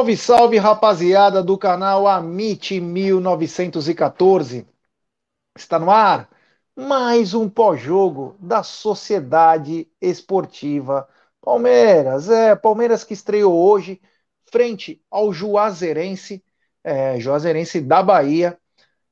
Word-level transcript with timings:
Salve, 0.00 0.16
salve, 0.16 0.56
rapaziada 0.56 1.42
do 1.42 1.58
canal 1.58 2.08
Amit 2.08 2.80
1914. 2.80 4.66
Está 5.54 5.78
no 5.78 5.90
ar 5.90 6.26
mais 6.74 7.34
um 7.34 7.50
pós-jogo 7.50 8.34
da 8.40 8.62
Sociedade 8.62 9.86
Esportiva 10.00 11.06
Palmeiras. 11.42 12.30
É, 12.30 12.56
Palmeiras 12.56 13.04
que 13.04 13.12
estreou 13.12 13.52
hoje 13.54 14.00
frente 14.50 15.04
ao 15.10 15.34
Juazeirense, 15.34 16.42
é, 16.82 17.20
Juazeirense 17.20 17.78
da 17.78 18.02
Bahia. 18.02 18.58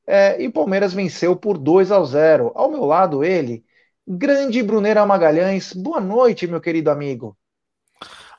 É, 0.06 0.42
e 0.42 0.50
Palmeiras 0.50 0.94
venceu 0.94 1.36
por 1.36 1.58
2 1.58 1.92
a 1.92 2.02
0. 2.02 2.50
Ao 2.54 2.70
meu 2.70 2.86
lado, 2.86 3.22
ele, 3.22 3.62
grande 4.06 4.62
Bruneira 4.62 5.04
Magalhães. 5.04 5.74
Boa 5.74 6.00
noite, 6.00 6.46
meu 6.46 6.62
querido 6.62 6.90
amigo. 6.90 7.37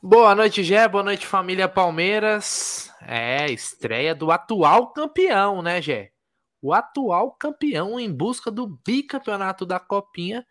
Boa 0.02 0.34
noite, 0.34 0.64
Gé. 0.64 0.88
Boa 0.88 1.04
noite, 1.04 1.28
família 1.28 1.68
Palmeiras. 1.68 2.90
É, 3.02 3.52
estreia 3.52 4.16
do 4.16 4.32
atual 4.32 4.94
campeão, 4.94 5.62
né, 5.62 5.82
Gé? 5.82 6.14
O 6.62 6.74
atual 6.74 7.34
campeão 7.34 8.00
em 8.00 8.10
busca 8.12 8.50
do 8.50 8.66
bicampeonato 8.86 9.66
da 9.66 9.78
Copinha, 9.78 10.46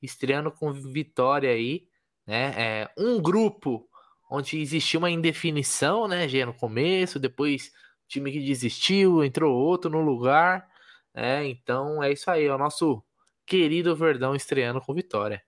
estreando 0.00 0.50
com 0.50 0.72
vitória 0.72 1.50
aí, 1.50 1.86
né? 2.26 2.54
É, 2.56 2.90
um 2.96 3.20
grupo 3.20 3.86
onde 4.30 4.58
existia 4.60 4.98
uma 4.98 5.10
indefinição, 5.10 6.08
né, 6.08 6.26
Gé, 6.26 6.46
no 6.46 6.54
começo, 6.54 7.20
depois 7.20 7.72
time 8.08 8.32
que 8.32 8.40
desistiu, 8.40 9.22
entrou 9.22 9.54
outro 9.54 9.90
no 9.90 10.00
lugar. 10.00 10.66
É, 11.14 11.44
então 11.46 12.02
é 12.02 12.12
isso 12.12 12.30
aí, 12.30 12.46
é 12.46 12.54
o 12.54 12.58
nosso 12.58 13.02
querido 13.46 13.94
Verdão 13.94 14.34
estreando 14.34 14.80
com 14.80 14.94
vitória. 14.94 15.45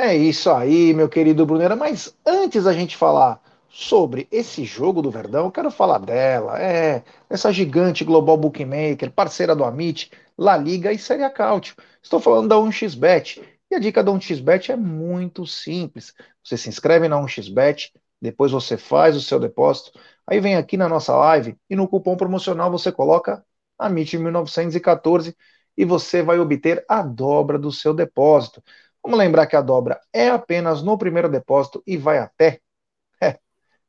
É 0.00 0.14
isso 0.16 0.48
aí, 0.50 0.94
meu 0.94 1.08
querido 1.08 1.44
Brunera. 1.44 1.74
Mas 1.74 2.16
antes 2.24 2.64
da 2.64 2.72
gente 2.72 2.96
falar 2.96 3.40
sobre 3.68 4.28
esse 4.30 4.64
jogo 4.64 5.02
do 5.02 5.10
Verdão, 5.10 5.46
eu 5.46 5.50
quero 5.52 5.70
falar 5.72 5.98
dela. 5.98 6.56
É, 6.60 7.02
essa 7.28 7.52
gigante 7.52 8.04
global 8.04 8.36
bookmaker, 8.36 9.10
parceira 9.10 9.56
do 9.56 9.64
Amit, 9.64 10.10
La 10.38 10.56
Liga 10.56 10.92
e 10.92 10.98
Série 10.98 11.28
Cautio. 11.30 11.74
Estou 12.02 12.20
falando 12.20 12.48
da 12.48 12.56
1xBet. 12.58 13.42
E 13.70 13.74
a 13.74 13.78
dica 13.80 14.02
da 14.02 14.12
1xBet 14.12 14.70
é 14.72 14.76
muito 14.76 15.44
simples. 15.46 16.14
Você 16.44 16.56
se 16.56 16.68
inscreve 16.68 17.08
na 17.08 17.18
1xBet, 17.18 17.92
depois 18.22 18.52
você 18.52 18.76
faz 18.76 19.16
o 19.16 19.20
seu 19.20 19.38
depósito, 19.40 19.98
aí 20.26 20.40
vem 20.40 20.56
aqui 20.56 20.76
na 20.76 20.88
nossa 20.88 21.14
live 21.16 21.56
e 21.68 21.76
no 21.76 21.86
cupom 21.88 22.16
promocional 22.16 22.70
você 22.70 22.90
coloca 22.92 23.44
AMIT1914 23.78 25.34
e 25.76 25.84
você 25.84 26.22
vai 26.22 26.38
obter 26.40 26.84
a 26.88 27.02
dobra 27.02 27.58
do 27.58 27.70
seu 27.70 27.92
depósito. 27.94 28.62
Vamos 29.08 29.20
lembrar 29.20 29.46
que 29.46 29.56
a 29.56 29.62
dobra 29.62 29.98
é 30.12 30.28
apenas 30.28 30.82
no 30.82 30.98
primeiro 30.98 31.30
depósito 31.30 31.82
e 31.86 31.96
vai 31.96 32.18
até 32.18 32.60
é, 33.22 33.38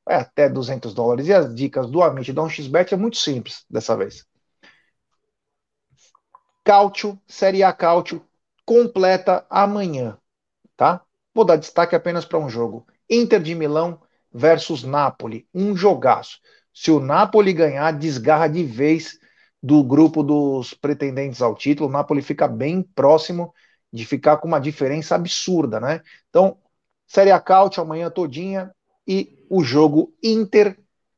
vai 0.05 0.15
até 0.15 0.47
200 0.47 0.93
dólares. 0.93 1.27
E 1.27 1.33
as 1.33 1.53
dicas 1.53 1.91
do 1.91 2.01
Amit 2.01 2.31
da 2.31 2.41
1xBet 2.41 2.93
é 2.93 2.95
muito 2.95 3.17
simples 3.17 3.65
dessa 3.69 3.97
vez. 3.97 4.25
Cálcio, 6.63 7.19
Série 7.27 7.63
A 7.63 7.73
Cálcio, 7.73 8.25
completa 8.65 9.45
amanhã, 9.49 10.17
tá? 10.77 11.03
Vou 11.35 11.43
dar 11.43 11.57
destaque 11.57 11.97
apenas 11.97 12.23
para 12.23 12.39
um 12.39 12.47
jogo. 12.49 12.87
Inter 13.09 13.41
de 13.41 13.53
Milão 13.53 14.01
versus 14.33 14.85
Napoli, 14.85 15.49
um 15.53 15.75
jogaço. 15.75 16.39
Se 16.73 16.91
o 16.91 16.99
Napoli 17.01 17.51
ganhar, 17.51 17.91
desgarra 17.91 18.47
de 18.47 18.63
vez 18.63 19.19
do 19.61 19.83
grupo 19.83 20.23
dos 20.23 20.73
pretendentes 20.73 21.41
ao 21.41 21.55
título. 21.55 21.89
O 21.89 21.91
Napoli 21.91 22.21
fica 22.21 22.47
bem 22.47 22.81
próximo 22.81 23.53
de 23.91 24.05
ficar 24.05 24.37
com 24.37 24.47
uma 24.47 24.59
diferença 24.59 25.15
absurda, 25.15 25.79
né? 25.79 26.01
Então, 26.29 26.57
Série 27.07 27.31
A 27.31 27.39
Caute 27.39 27.79
amanhã 27.79 28.09
todinha 28.09 28.71
e 29.07 29.45
o 29.49 29.63
jogo 29.63 30.13
Inter 30.23 30.77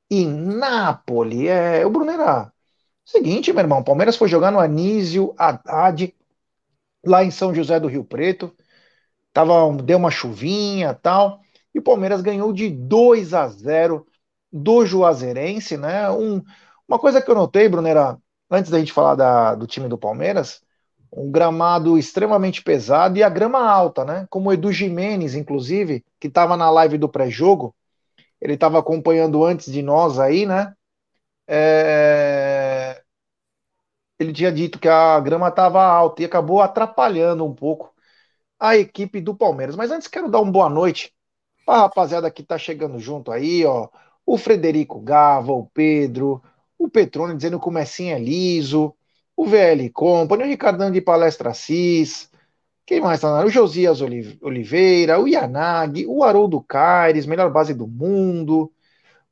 e 0.09 0.25
Napoli. 0.25 1.47
É, 1.47 1.85
o 1.85 1.89
Brunera, 1.89 2.51
seguinte, 3.05 3.51
meu 3.51 3.61
irmão, 3.61 3.83
Palmeiras 3.83 4.15
foi 4.15 4.27
jogar 4.29 4.51
no 4.51 4.59
Anísio 4.59 5.33
Haddad, 5.37 6.15
lá 7.05 7.23
em 7.23 7.31
São 7.31 7.53
José 7.53 7.79
do 7.79 7.87
Rio 7.87 8.03
Preto. 8.05 8.55
Tava, 9.33 9.53
deu 9.83 9.97
uma 9.97 10.11
chuvinha 10.11 10.93
tal, 10.93 11.41
e 11.73 11.79
o 11.79 11.83
Palmeiras 11.83 12.21
ganhou 12.21 12.51
de 12.53 12.69
2 12.69 13.33
a 13.33 13.47
0 13.47 14.05
do 14.51 14.85
Juazeirense, 14.85 15.77
né? 15.77 16.09
Um, 16.11 16.41
uma 16.87 16.99
coisa 16.99 17.21
que 17.21 17.31
eu 17.31 17.35
notei, 17.35 17.69
Brunera, 17.69 18.17
antes 18.49 18.69
da 18.69 18.79
gente 18.79 18.91
falar 18.93 19.15
da, 19.15 19.55
do 19.55 19.65
time 19.65 19.87
do 19.87 19.97
Palmeiras, 19.97 20.61
um 21.11 21.29
gramado 21.29 21.97
extremamente 21.97 22.63
pesado 22.63 23.17
e 23.17 23.23
a 23.23 23.29
grama 23.29 23.59
alta, 23.59 24.05
né? 24.05 24.25
Como 24.29 24.49
o 24.49 24.53
Edu 24.53 24.71
Jimenez, 24.71 25.35
inclusive, 25.35 26.05
que 26.19 26.27
estava 26.27 26.55
na 26.55 26.69
live 26.69 26.97
do 26.97 27.09
pré-jogo, 27.09 27.75
ele 28.39 28.53
estava 28.53 28.79
acompanhando 28.79 29.43
antes 29.43 29.71
de 29.71 29.81
nós 29.81 30.19
aí, 30.19 30.45
né? 30.45 30.73
É... 31.47 33.01
Ele 34.17 34.31
tinha 34.31 34.51
dito 34.51 34.79
que 34.79 34.87
a 34.87 35.19
grama 35.19 35.49
estava 35.49 35.83
alta 35.83 36.21
e 36.21 36.25
acabou 36.25 36.61
atrapalhando 36.61 37.45
um 37.45 37.53
pouco 37.53 37.93
a 38.59 38.77
equipe 38.77 39.19
do 39.19 39.35
Palmeiras. 39.35 39.75
Mas 39.75 39.91
antes 39.91 40.07
quero 40.07 40.29
dar 40.29 40.39
uma 40.39 40.51
boa 40.51 40.69
noite 40.69 41.13
para 41.65 41.79
a 41.79 41.81
rapaziada 41.81 42.31
que 42.31 42.41
está 42.41 42.57
chegando 42.57 42.99
junto 42.99 43.31
aí, 43.31 43.65
ó. 43.65 43.89
O 44.25 44.37
Frederico 44.37 44.99
Gava, 45.01 45.51
o 45.51 45.65
Pedro, 45.65 46.41
o 46.77 46.87
Petrone 46.89 47.35
dizendo 47.35 47.59
que 47.59 47.67
o 47.67 47.71
Messinho 47.71 48.15
é 48.15 48.19
liso, 48.19 48.95
o 49.41 49.45
VL 49.45 49.89
Company, 49.91 50.43
o 50.43 50.47
Ricardão 50.47 50.91
de 50.91 51.01
Palestra 51.01 51.49
Assis, 51.49 52.29
quem 52.85 53.01
mais 53.01 53.17
está 53.17 53.31
na 53.33 53.43
O 53.43 53.49
Josias 53.49 53.99
Oliveira, 53.99 55.19
o 55.19 55.27
Yanagi, 55.27 56.05
o 56.05 56.23
Haroldo 56.23 56.61
Caires, 56.61 57.25
melhor 57.25 57.51
base 57.51 57.73
do 57.73 57.87
mundo. 57.87 58.71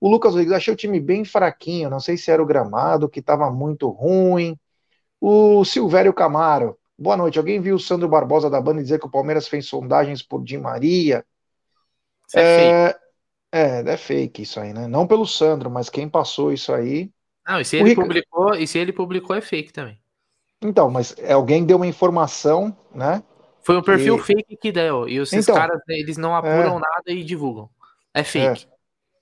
O 0.01 0.09
Lucas 0.09 0.31
Rodrigues, 0.31 0.53
achei 0.53 0.73
o 0.73 0.77
time 0.77 0.99
bem 0.99 1.23
fraquinho, 1.23 1.91
não 1.91 1.99
sei 1.99 2.17
se 2.17 2.31
era 2.31 2.41
o 2.41 2.45
gramado 2.45 3.07
que 3.07 3.19
estava 3.19 3.51
muito 3.51 3.87
ruim. 3.87 4.57
O 5.21 5.63
Silvério 5.63 6.11
Camaro, 6.11 6.75
boa 6.97 7.15
noite. 7.15 7.37
Alguém 7.37 7.61
viu 7.61 7.75
o 7.75 7.79
Sandro 7.79 8.09
Barbosa 8.09 8.49
da 8.49 8.59
banda 8.59 8.81
dizer 8.81 8.99
que 8.99 9.05
o 9.05 9.11
Palmeiras 9.11 9.47
fez 9.47 9.67
sondagens 9.67 10.23
por 10.23 10.43
Di 10.43 10.57
Maria? 10.57 11.23
Isso 12.27 12.39
é, 12.39 12.41
é 12.41 12.87
fake. 12.87 12.99
É, 13.51 13.93
é 13.93 13.97
fake 13.97 14.41
isso 14.41 14.59
aí, 14.59 14.73
né? 14.73 14.87
Não 14.87 15.05
pelo 15.05 15.27
Sandro, 15.27 15.69
mas 15.69 15.87
quem 15.87 16.09
passou 16.09 16.51
isso 16.51 16.73
aí 16.73 17.11
não, 17.49 17.59
e 17.59 17.65
se 17.65 17.77
ele, 17.77 17.95
publicou, 17.95 18.53
e 18.53 18.67
se 18.67 18.77
ele 18.77 18.93
publicou 18.93 19.35
é 19.35 19.41
fake 19.41 19.73
também. 19.73 19.98
Então, 20.61 20.89
mas 20.89 21.15
alguém 21.29 21.65
deu 21.65 21.77
uma 21.77 21.87
informação, 21.87 22.75
né? 22.93 23.23
Foi 23.61 23.77
um 23.77 23.83
perfil 23.83 24.17
e... 24.17 24.19
fake 24.21 24.57
que 24.57 24.71
deu. 24.71 25.07
E 25.07 25.17
esses 25.17 25.47
então, 25.47 25.55
caras, 25.55 25.81
eles 25.87 26.17
não 26.17 26.35
apuram 26.35 26.77
é... 26.77 26.79
nada 26.79 27.03
e 27.11 27.23
divulgam. 27.23 27.69
É 28.13 28.23
fake. 28.23 28.65
É. 28.65 28.79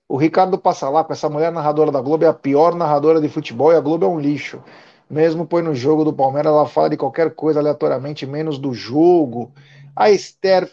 O 0.08 0.16
Ricardo 0.16 0.56
passa 0.58 0.88
lá 0.88 1.04
com 1.04 1.12
essa 1.12 1.28
mulher 1.28 1.52
narradora 1.52 1.92
da 1.92 2.00
Globo, 2.00 2.24
é 2.24 2.28
a 2.28 2.32
pior 2.32 2.74
narradora 2.74 3.20
de 3.20 3.28
futebol 3.28 3.72
e 3.72 3.76
a 3.76 3.80
Globo 3.80 4.06
é 4.06 4.08
um 4.08 4.18
lixo. 4.18 4.62
Mesmo 5.08 5.46
põe 5.46 5.62
no 5.62 5.74
jogo 5.74 6.04
do 6.04 6.12
Palmeiras, 6.12 6.50
ela 6.50 6.66
fala 6.66 6.90
de 6.90 6.96
qualquer 6.96 7.34
coisa 7.34 7.60
aleatoriamente, 7.60 8.26
menos 8.26 8.58
do 8.58 8.72
jogo. 8.72 9.52
A 9.94 10.10
Esther 10.10 10.70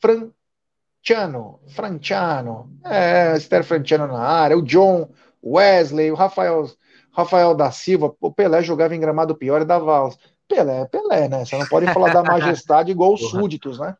Franciano, 0.00 1.60
Franciano, 1.68 2.70
é, 2.84 3.32
a 3.32 3.36
Esther 3.36 3.64
Franciano 3.64 4.06
na 4.06 4.20
área, 4.20 4.56
o 4.56 4.62
John, 4.62 5.08
Wesley, 5.42 6.10
o 6.10 6.14
Rafael, 6.14 6.66
Rafael 7.14 7.54
da 7.54 7.70
Silva, 7.70 8.14
o 8.20 8.32
Pelé 8.32 8.62
jogava 8.62 8.94
em 8.94 9.00
gramado 9.00 9.36
pior 9.36 9.62
e 9.62 9.64
dava 9.64 9.96
aula. 9.96 10.14
Pelé 10.48 10.82
é 10.82 10.84
Pelé, 10.84 11.28
né? 11.28 11.44
Você 11.44 11.56
não 11.56 11.66
pode 11.66 11.86
falar 11.92 12.12
da 12.12 12.22
majestade 12.22 12.90
igual 12.90 13.14
os 13.14 13.30
súditos, 13.30 13.78
né? 13.78 13.96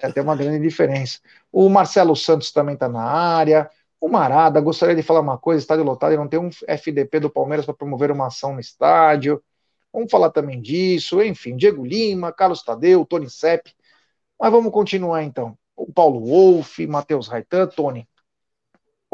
É, 0.00 0.06
é, 0.06 0.12
tem 0.12 0.22
uma 0.22 0.36
grande 0.36 0.60
diferença. 0.60 1.18
O 1.52 1.68
Marcelo 1.68 2.14
Santos 2.14 2.52
também 2.52 2.74
está 2.74 2.88
na 2.88 3.02
área. 3.02 3.68
O 4.00 4.08
Marada, 4.08 4.60
gostaria 4.60 4.94
de 4.94 5.02
falar 5.02 5.20
uma 5.20 5.36
coisa: 5.36 5.60
estádio 5.60 5.84
lotado 5.84 6.14
e 6.14 6.16
não 6.16 6.28
tem 6.28 6.38
um 6.38 6.50
FDP 6.66 7.20
do 7.20 7.30
Palmeiras 7.30 7.66
para 7.66 7.74
promover 7.74 8.10
uma 8.10 8.28
ação 8.28 8.54
no 8.54 8.60
estádio. 8.60 9.42
Vamos 9.92 10.10
falar 10.10 10.30
também 10.30 10.60
disso. 10.60 11.22
Enfim, 11.22 11.56
Diego 11.56 11.84
Lima, 11.84 12.32
Carlos 12.32 12.62
Tadeu, 12.62 13.04
Tony 13.04 13.28
Sepp. 13.28 13.66
Mas 14.40 14.50
vamos 14.50 14.72
continuar 14.72 15.22
então. 15.22 15.56
O 15.76 15.92
Paulo 15.92 16.20
Wolff, 16.24 16.86
Matheus 16.86 17.28
Raitan, 17.28 17.66
Tony. 17.66 18.08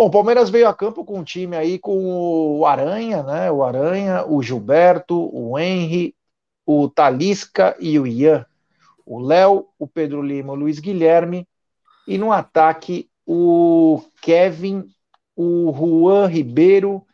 Bom, 0.01 0.07
o 0.07 0.11
Palmeiras 0.11 0.49
veio 0.49 0.67
a 0.67 0.73
campo 0.73 1.05
com 1.05 1.19
um 1.19 1.23
time 1.23 1.55
aí 1.55 1.79
com 1.79 2.59
o 2.59 2.65
Aranha, 2.65 3.23
né? 3.23 3.53
O 3.53 3.63
Aranha, 3.63 4.25
o 4.27 4.43
Gilberto, 4.43 5.15
o 5.31 5.59
Henry, 5.59 6.17
o 6.65 6.89
Talisca 6.89 7.77
e 7.79 7.99
o 7.99 8.07
Ian. 8.07 8.47
O 9.05 9.21
Léo, 9.21 9.69
o 9.79 9.87
Pedro 9.87 10.23
Lima, 10.23 10.55
o 10.55 10.57
Luiz 10.57 10.79
Guilherme. 10.79 11.47
E 12.09 12.17
no 12.17 12.33
ataque, 12.33 13.11
o 13.27 14.03
Kevin, 14.23 14.87
o 15.37 15.71
Juan 15.71 16.29
Ribeiro. 16.29 17.05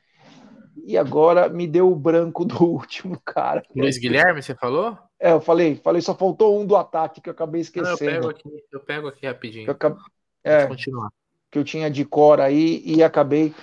E 0.84 0.96
agora 0.96 1.48
me 1.48 1.66
deu 1.66 1.90
o 1.90 1.96
branco 1.96 2.44
do 2.44 2.54
último 2.62 3.20
cara. 3.24 3.64
Luiz 3.74 3.98
Guilherme, 3.98 4.40
você 4.40 4.54
falou? 4.54 4.96
É, 5.18 5.32
eu 5.32 5.40
falei, 5.40 5.74
falei, 5.74 6.00
só 6.00 6.14
faltou 6.14 6.60
um 6.60 6.64
do 6.64 6.76
ataque 6.76 7.20
que 7.20 7.28
eu 7.28 7.32
acabei 7.32 7.62
esquecendo. 7.62 7.98
Não, 7.98 8.06
eu, 8.06 8.12
pego 8.14 8.30
aqui, 8.30 8.64
eu 8.70 8.80
pego 8.80 9.08
aqui 9.08 9.26
rapidinho. 9.26 9.66
Eu 9.66 9.72
acabei, 9.72 9.98
é, 10.44 10.66
continuar 10.68 11.10
que 11.56 11.58
eu 11.58 11.64
tinha 11.64 11.90
de 11.90 12.04
cor 12.04 12.38
aí 12.38 12.82
e 12.84 13.02
acabei. 13.02 13.54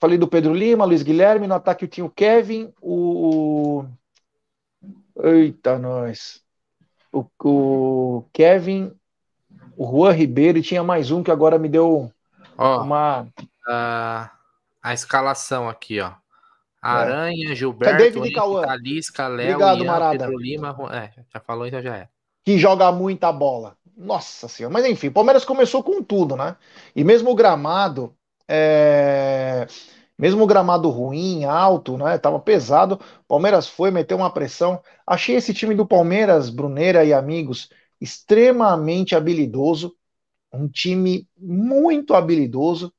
Falei 0.00 0.16
do 0.16 0.26
Pedro 0.26 0.54
Lima, 0.54 0.86
Luiz 0.86 1.02
Guilherme, 1.02 1.46
no 1.46 1.54
ataque 1.54 1.84
eu 1.84 1.88
tinha 1.88 2.06
o 2.06 2.10
Kevin, 2.10 2.72
o. 2.80 3.84
Eita, 5.22 5.78
nós. 5.78 6.42
O, 7.12 7.26
o 7.44 8.24
Kevin, 8.32 8.92
o 9.76 9.86
Juan 9.86 10.12
Ribeiro 10.12 10.56
e 10.56 10.62
tinha 10.62 10.82
mais 10.82 11.10
um 11.10 11.22
que 11.22 11.30
agora 11.30 11.58
me 11.58 11.68
deu 11.68 12.10
uma. 12.56 13.28
a, 13.68 14.30
a 14.82 14.94
escalação 14.94 15.68
aqui, 15.68 16.00
ó. 16.00 16.08
É. 16.08 16.14
Aranha, 16.80 17.52
é. 17.52 17.54
Gilberto, 17.54 17.98
David 17.98 18.32
Cauã. 18.32 18.62
Talisca, 18.62 19.28
Léo, 19.28 19.50
Obrigado, 19.56 19.78
Ian, 19.80 19.86
Marada. 19.86 20.18
Pedro 20.18 20.38
Lima. 20.38 20.74
É, 20.92 21.10
já 21.30 21.40
falou, 21.40 21.66
então 21.66 21.82
já 21.82 21.94
é. 21.94 22.08
Que 22.42 22.56
joga 22.58 22.90
muita 22.90 23.30
bola. 23.30 23.76
Nossa 24.02 24.48
senhora. 24.48 24.72
Mas 24.72 24.86
enfim, 24.86 25.10
Palmeiras 25.10 25.44
começou 25.44 25.82
com 25.82 26.02
tudo, 26.02 26.34
né? 26.36 26.56
E 26.96 27.04
mesmo 27.04 27.30
o 27.30 27.34
gramado, 27.34 28.16
é... 28.48 29.66
mesmo 30.18 30.42
o 30.44 30.46
gramado 30.46 30.88
ruim, 30.88 31.44
alto, 31.44 31.98
né? 31.98 32.16
Tava 32.18 32.40
pesado. 32.40 32.98
Palmeiras 33.28 33.68
foi, 33.68 33.90
meteu 33.90 34.16
uma 34.16 34.32
pressão. 34.32 34.82
Achei 35.06 35.36
esse 35.36 35.52
time 35.52 35.74
do 35.74 35.86
Palmeiras, 35.86 36.48
Bruneira 36.50 37.04
e 37.04 37.12
amigos, 37.12 37.68
extremamente 38.00 39.14
habilidoso. 39.14 39.94
Um 40.52 40.68
time 40.68 41.28
muito 41.38 42.14
habilidoso, 42.14 42.92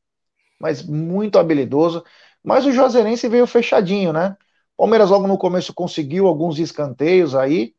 mas 0.60 0.84
muito 0.84 1.40
habilidoso. 1.40 2.04
Mas 2.44 2.66
o 2.66 2.72
Juazeirense 2.72 3.28
veio 3.30 3.48
fechadinho, 3.48 4.14
né? 4.14 4.38
Palmeiras 4.78 5.10
logo 5.10 5.28
no 5.28 5.38
começo 5.38 5.74
conseguiu 5.74 6.28
alguns 6.28 6.60
escanteios 6.60 7.36
aí, 7.36 7.76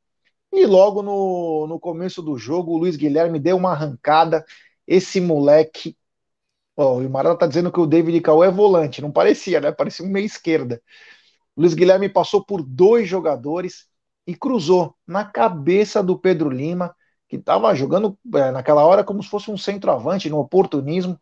e 0.52 0.66
logo 0.66 1.02
no, 1.02 1.66
no 1.66 1.80
começo 1.80 2.20
do 2.22 2.36
jogo, 2.36 2.72
o 2.72 2.78
Luiz 2.78 2.96
Guilherme 2.96 3.38
deu 3.40 3.56
uma 3.56 3.72
arrancada. 3.72 4.44
Esse 4.86 5.20
moleque. 5.20 5.96
Ó, 6.76 6.98
o 6.98 7.10
Marada 7.10 7.38
tá 7.38 7.46
dizendo 7.46 7.72
que 7.72 7.80
o 7.80 7.86
David 7.86 8.20
Cauê 8.20 8.48
é 8.48 8.50
volante. 8.50 9.00
Não 9.00 9.10
parecia, 9.10 9.60
né? 9.60 9.72
Parecia 9.72 10.04
um 10.04 10.10
meia 10.10 10.26
esquerda. 10.26 10.82
O 11.56 11.62
Luiz 11.62 11.74
Guilherme 11.74 12.08
passou 12.08 12.44
por 12.44 12.62
dois 12.62 13.08
jogadores 13.08 13.86
e 14.26 14.34
cruzou 14.34 14.94
na 15.06 15.24
cabeça 15.24 16.02
do 16.02 16.18
Pedro 16.18 16.50
Lima, 16.50 16.94
que 17.28 17.36
estava 17.36 17.74
jogando 17.74 18.18
é, 18.34 18.50
naquela 18.50 18.84
hora 18.84 19.04
como 19.04 19.22
se 19.22 19.28
fosse 19.30 19.50
um 19.50 19.56
centroavante, 19.56 20.28
no 20.30 20.38
oportunismo. 20.38 21.18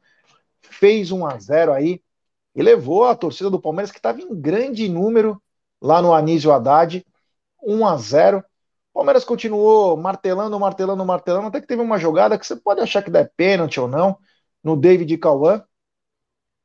Fez 0.62 1.10
1 1.12 1.26
a 1.26 1.38
0 1.38 1.72
aí 1.72 2.02
e 2.54 2.62
levou 2.62 3.04
a 3.04 3.14
torcida 3.14 3.48
do 3.48 3.60
Palmeiras, 3.60 3.90
que 3.92 3.98
estava 3.98 4.20
em 4.20 4.40
grande 4.40 4.88
número 4.88 5.40
lá 5.80 6.02
no 6.02 6.12
Anísio 6.12 6.52
Haddad, 6.52 7.04
1 7.62 7.86
a 7.86 7.96
0 7.96 8.44
Palmeiras 8.92 9.24
continuou 9.24 9.96
martelando, 9.96 10.58
martelando, 10.58 11.04
martelando, 11.04 11.46
até 11.48 11.60
que 11.60 11.66
teve 11.66 11.82
uma 11.82 11.98
jogada 11.98 12.38
que 12.38 12.46
você 12.46 12.56
pode 12.56 12.80
achar 12.80 13.02
que 13.02 13.10
der 13.10 13.32
pênalti 13.36 13.80
ou 13.80 13.88
não, 13.88 14.18
no 14.62 14.76
David 14.76 15.16
Cauã. 15.18 15.64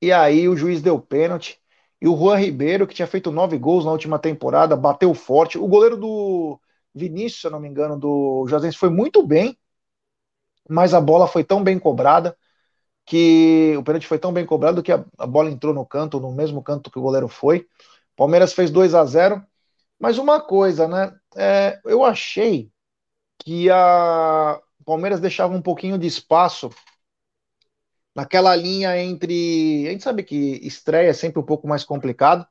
E 0.02 0.12
aí 0.12 0.48
o 0.48 0.56
juiz 0.56 0.82
deu 0.82 1.00
pênalti. 1.00 1.60
E 2.02 2.08
o 2.08 2.16
Juan 2.18 2.38
Ribeiro, 2.38 2.86
que 2.88 2.94
tinha 2.94 3.08
feito 3.08 3.32
nove 3.32 3.58
gols 3.58 3.86
na 3.86 3.92
última 3.92 4.20
temporada, 4.20 4.76
bateu 4.76 5.14
forte. 5.14 5.58
O 5.58 5.68
goleiro 5.68 5.98
do 5.98 6.60
Vinícius, 6.94 7.42
se 7.42 7.48
eu 7.48 7.52
não 7.52 7.60
me 7.60 7.68
engano, 7.68 7.98
do 7.98 8.46
Josense, 8.48 8.78
foi 8.78 8.90
muito 8.90 9.26
bem, 9.26 9.58
mas 10.70 10.94
a 10.94 11.02
bola 11.02 11.28
foi 11.28 11.44
tão 11.44 11.64
bem 11.64 11.78
cobrada 11.80 12.36
que 13.06 13.76
o 13.78 13.84
pênalti 13.84 14.08
foi 14.08 14.20
tão 14.20 14.34
bem 14.34 14.46
cobrado 14.46 14.84
que 14.84 14.92
a, 14.92 15.06
a 15.18 15.28
bola 15.28 15.52
entrou 15.52 15.74
no 15.74 15.86
canto, 15.86 16.20
no 16.20 16.32
mesmo 16.34 16.64
canto 16.64 16.92
que 16.92 17.00
o 17.00 17.02
goleiro 17.02 17.28
foi. 17.30 17.68
Palmeiras 18.16 18.54
fez 18.54 18.72
2 18.72 18.96
a 18.96 19.06
0 19.06 19.44
mas 20.00 20.18
uma 20.20 20.42
coisa, 20.42 20.88
né? 20.88 21.14
É, 21.36 21.80
eu 21.86 22.04
achei 22.04 22.72
que 23.40 23.70
a 23.70 24.62
Palmeiras 24.86 25.20
deixava 25.20 25.56
um 25.56 25.62
pouquinho 25.62 25.98
de 25.98 26.08
espaço 26.08 26.70
naquela 28.16 28.56
linha 28.56 28.98
entre. 29.02 29.88
A 29.88 29.92
gente 29.92 30.04
sabe 30.04 30.24
que 30.24 30.36
estreia 30.66 31.10
é 31.10 31.14
sempre 31.14 31.40
um 31.40 31.46
pouco 31.46 31.68
mais 31.68 31.84
complicado, 31.84 32.48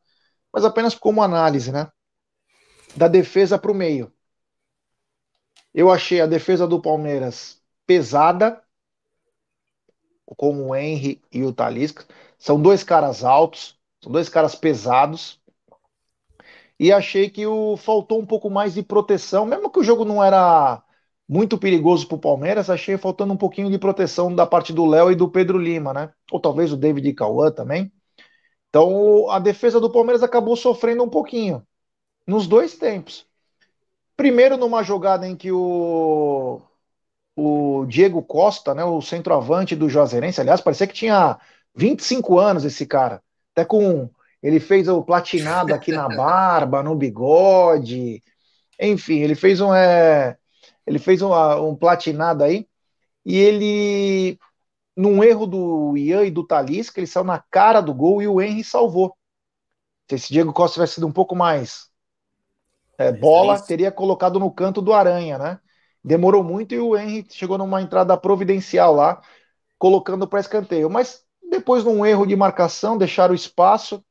mas 0.52 0.64
apenas 0.64 0.94
como 0.94 1.22
análise, 1.22 1.72
né? 1.72 1.90
Da 2.96 3.08
defesa 3.08 3.58
para 3.58 3.70
o 3.70 3.74
meio. 3.74 4.12
Eu 5.74 5.90
achei 5.90 6.20
a 6.20 6.26
defesa 6.26 6.66
do 6.66 6.80
Palmeiras 6.80 7.60
pesada, 7.86 8.62
como 10.36 10.68
o 10.68 10.74
Henry 10.76 11.20
e 11.32 11.42
o 11.42 11.52
Talisca. 11.52 12.04
São 12.38 12.60
dois 12.60 12.82
caras 12.84 13.24
altos, 13.24 13.78
são 14.00 14.10
dois 14.12 14.28
caras 14.28 14.54
pesados 14.54 15.40
e 16.78 16.92
achei 16.92 17.30
que 17.30 17.46
o, 17.46 17.76
faltou 17.76 18.20
um 18.20 18.26
pouco 18.26 18.50
mais 18.50 18.74
de 18.74 18.82
proteção, 18.82 19.46
mesmo 19.46 19.70
que 19.70 19.80
o 19.80 19.84
jogo 19.84 20.04
não 20.04 20.22
era 20.22 20.82
muito 21.28 21.58
perigoso 21.58 22.06
para 22.06 22.16
o 22.16 22.20
Palmeiras, 22.20 22.68
achei 22.68 22.98
faltando 22.98 23.32
um 23.32 23.36
pouquinho 23.36 23.70
de 23.70 23.78
proteção 23.78 24.34
da 24.34 24.46
parte 24.46 24.72
do 24.72 24.84
Léo 24.84 25.10
e 25.10 25.14
do 25.14 25.30
Pedro 25.30 25.58
Lima, 25.58 25.92
né? 25.94 26.12
Ou 26.30 26.40
talvez 26.40 26.72
o 26.72 26.76
David 26.76 27.12
Cauã 27.14 27.50
também. 27.50 27.92
Então 28.68 29.30
a 29.30 29.38
defesa 29.38 29.80
do 29.80 29.90
Palmeiras 29.90 30.22
acabou 30.22 30.56
sofrendo 30.56 31.02
um 31.02 31.08
pouquinho 31.08 31.66
nos 32.26 32.46
dois 32.46 32.76
tempos. 32.76 33.26
Primeiro 34.16 34.56
numa 34.56 34.82
jogada 34.82 35.26
em 35.26 35.36
que 35.36 35.50
o, 35.52 36.60
o 37.36 37.86
Diego 37.86 38.22
Costa, 38.22 38.74
né, 38.74 38.84
o 38.84 39.00
centroavante 39.00 39.76
do 39.76 39.88
Juazeirense, 39.88 40.40
aliás, 40.40 40.60
parecia 40.60 40.86
que 40.86 40.94
tinha 40.94 41.38
25 41.74 42.38
anos 42.38 42.64
esse 42.64 42.86
cara, 42.86 43.22
até 43.52 43.64
com 43.64 44.08
ele 44.44 44.60
fez 44.60 44.88
o 44.88 45.02
platinado 45.02 45.72
aqui 45.72 45.90
na 45.90 46.06
barba, 46.14 46.82
no 46.82 46.94
bigode. 46.94 48.22
Enfim, 48.78 49.20
ele 49.20 49.34
fez 49.34 49.58
um, 49.58 49.72
é, 49.72 50.36
ele 50.86 50.98
fez 50.98 51.22
um, 51.22 51.32
um 51.66 51.74
platinado 51.74 52.44
aí. 52.44 52.68
E 53.24 53.38
ele, 53.38 54.38
num 54.94 55.24
erro 55.24 55.46
do 55.46 55.96
Ian 55.96 56.24
e 56.26 56.30
do 56.30 56.46
Talisca, 56.46 57.00
ele 57.00 57.06
saiu 57.06 57.24
na 57.24 57.42
cara 57.50 57.80
do 57.80 57.94
gol 57.94 58.20
e 58.20 58.28
o 58.28 58.38
Henry 58.38 58.62
salvou. 58.62 59.16
Se 60.10 60.16
esse 60.16 60.30
Diego 60.30 60.52
Costa 60.52 60.74
tivesse 60.74 60.96
sido 60.96 61.06
um 61.06 61.12
pouco 61.12 61.34
mais 61.34 61.88
é, 62.98 63.10
bola, 63.10 63.58
teria 63.58 63.90
colocado 63.90 64.38
no 64.38 64.50
canto 64.50 64.82
do 64.82 64.92
Aranha, 64.92 65.38
né? 65.38 65.58
Demorou 66.04 66.44
muito 66.44 66.74
e 66.74 66.78
o 66.78 66.94
Henry 66.94 67.26
chegou 67.30 67.56
numa 67.56 67.80
entrada 67.80 68.14
providencial 68.14 68.94
lá, 68.94 69.22
colocando 69.78 70.28
para 70.28 70.40
escanteio. 70.40 70.90
Mas 70.90 71.24
depois, 71.50 71.82
num 71.82 72.04
erro 72.04 72.26
de 72.26 72.36
marcação, 72.36 72.98
deixaram 72.98 73.32
o 73.32 73.34
espaço 73.34 74.04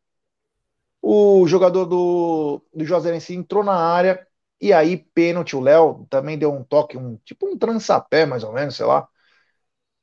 o 1.06 1.46
jogador 1.46 1.86
do, 1.86 2.62
do 2.74 2.86
Juazeirense 2.86 3.36
entrou 3.36 3.62
na 3.62 3.76
área 3.76 4.26
e 4.62 4.72
aí 4.72 4.96
pênalti. 4.96 5.54
O 5.54 5.60
Léo 5.60 6.08
também 6.10 6.38
deu 6.38 6.54
um 6.54 6.64
toque, 6.64 6.98
um 6.98 7.18
tipo 7.26 7.46
um 7.46 7.58
trançapé, 7.58 8.26
mais 8.26 8.42
ou 8.42 8.54
menos, 8.54 8.78
sei 8.78 8.86
lá. 8.86 9.06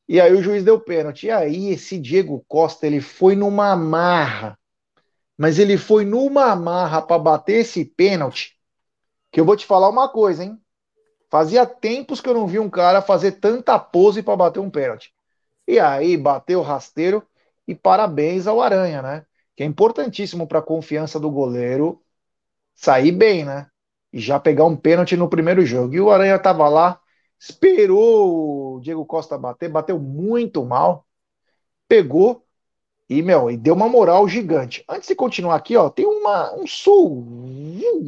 E 0.06 0.20
aí 0.20 0.34
o 0.34 0.42
juiz 0.42 0.62
deu 0.62 0.78
pênalti. 0.78 1.26
E 1.26 1.30
aí 1.30 1.70
esse 1.70 1.98
Diego 1.98 2.44
Costa, 2.46 2.86
ele 2.86 3.00
foi 3.00 3.34
numa 3.34 3.74
marra. 3.74 4.58
Mas 5.38 5.58
ele 5.58 5.78
foi 5.78 6.04
numa 6.04 6.54
marra 6.54 7.00
para 7.00 7.18
bater 7.18 7.60
esse 7.60 7.82
pênalti. 7.82 8.58
Que 9.32 9.40
eu 9.40 9.44
vou 9.46 9.56
te 9.56 9.64
falar 9.64 9.88
uma 9.88 10.06
coisa, 10.06 10.44
hein? 10.44 10.60
Fazia 11.30 11.64
tempos 11.64 12.20
que 12.20 12.28
eu 12.28 12.34
não 12.34 12.46
vi 12.46 12.58
um 12.58 12.68
cara 12.68 13.00
fazer 13.00 13.32
tanta 13.32 13.78
pose 13.78 14.22
para 14.22 14.36
bater 14.36 14.60
um 14.60 14.70
pênalti. 14.70 15.14
E 15.66 15.80
aí 15.80 16.14
bateu 16.16 16.60
rasteiro 16.60 17.26
e 17.66 17.74
parabéns 17.74 18.46
ao 18.46 18.60
Aranha, 18.60 19.00
né? 19.00 19.26
Que 19.60 19.64
é 19.64 19.66
importantíssimo 19.66 20.46
para 20.46 20.60
a 20.60 20.62
confiança 20.62 21.20
do 21.20 21.30
goleiro 21.30 22.00
sair 22.74 23.12
bem, 23.12 23.44
né? 23.44 23.66
E 24.10 24.18
já 24.18 24.40
pegar 24.40 24.64
um 24.64 24.74
pênalti 24.74 25.18
no 25.18 25.28
primeiro 25.28 25.66
jogo. 25.66 25.92
E 25.92 26.00
o 26.00 26.10
Aranha 26.10 26.36
estava 26.36 26.66
lá, 26.66 26.98
esperou 27.38 28.76
o 28.76 28.80
Diego 28.80 29.04
Costa 29.04 29.36
bater, 29.36 29.68
bateu 29.68 29.98
muito 29.98 30.64
mal, 30.64 31.06
pegou 31.86 32.42
e, 33.06 33.20
meu, 33.20 33.50
e 33.50 33.56
deu 33.58 33.74
uma 33.74 33.86
moral 33.86 34.26
gigante. 34.26 34.82
Antes 34.88 35.08
de 35.08 35.14
continuar 35.14 35.56
aqui, 35.56 35.76
ó, 35.76 35.90
tem 35.90 36.06
uma, 36.06 36.54
um 36.54 36.66
superchat 36.66 38.00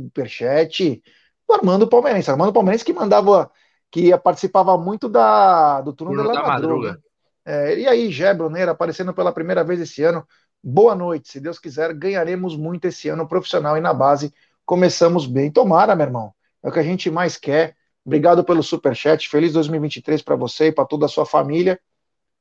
do 1.47 1.55
Armando 1.55 1.87
Palmeirense. 1.87 2.31
Armando 2.31 2.55
Palmeirense 2.55 2.83
que 2.83 2.95
mandava, 2.95 3.51
que 3.91 4.17
participava 4.17 4.79
muito 4.79 5.07
da, 5.07 5.83
do 5.83 5.93
turno, 5.93 6.17
da, 6.17 6.33
da 6.33 6.49
madruga. 6.49 6.49
madruga. 6.49 6.99
É, 7.45 7.79
e 7.79 7.87
aí, 7.87 8.11
Gé 8.11 8.33
Bruneira 8.33 8.71
aparecendo 8.71 9.13
pela 9.13 9.33
primeira 9.33 9.63
vez 9.63 9.79
esse 9.81 10.03
ano. 10.03 10.27
Boa 10.63 10.95
noite. 10.95 11.29
Se 11.29 11.41
Deus 11.41 11.59
quiser, 11.59 11.93
ganharemos 11.93 12.57
muito 12.57 12.85
esse 12.87 13.09
ano 13.09 13.27
profissional 13.27 13.77
e 13.77 13.81
na 13.81 13.93
base. 13.93 14.33
Começamos 14.65 15.27
bem. 15.27 15.51
Tomara, 15.51 15.97
meu 15.97 16.07
irmão. 16.07 16.33
É 16.63 16.69
o 16.69 16.73
que 16.73 16.79
a 16.79 16.85
gente 16.85 17.11
mais 17.11 17.37
quer. 17.37 17.77
Obrigado 18.05 18.45
pelo 18.45 18.63
super 18.63 18.95
chat. 18.95 19.29
Feliz 19.29 19.53
2023 19.55 20.23
para 20.23 20.37
você 20.37 20.67
e 20.69 20.73
para 20.73 20.85
toda 20.85 21.07
a 21.07 21.09
sua 21.09 21.27
família. 21.27 21.81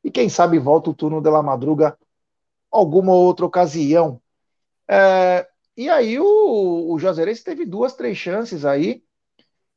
E 0.04 0.12
quem 0.12 0.30
sabe 0.30 0.60
volta 0.60 0.92
o 0.92 0.94
turno 0.94 1.20
de 1.20 1.30
la 1.32 1.42
madruga 1.42 1.98
alguma 2.70 3.13
outra 3.13 3.46
ocasião. 3.46 4.22
É, 4.88 5.48
e 5.75 5.90
aí 5.90 6.20
o, 6.20 6.94
o 6.94 7.00
Juazeirense 7.00 7.44
teve 7.44 7.66
duas, 7.66 7.96
três 7.96 8.18
chances 8.18 8.66
aí. 8.66 9.04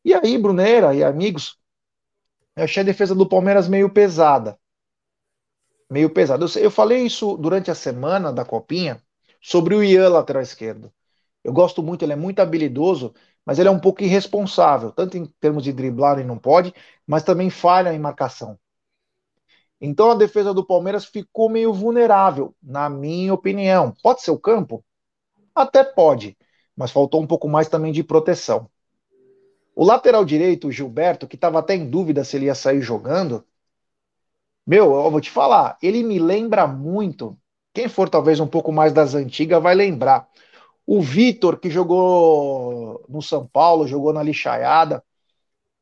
E 0.05 0.13
aí, 0.13 0.37
Bruneira 0.37 0.95
e 0.95 1.03
amigos, 1.03 1.59
eu 2.55 2.65
achei 2.65 2.83
a 2.83 2.87
defesa 2.87 3.15
do 3.15 3.27
Palmeiras 3.27 3.69
meio 3.69 3.89
pesada 3.89 4.59
meio 5.95 6.11
pesado. 6.11 6.45
Eu, 6.45 6.63
eu 6.65 6.71
falei 6.73 7.05
isso 7.07 7.37
durante 7.37 7.71
a 7.71 7.75
semana 7.75 8.33
da 8.33 8.45
Copinha 8.45 9.01
sobre 9.41 9.77
o 9.77 9.83
Ian, 9.83 10.09
lateral 10.09 10.43
esquerdo. 10.43 10.93
Eu 11.45 11.53
gosto 11.53 11.83
muito, 11.85 12.05
ele 12.05 12.13
é 12.13 12.17
muito 12.17 12.41
habilidoso, 12.41 13.15
mas 13.47 13.59
ele 13.61 13.69
é 13.69 13.73
um 13.73 13.79
pouco 13.79 14.03
irresponsável, 14.03 14.91
tanto 14.91 15.17
em 15.17 15.25
termos 15.41 15.63
de 15.63 15.73
driblar 15.73 16.19
e 16.19 16.25
não 16.25 16.37
pode, 16.37 16.75
mas 17.07 17.23
também 17.23 17.49
falha 17.49 17.95
em 17.95 17.99
marcação. 17.99 18.59
Então 19.81 20.11
a 20.11 20.15
defesa 20.17 20.53
do 20.53 20.67
Palmeiras 20.67 21.05
ficou 21.05 21.49
meio 21.49 21.73
vulnerável, 21.73 22.55
na 22.61 22.91
minha 22.91 23.33
opinião. 23.33 23.95
Pode 24.03 24.23
ser 24.23 24.33
o 24.33 24.39
campo? 24.39 24.85
Até 25.55 25.85
pode, 25.85 26.37
mas 26.77 26.91
faltou 26.91 27.23
um 27.23 27.27
pouco 27.27 27.49
mais 27.49 27.69
também 27.69 27.93
de 27.93 28.03
proteção. 28.03 28.69
O 29.77 29.85
lateral 29.85 30.25
direito, 30.25 30.67
o 30.67 30.73
Gilberto, 30.73 31.29
que 31.29 31.37
estava 31.37 31.61
até 31.61 31.77
em 31.77 31.89
dúvida 31.89 32.25
se 32.25 32.37
ele 32.37 32.47
ia 32.47 32.55
sair 32.55 32.81
jogando, 32.81 33.45
meu, 34.67 34.95
eu 34.95 35.11
vou 35.11 35.21
te 35.21 35.31
falar, 35.31 35.77
ele 35.83 36.03
me 36.03 36.19
lembra 36.19 36.67
muito 36.67 37.39
Quem 37.75 37.89
for 37.89 38.09
talvez 38.09 38.41
um 38.41 38.47
pouco 38.47 38.73
mais 38.73 38.93
das 38.93 39.15
antigas 39.15 39.63
vai 39.63 39.75
lembrar. 39.75 40.29
O 40.87 41.03
Vitor, 41.03 41.59
que 41.61 41.71
jogou 41.71 43.05
no 43.09 43.23
São 43.23 43.47
Paulo, 43.49 43.89
jogou 43.89 44.13
na 44.13 44.23
lixaiada, 44.25 45.05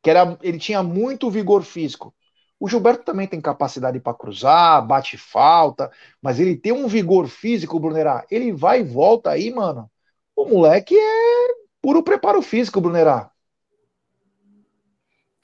que 0.03 0.11
era, 0.11 0.39
ele 0.43 0.59
tinha 0.61 0.83
muito 0.85 1.31
vigor 1.31 1.65
físico. 1.65 2.15
O 2.61 2.69
Gilberto 2.69 3.05
também 3.05 3.29
tem 3.29 3.41
capacidade 3.43 4.01
para 4.01 4.15
cruzar, 4.15 4.87
bate 4.87 5.19
falta, 5.19 5.91
mas 6.23 6.41
ele 6.41 6.57
tem 6.57 6.73
um 6.73 6.89
vigor 6.89 7.29
físico, 7.29 7.81
Brunerá. 7.81 8.27
Ele 8.31 8.53
vai 8.53 8.81
e 8.83 8.85
volta 8.85 9.33
aí, 9.33 9.53
mano. 9.53 9.91
O 10.37 10.47
moleque 10.47 10.97
é 10.97 11.49
puro 11.83 12.05
preparo 12.05 12.43
físico, 12.43 12.81
Brunerá. 12.83 13.32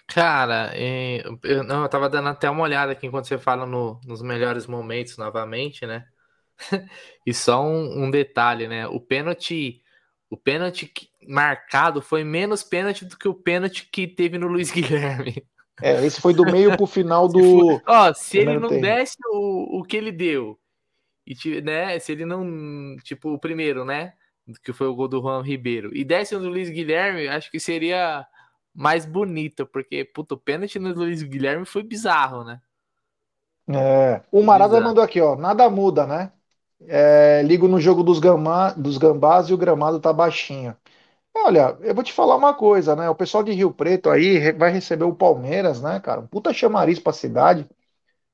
Cara, 0.09 0.71
é, 0.75 1.23
eu, 1.45 1.63
não, 1.63 1.83
eu 1.83 1.89
tava 1.89 2.09
dando 2.09 2.31
até 2.31 2.49
uma 2.49 2.63
olhada 2.63 2.93
aqui 2.93 3.07
enquanto 3.07 3.27
você 3.27 3.37
fala 3.37 3.67
no, 3.67 4.01
nos 4.07 4.23
melhores 4.23 4.67
momentos 4.67 5.19
novamente, 5.19 5.87
né? 5.87 6.07
e 7.27 7.35
só 7.35 7.63
um, 7.63 8.05
um, 8.05 8.11
detalhe, 8.11 8.67
né? 8.67 8.89
O 8.89 8.99
pênalti, 8.99 9.83
o 10.31 10.37
pênalti 10.37 10.91
marcado 11.29 12.01
foi 12.01 12.25
menos 12.25 12.63
pênalti 12.63 13.05
do 13.05 13.19
que 13.19 13.29
o 13.29 13.35
pênalti 13.35 13.87
que 13.93 14.07
teve 14.07 14.39
no 14.39 14.49
Luiz 14.49 14.71
Guilherme. 14.73 15.47
É, 15.81 16.05
esse 16.05 16.23
foi 16.23 16.33
do 16.33 16.45
meio 16.45 16.75
pro 16.75 16.87
final 16.87 17.29
do. 17.29 17.81
Ó, 17.87 18.13
se 18.15 18.39
ele 18.39 18.59
não 18.59 18.71
tempo. 18.71 18.81
desse 18.81 19.17
o, 19.31 19.79
o 19.79 19.85
que 19.85 19.97
ele 19.97 20.11
deu, 20.11 20.59
e 21.27 21.61
né, 21.61 21.99
se 21.99 22.13
ele 22.13 22.25
não, 22.25 22.97
tipo, 23.05 23.31
o 23.31 23.39
primeiro, 23.39 23.85
né, 23.85 24.15
que 24.65 24.73
foi 24.73 24.87
o 24.87 24.95
gol 24.95 25.07
do 25.07 25.21
Juan 25.21 25.43
Ribeiro, 25.43 25.95
e 25.95 26.03
desse 26.03 26.35
o 26.35 26.41
do 26.41 26.49
Luiz 26.49 26.71
Guilherme, 26.71 27.29
acho 27.29 27.51
que 27.51 27.61
seria 27.61 28.27
mais 28.79 29.05
bonito, 29.05 29.67
porque, 29.67 30.05
puto, 30.05 30.37
o 30.37 30.39
pênalti 30.39 30.79
no 30.79 30.95
Luiz 30.95 31.23
Guilherme 31.23 31.67
foi 31.67 31.83
bizarro, 31.83 32.45
né? 32.45 32.61
É, 33.71 34.23
o 34.33 34.43
Marada 34.43 34.81
mandou 34.81 35.05
aqui, 35.05 35.21
ó, 35.21 35.37
nada 35.37 35.69
muda, 35.69 36.07
né? 36.07 36.33
É, 36.87 37.43
ligo 37.43 37.69
no 37.69 37.81
jogo 37.81 38.03
dos, 38.03 38.19
gama, 38.19 38.73
dos 38.75 38.97
gambás 38.99 39.49
e 39.49 39.55
o 39.55 39.59
gramado 39.59 40.01
tá 40.01 40.13
baixinho. 40.13 40.77
Olha, 41.37 41.77
eu 41.83 41.95
vou 41.95 42.05
te 42.05 42.13
falar 42.13 42.37
uma 42.37 42.55
coisa, 42.55 42.97
né? 42.97 43.11
O 43.11 43.15
pessoal 43.17 43.45
de 43.45 43.53
Rio 43.53 43.73
Preto 43.73 44.11
aí 44.11 44.53
vai 44.53 44.71
receber 44.73 45.05
o 45.05 45.15
Palmeiras, 45.17 45.83
né, 45.83 46.01
cara? 46.01 46.21
Um 46.21 46.27
puta 46.29 46.53
chamariz 46.55 46.99
pra 47.01 47.13
cidade. 47.13 47.69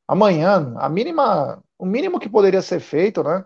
Amanhã, 0.08 0.74
a 0.78 0.88
mínima, 0.88 1.62
o 1.78 1.86
mínimo 1.86 2.20
que 2.20 2.28
poderia 2.28 2.62
ser 2.62 2.80
feito, 2.80 3.22
né? 3.24 3.44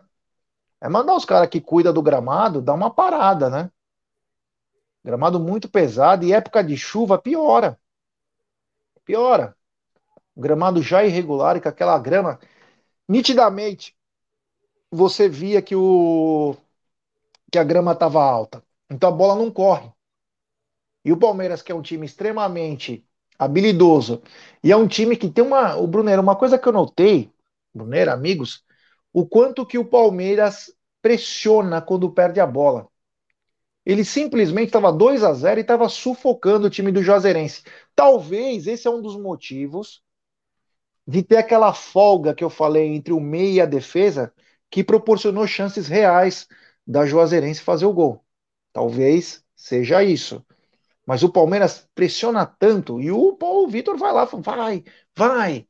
É 0.81 0.89
mandar 0.89 1.17
os 1.17 1.25
caras 1.25 1.49
que 1.51 1.61
cuidam 1.61 1.93
do 1.95 2.03
gramado 2.03 2.63
dar 2.63 2.75
uma 2.75 2.91
parada, 2.91 3.51
né? 3.51 3.71
Gramado 5.09 5.41
muito 5.41 5.71
pesado 5.71 6.27
e 6.27 6.35
época 6.35 6.63
de 6.63 6.77
chuva 6.77 7.17
piora. 7.17 7.81
Piora. 9.07 9.57
Gramado 10.37 10.83
já 10.83 11.03
irregular 11.03 11.57
e 11.57 11.63
com 11.63 11.69
aquela 11.71 11.99
grama 11.99 12.39
nitidamente 13.09 13.97
você 14.91 15.27
via 15.27 15.63
que 15.63 15.75
o 15.75 16.55
que 17.51 17.59
a 17.59 17.65
grama 17.65 17.93
estava 17.93 18.23
alta. 18.23 18.63
Então 18.91 19.09
a 19.09 19.13
bola 19.13 19.35
não 19.35 19.51
corre. 19.51 19.91
E 21.03 21.11
o 21.11 21.17
Palmeiras, 21.17 21.63
que 21.63 21.73
é 21.73 21.75
um 21.75 21.81
time 21.81 22.05
extremamente 22.05 23.03
habilidoso, 23.39 24.21
e 24.63 24.71
é 24.71 24.77
um 24.77 24.87
time 24.87 25.17
que 25.17 25.31
tem 25.31 25.43
uma. 25.43 25.75
O 25.77 25.87
Brunero, 25.87 26.21
uma 26.21 26.37
coisa 26.37 26.59
que 26.59 26.69
eu 26.69 26.73
notei, 26.73 27.33
Brunero, 27.73 28.13
amigos, 28.13 28.63
o 29.11 29.27
quanto 29.27 29.65
que 29.65 29.79
o 29.79 29.87
Palmeiras 29.87 30.71
pressiona 31.01 31.81
quando 31.81 32.13
perde 32.13 32.41
a 32.41 32.47
bola. 32.47 32.91
Ele 33.89 34.05
simplesmente 34.05 34.67
estava 34.67 34.93
2 34.93 35.25
a 35.25 35.33
0 35.33 35.61
e 35.61 35.63
estava 35.63 35.89
sufocando 35.89 36.67
o 36.67 36.71
time 36.71 36.93
do 36.93 37.03
Juazeirense. 37.03 37.63
Talvez 37.97 38.67
esse 38.67 38.87
é 38.87 38.91
um 38.91 39.01
dos 39.01 39.17
motivos 39.17 40.03
de 41.07 41.23
ter 41.23 41.39
aquela 41.39 41.73
folga 41.73 42.35
que 42.35 42.45
eu 42.45 42.51
falei 42.51 42.95
entre 42.95 43.15
o 43.15 43.21
meio 43.21 43.55
e 43.55 43.61
a 43.63 43.65
defesa, 43.65 44.31
que 44.71 44.85
proporcionou 44.85 45.47
chances 45.47 45.89
reais 45.89 46.47
da 46.87 47.07
Juazeirense 47.07 47.63
fazer 47.63 47.87
o 47.87 47.93
gol. 47.95 48.23
Talvez 48.75 49.43
seja 49.57 50.05
isso. 50.05 50.45
Mas 51.07 51.23
o 51.23 51.33
Palmeiras 51.33 51.89
pressiona 51.95 52.45
tanto 52.45 53.01
e 53.01 53.11
o 53.11 53.33
Paulo 53.37 53.69
Vitor 53.69 53.97
vai 53.97 54.13
lá, 54.13 54.27
vai, 54.27 54.85
vai. 55.17 55.67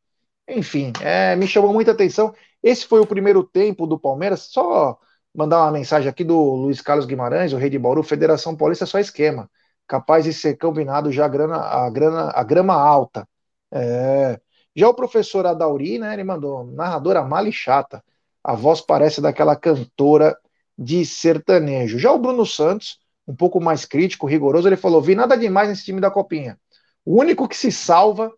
Enfim, 0.48 0.92
é, 1.00 1.37
me 1.37 1.46
chamou 1.46 1.72
muita 1.72 1.92
atenção. 1.92 2.34
Esse 2.60 2.84
foi 2.84 2.98
o 2.98 3.06
primeiro 3.06 3.44
tempo 3.44 3.87
do 3.87 3.96
Palmeiras. 3.96 4.40
Só 4.50 4.98
mandar 5.38 5.62
uma 5.62 5.71
mensagem 5.71 6.09
aqui 6.09 6.25
do 6.25 6.37
Luiz 6.37 6.80
Carlos 6.80 7.07
Guimarães, 7.07 7.52
o 7.52 7.57
rei 7.57 7.71
de 7.71 7.78
Bauru, 7.78 8.02
Federação 8.02 8.57
Paulista 8.57 8.83
é 8.83 8.88
só 8.88 8.99
esquema. 8.99 9.49
Capaz 9.87 10.25
de 10.25 10.33
ser 10.33 10.59
combinado 10.59 11.12
já 11.12 11.26
a 11.26 11.28
grana, 11.28 11.59
a 11.59 11.88
grana, 11.88 12.33
a 12.35 12.42
grama 12.42 12.75
alta. 12.75 13.25
É. 13.71 14.40
Já 14.75 14.88
o 14.88 14.95
professor 14.95 15.47
Adauri, 15.47 15.97
né, 15.97 16.12
ele 16.12 16.25
mandou 16.25 16.64
narradora 16.64 17.23
mala 17.23 17.49
e 17.49 17.52
chata. 17.52 18.02
A 18.42 18.57
voz 18.57 18.80
parece 18.80 19.21
daquela 19.21 19.54
cantora 19.54 20.37
de 20.76 21.07
sertanejo. 21.07 22.00
Já 22.00 22.11
o 22.11 22.18
Bruno 22.18 22.45
Santos, 22.45 22.99
um 23.25 23.35
pouco 23.35 23.61
mais 23.61 23.85
crítico, 23.85 24.26
rigoroso, 24.26 24.68
ele 24.68 24.76
falou: 24.76 25.00
vi 25.00 25.14
nada 25.14 25.38
demais 25.38 25.68
nesse 25.68 25.85
time 25.85 26.00
da 26.00 26.11
Copinha. 26.11 26.59
O 27.04 27.21
único 27.21 27.47
que 27.47 27.57
se 27.57 27.71
salva 27.71 28.33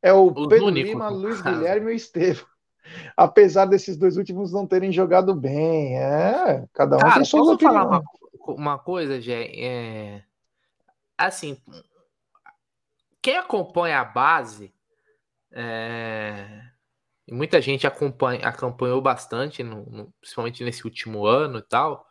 é 0.00 0.12
o 0.12 0.28
Os 0.28 0.46
Pedro 0.46 0.66
único. 0.66 0.86
Lima, 0.86 1.08
Luiz 1.08 1.42
Guilherme 1.42 1.90
e 1.90 1.94
o 1.94 1.96
Estevam. 1.96 2.46
Apesar 3.16 3.66
desses 3.66 3.96
dois 3.96 4.16
últimos 4.16 4.52
não 4.52 4.66
terem 4.66 4.92
jogado 4.92 5.34
bem. 5.34 5.98
É, 5.98 6.64
cada 6.72 6.96
um 6.96 7.00
Cara, 7.00 7.14
tem 7.14 7.24
sua 7.24 7.54
opinião. 7.54 7.72
falar 7.72 7.86
uma, 7.86 8.02
uma 8.48 8.78
coisa, 8.78 9.20
Jé? 9.20 9.50
É... 9.54 10.22
Assim, 11.16 11.56
quem 13.22 13.36
acompanha 13.36 14.00
a 14.00 14.04
base, 14.04 14.74
é... 15.52 16.62
muita 17.30 17.60
gente 17.60 17.86
acompanha, 17.86 18.46
acompanhou 18.46 19.00
bastante, 19.00 19.62
no, 19.62 19.86
no, 19.86 20.12
principalmente 20.20 20.64
nesse 20.64 20.84
último 20.84 21.26
ano 21.26 21.58
e 21.58 21.62
tal, 21.62 22.06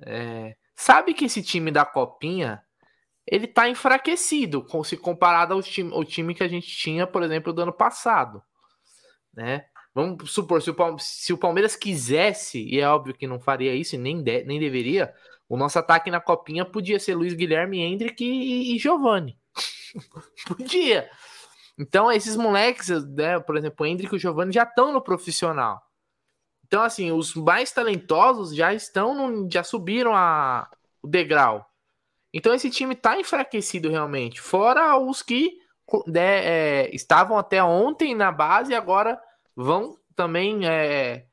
é... 0.00 0.56
sabe 0.74 1.14
que 1.14 1.26
esse 1.26 1.42
time 1.42 1.70
da 1.70 1.84
Copinha 1.84 2.62
ele 3.26 3.46
tá 3.46 3.68
enfraquecido 3.68 4.66
se 4.84 4.96
comparado 4.96 5.54
ao 5.54 5.62
time, 5.62 5.92
ao 5.92 6.04
time 6.04 6.34
que 6.34 6.42
a 6.42 6.48
gente 6.48 6.66
tinha, 6.66 7.06
por 7.06 7.22
exemplo, 7.22 7.52
do 7.52 7.62
ano 7.62 7.72
passado, 7.72 8.42
né? 9.32 9.66
Vamos 9.94 10.32
supor, 10.32 10.62
se 10.62 10.70
o, 10.70 10.74
Palmeiras, 10.74 11.02
se 11.02 11.32
o 11.32 11.38
Palmeiras 11.38 11.76
quisesse, 11.76 12.64
e 12.64 12.80
é 12.80 12.88
óbvio 12.88 13.14
que 13.14 13.26
não 13.26 13.38
faria 13.38 13.74
isso, 13.74 13.98
nem, 13.98 14.22
de, 14.22 14.42
nem 14.44 14.58
deveria, 14.58 15.12
o 15.48 15.56
nosso 15.56 15.78
ataque 15.78 16.10
na 16.10 16.20
copinha 16.20 16.64
podia 16.64 16.98
ser 16.98 17.14
Luiz 17.14 17.34
Guilherme, 17.34 17.80
Hendrick 17.80 18.24
e, 18.24 18.74
e 18.74 18.78
Giovanni. 18.78 19.38
podia. 20.48 21.10
Então, 21.78 22.10
esses 22.10 22.36
moleques, 22.36 22.88
né, 23.14 23.38
por 23.40 23.56
exemplo, 23.56 23.84
o 23.84 23.86
Hendrick 23.86 24.14
e 24.14 24.16
o 24.16 24.18
Giovanni 24.18 24.52
já 24.52 24.62
estão 24.62 24.92
no 24.92 25.02
profissional. 25.02 25.82
Então, 26.66 26.82
assim, 26.82 27.12
os 27.12 27.34
mais 27.34 27.70
talentosos 27.70 28.54
já 28.54 28.72
estão, 28.72 29.14
no, 29.14 29.50
já 29.50 29.62
subiram 29.62 30.16
a, 30.16 30.70
o 31.02 31.06
degrau. 31.06 31.66
Então, 32.32 32.54
esse 32.54 32.70
time 32.70 32.94
está 32.94 33.18
enfraquecido 33.20 33.90
realmente. 33.90 34.40
Fora 34.40 34.96
os 34.96 35.20
que 35.22 35.58
né, 36.06 36.46
é, 36.46 36.94
estavam 36.94 37.36
até 37.36 37.62
ontem 37.62 38.14
na 38.14 38.32
base 38.32 38.72
e 38.72 38.74
agora 38.74 39.20
vão 39.56 39.96
também 40.14 40.66
é, 40.66 41.26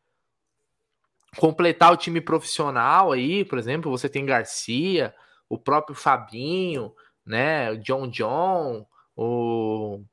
completar 1.38 1.92
o 1.92 1.98
time 1.98 2.22
profissional 2.22 3.12
aí, 3.12 3.46
por 3.46 3.58
exemplo, 3.58 3.92
você 3.92 4.10
tem 4.10 4.26
Garcia, 4.26 5.14
o 5.48 5.58
próprio 5.58 5.96
Fabinho, 5.96 6.94
né, 7.26 7.72
o 7.72 7.78
John 7.78 8.08
John, 8.08 8.86
o, 9.16 10.04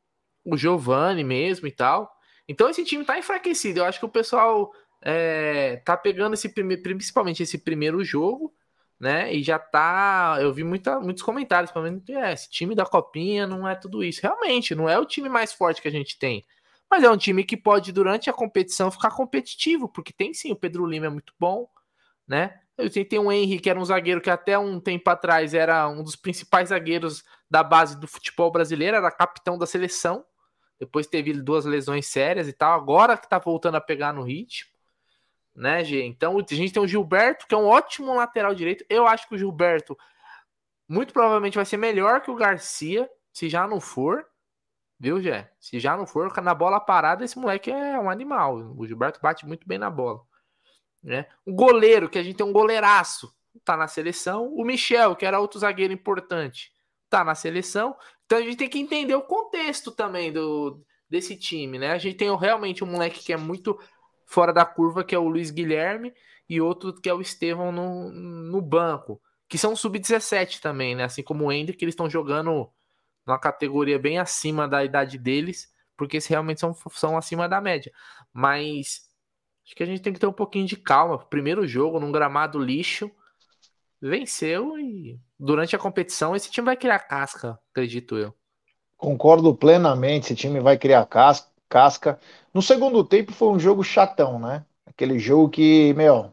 o 0.45 0.57
Giovanni 0.57 1.25
mesmo 1.25 1.67
e 1.67 1.73
tal. 1.73 2.13
Então 2.49 2.69
esse 2.69 2.85
time 2.85 3.05
tá 3.05 3.19
enfraquecido. 3.19 3.81
Eu 3.81 3.85
acho 3.85 3.99
que 3.99 4.05
o 4.07 4.11
pessoal 4.11 4.71
é, 5.03 5.77
tá 5.85 5.97
pegando 5.97 6.35
esse 6.35 6.49
principalmente 6.49 7.43
esse 7.43 7.59
primeiro 7.59 8.05
jogo, 8.05 8.53
né? 8.99 9.33
E 9.33 9.43
já 9.43 9.59
tá. 9.59 10.39
Eu 10.41 10.53
vi 10.53 10.65
muita, 10.65 11.01
muitos 11.01 11.23
comentários 11.23 11.71
falando 11.71 12.03
é, 12.11 12.33
esse 12.33 12.49
time 12.51 12.75
da 12.75 12.87
Copinha 12.87 13.47
não 13.47 13.69
é 13.69 13.75
tudo 13.75 14.03
isso. 14.03 14.21
Realmente, 14.23 14.75
não 14.75 14.89
é 14.89 14.99
o 14.99 15.05
time 15.05 15.29
mais 15.29 15.53
forte 15.53 15.83
que 15.83 15.89
a 15.89 15.93
gente 15.93 16.19
tem. 16.19 16.45
Mas 16.91 17.03
é 17.03 17.11
um 17.11 17.17
time 17.17 17.45
que 17.45 17.57
pode, 17.57 17.93
durante 17.93 18.31
a 18.31 18.33
competição, 18.33 18.91
ficar 18.91 19.11
competitivo, 19.11 19.89
porque 19.89 20.13
tem 20.13 20.33
sim, 20.33 20.53
o 20.53 20.57
Pedro 20.57 20.87
Lima 20.87 21.07
é 21.07 21.11
muito 21.11 21.33
bom, 21.39 21.69
né? 22.27 22.61
Tem 23.09 23.19
um 23.19 23.33
Henrique, 23.33 23.63
que 23.65 23.71
era 23.71 23.81
um 23.81 23.85
zagueiro 23.85 24.21
que 24.21 24.29
até 24.29 24.59
um 24.59 24.79
tempo 24.79 25.09
atrás 25.09 25.55
era 25.55 25.89
um 25.89 26.03
dos 26.03 26.15
principais 26.15 26.69
zagueiros 26.69 27.25
da 27.51 27.63
base 27.63 27.99
do 27.99 28.07
futebol 28.07 28.51
brasileiro, 28.51 28.97
era 28.97 29.11
capitão 29.11 29.57
da 29.57 29.67
seleção. 29.67 30.25
Depois 30.79 31.07
teve 31.07 31.33
duas 31.33 31.65
lesões 31.65 32.07
sérias 32.07 32.49
e 32.49 32.53
tal. 32.53 32.79
Agora 32.79 33.17
que 33.17 33.29
tá 33.29 33.39
voltando 33.39 33.77
a 33.77 33.81
pegar 33.81 34.13
no 34.13 34.23
ritmo, 34.23 34.71
né, 35.55 35.83
G? 35.83 36.05
Então 36.05 36.39
a 36.39 36.55
gente 36.55 36.73
tem 36.73 36.83
o 36.83 36.87
Gilberto, 36.87 37.47
que 37.47 37.55
é 37.55 37.59
um 37.59 37.65
ótimo 37.65 38.15
lateral 38.15 38.55
direito. 38.55 38.85
Eu 38.91 39.07
acho 39.07 39.27
que 39.27 39.35
o 39.35 39.39
Gilberto 39.39 39.97
muito 40.87 41.15
provavelmente 41.15 41.57
vai 41.57 41.65
ser 41.65 41.79
melhor 41.79 42.21
que 42.21 42.31
o 42.31 42.37
Garcia, 42.37 43.09
se 43.33 43.49
já 43.49 43.67
não 43.67 43.81
for. 43.81 44.27
Viu, 44.99 45.21
Gé? 45.21 45.51
Se 45.61 45.79
já 45.79 45.97
não 45.97 46.07
for, 46.07 46.33
na 46.43 46.55
bola 46.55 46.81
parada, 46.81 47.25
esse 47.25 47.39
moleque 47.39 47.71
é 47.71 47.99
um 47.99 48.09
animal. 48.09 48.75
O 48.77 48.87
Gilberto 48.87 49.21
bate 49.21 49.47
muito 49.47 49.67
bem 49.69 49.79
na 49.79 49.91
bola. 49.91 50.21
Né? 51.03 51.27
O 51.45 51.53
goleiro, 51.53 52.09
que 52.09 52.19
a 52.19 52.23
gente 52.23 52.37
tem 52.37 52.47
um 52.47 52.53
goleiraço, 52.53 53.33
tá 53.65 53.77
na 53.77 53.87
seleção. 53.87 54.53
O 54.55 54.65
Michel, 54.65 55.15
que 55.15 55.27
era 55.27 55.39
outro 55.39 55.59
zagueiro 55.59 55.93
importante, 55.93 56.73
tá 57.11 57.23
na 57.23 57.35
seleção. 57.35 57.95
Então 58.25 58.39
a 58.39 58.43
gente 58.43 58.57
tem 58.57 58.69
que 58.69 58.79
entender 58.79 59.15
o 59.15 59.23
contexto 59.23 59.93
também 59.93 60.33
do, 60.33 60.83
desse 61.09 61.37
time, 61.37 61.79
né? 61.79 61.93
A 61.93 61.99
gente 61.99 62.17
tem 62.17 62.35
realmente 62.37 62.83
um 62.83 62.87
moleque 62.87 63.23
que 63.23 63.33
é 63.33 63.37
muito 63.37 63.79
fora 64.27 64.53
da 64.53 64.65
curva, 64.65 65.05
que 65.05 65.15
é 65.15 65.19
o 65.19 65.29
Luiz 65.29 65.51
Guilherme, 65.51 66.13
e 66.49 66.61
outro 66.61 66.93
que 66.95 67.09
é 67.09 67.15
o 67.15 67.21
Estevão 67.21 67.71
no, 67.71 68.11
no 68.11 68.61
banco, 68.61 69.21
que 69.49 69.59
são 69.59 69.77
sub-17 69.77 70.61
também, 70.61 70.95
né? 70.95 71.05
Assim 71.05 71.23
como 71.23 71.45
o 71.45 71.53
Hendrick, 71.53 71.85
eles 71.85 71.93
estão 71.93 72.11
jogando 72.11 72.69
numa 73.27 73.39
categoria 73.39 73.99
bem 73.99 74.19
acima 74.19 74.69
da 74.69 74.85
idade 74.85 75.19
deles, 75.19 75.69
porque 75.97 76.17
eles 76.17 76.27
realmente 76.27 76.61
são, 76.61 76.75
são 76.93 77.17
acima 77.17 77.49
da 77.49 77.61
média. 77.61 77.93
Mas 78.33 79.09
acho 79.65 79.75
que 79.75 79.83
a 79.83 79.87
gente 79.87 80.01
tem 80.01 80.13
que 80.13 80.21
ter 80.21 80.27
um 80.27 80.33
pouquinho 80.33 80.67
de 80.67 80.77
calma. 80.77 81.19
Primeiro 81.19 81.67
jogo, 81.67 81.99
num 81.99 82.13
gramado 82.13 82.59
lixo, 82.59 83.11
venceu 84.01 84.79
e 84.79 85.19
durante 85.39 85.75
a 85.75 85.79
competição 85.79 86.37
esse 86.37 86.51
time 86.51 86.67
vai 86.67 86.77
criar 86.77 87.01
casca, 87.01 87.59
acredito 87.71 88.17
eu. 88.17 88.35
Concordo 88.97 89.55
plenamente, 89.55 90.27
esse 90.27 90.37
time 90.37 90.61
vai 90.61 90.79
criar 90.79 91.07
casca. 91.07 92.19
No 92.55 92.63
segundo 92.63 93.05
tempo 93.05 93.33
foi 93.33 93.49
um 93.49 93.59
jogo 93.59 93.83
chatão, 93.83 94.39
né? 94.39 94.65
Aquele 94.87 95.19
jogo 95.19 95.51
que, 95.51 95.93
meu, 95.95 96.33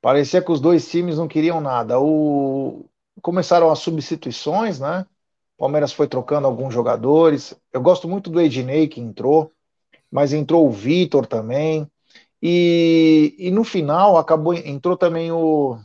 parecia 0.00 0.42
que 0.42 0.50
os 0.50 0.60
dois 0.60 0.88
times 0.90 1.18
não 1.18 1.28
queriam 1.28 1.60
nada. 1.60 2.00
O... 2.00 2.88
Começaram 3.20 3.70
as 3.70 3.80
substituições, 3.80 4.80
né? 4.80 5.06
O 5.56 5.62
Palmeiras 5.64 5.92
foi 5.92 6.08
trocando 6.08 6.46
alguns 6.46 6.74
jogadores. 6.74 7.54
Eu 7.72 7.80
gosto 7.80 8.08
muito 8.08 8.30
do 8.30 8.40
Ednei 8.40 8.88
que 8.88 9.00
entrou, 9.00 9.52
mas 10.10 10.32
entrou 10.32 10.66
o 10.66 10.70
Vitor 10.70 11.26
também. 11.26 11.90
E, 12.42 13.34
e 13.38 13.50
no 13.50 13.64
final 13.64 14.18
acabou 14.18 14.52
entrou 14.52 14.96
também 14.96 15.32
o 15.32 15.78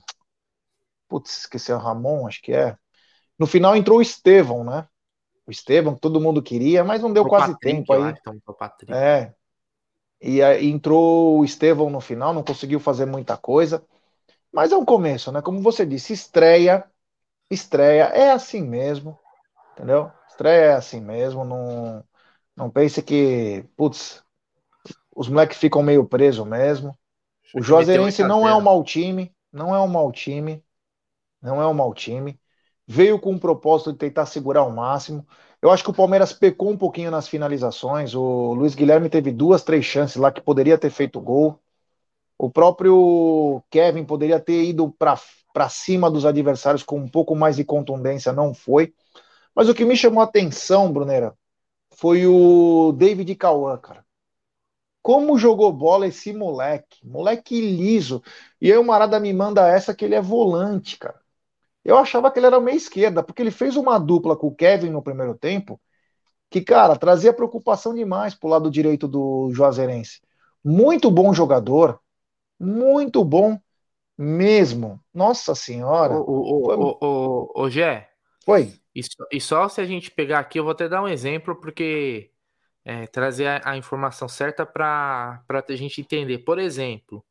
Putz, 1.07 1.39
esqueci 1.39 1.71
o 1.71 1.77
Ramon, 1.77 2.27
acho 2.27 2.41
que 2.41 2.53
é. 2.53 2.77
No 3.37 3.47
final 3.47 3.75
entrou 3.75 3.97
o 3.97 4.01
Estevão, 4.01 4.63
né? 4.63 4.87
O 5.47 5.51
Estevão, 5.51 5.95
que 5.95 6.01
todo 6.01 6.21
mundo 6.21 6.43
queria, 6.43 6.83
mas 6.83 7.01
não 7.01 7.11
deu 7.11 7.23
o 7.23 7.27
quase 7.27 7.53
Patrick, 7.53 7.77
tempo 7.77 7.93
aí. 7.93 8.13
Então, 8.19 8.39
é. 8.95 9.33
E 10.21 10.43
aí 10.43 10.69
entrou 10.69 11.39
o 11.39 11.45
Estevão 11.45 11.89
no 11.89 12.01
final, 12.01 12.33
não 12.33 12.43
conseguiu 12.43 12.79
fazer 12.79 13.05
muita 13.05 13.37
coisa. 13.37 13.83
Mas 14.51 14.71
é 14.71 14.77
um 14.77 14.85
começo, 14.85 15.31
né? 15.31 15.41
Como 15.41 15.61
você 15.61 15.85
disse, 15.85 16.13
estreia, 16.13 16.85
estreia 17.49 18.03
é 18.05 18.31
assim 18.31 18.61
mesmo, 18.61 19.17
entendeu? 19.79 20.11
Estreia 20.27 20.65
é 20.65 20.73
assim 20.73 20.99
mesmo, 20.99 21.45
não, 21.45 22.03
não 22.55 22.69
pense 22.69 23.01
que, 23.01 23.65
putz, 23.77 24.21
os 25.15 25.29
moleques 25.29 25.57
ficam 25.57 25.81
meio 25.81 26.05
presos 26.05 26.45
mesmo. 26.45 26.97
O 27.53 27.61
Juazeirense 27.61 28.23
não 28.23 28.45
é 28.47 28.53
um 28.53 28.61
mau 28.61 28.83
time, 28.83 29.33
não 29.51 29.73
é 29.73 29.79
um 29.79 29.87
mau 29.87 30.11
time, 30.11 30.63
não 31.41 31.61
é 31.61 31.67
um 31.67 31.73
mau 31.73 31.93
time. 31.93 32.39
Veio 32.85 33.19
com 33.19 33.33
o 33.33 33.39
propósito 33.39 33.93
de 33.93 33.97
tentar 33.99 34.25
segurar 34.25 34.63
o 34.63 34.71
máximo. 34.71 35.25
Eu 35.61 35.71
acho 35.71 35.83
que 35.83 35.89
o 35.89 35.93
Palmeiras 35.93 36.33
pecou 36.33 36.69
um 36.69 36.77
pouquinho 36.77 37.11
nas 37.11 37.27
finalizações. 37.27 38.13
O 38.13 38.53
Luiz 38.53 38.75
Guilherme 38.75 39.09
teve 39.09 39.31
duas, 39.31 39.63
três 39.63 39.85
chances 39.85 40.17
lá 40.17 40.31
que 40.31 40.41
poderia 40.41 40.77
ter 40.77 40.89
feito 40.89 41.21
gol. 41.21 41.59
O 42.37 42.49
próprio 42.49 43.63
Kevin 43.69 44.05
poderia 44.05 44.39
ter 44.39 44.63
ido 44.63 44.91
para 44.91 45.69
cima 45.69 46.09
dos 46.09 46.25
adversários 46.25 46.83
com 46.83 46.97
um 46.97 47.07
pouco 47.07 47.35
mais 47.35 47.57
de 47.57 47.63
contundência, 47.63 48.33
não 48.33 48.53
foi. 48.53 48.93
Mas 49.59 49.67
o 49.67 49.75
que 49.75 49.83
me 49.83 49.93
chamou 49.93 50.21
a 50.21 50.23
atenção, 50.23 50.89
Brunera, 50.89 51.33
foi 51.91 52.25
o 52.25 52.93
David 52.93 53.35
Cauã, 53.35 53.77
cara. 53.77 54.05
Como 55.01 55.37
jogou 55.37 55.69
bola 55.73 56.07
esse 56.07 56.31
moleque? 56.31 57.05
Moleque 57.05 57.59
liso. 57.59 58.23
E 58.61 58.71
aí 58.71 58.77
o 58.77 58.85
Marada 58.85 59.19
me 59.19 59.33
manda 59.33 59.67
essa 59.67 59.93
que 59.93 60.05
ele 60.05 60.15
é 60.15 60.21
volante, 60.21 60.97
cara. 60.97 61.19
Eu 61.83 61.97
achava 61.97 62.31
que 62.31 62.39
ele 62.39 62.45
era 62.45 62.57
meia 62.61 62.77
esquerda, 62.77 63.21
porque 63.21 63.41
ele 63.41 63.51
fez 63.51 63.75
uma 63.75 63.99
dupla 63.99 64.33
com 64.37 64.47
o 64.47 64.55
Kevin 64.55 64.91
no 64.91 65.03
primeiro 65.03 65.35
tempo, 65.37 65.77
que, 66.49 66.61
cara, 66.61 66.95
trazia 66.95 67.33
preocupação 67.33 67.93
demais 67.93 68.33
pro 68.33 68.47
lado 68.47 68.71
direito 68.71 69.09
do 69.09 69.51
Juazeirense. 69.51 70.21
Muito 70.63 71.11
bom 71.11 71.33
jogador, 71.33 71.99
muito 72.57 73.25
bom 73.25 73.59
mesmo. 74.17 75.01
Nossa 75.13 75.53
senhora. 75.53 76.13
Ô, 76.15 76.23
ô, 76.23 76.73
ô, 76.75 76.97
ô, 77.01 77.63
ô, 77.63 77.69
Gé. 77.69 78.09
Foi. 78.45 78.79
E 78.99 79.03
só, 79.03 79.25
e 79.31 79.41
só 79.41 79.69
se 79.69 79.79
a 79.79 79.85
gente 79.85 80.11
pegar 80.11 80.39
aqui, 80.39 80.59
eu 80.59 80.63
vou 80.63 80.71
até 80.71 80.89
dar 80.89 81.01
um 81.01 81.07
exemplo, 81.07 81.55
porque 81.55 82.31
é, 82.83 83.07
trazer 83.07 83.47
a, 83.47 83.61
a, 83.63 83.77
informação 83.77 84.27
certa 84.27 84.65
para 84.65 85.41
a 85.47 85.75
gente 85.75 86.01
entender. 86.01 86.39
Por 86.39 86.59
exemplo, 86.59 87.23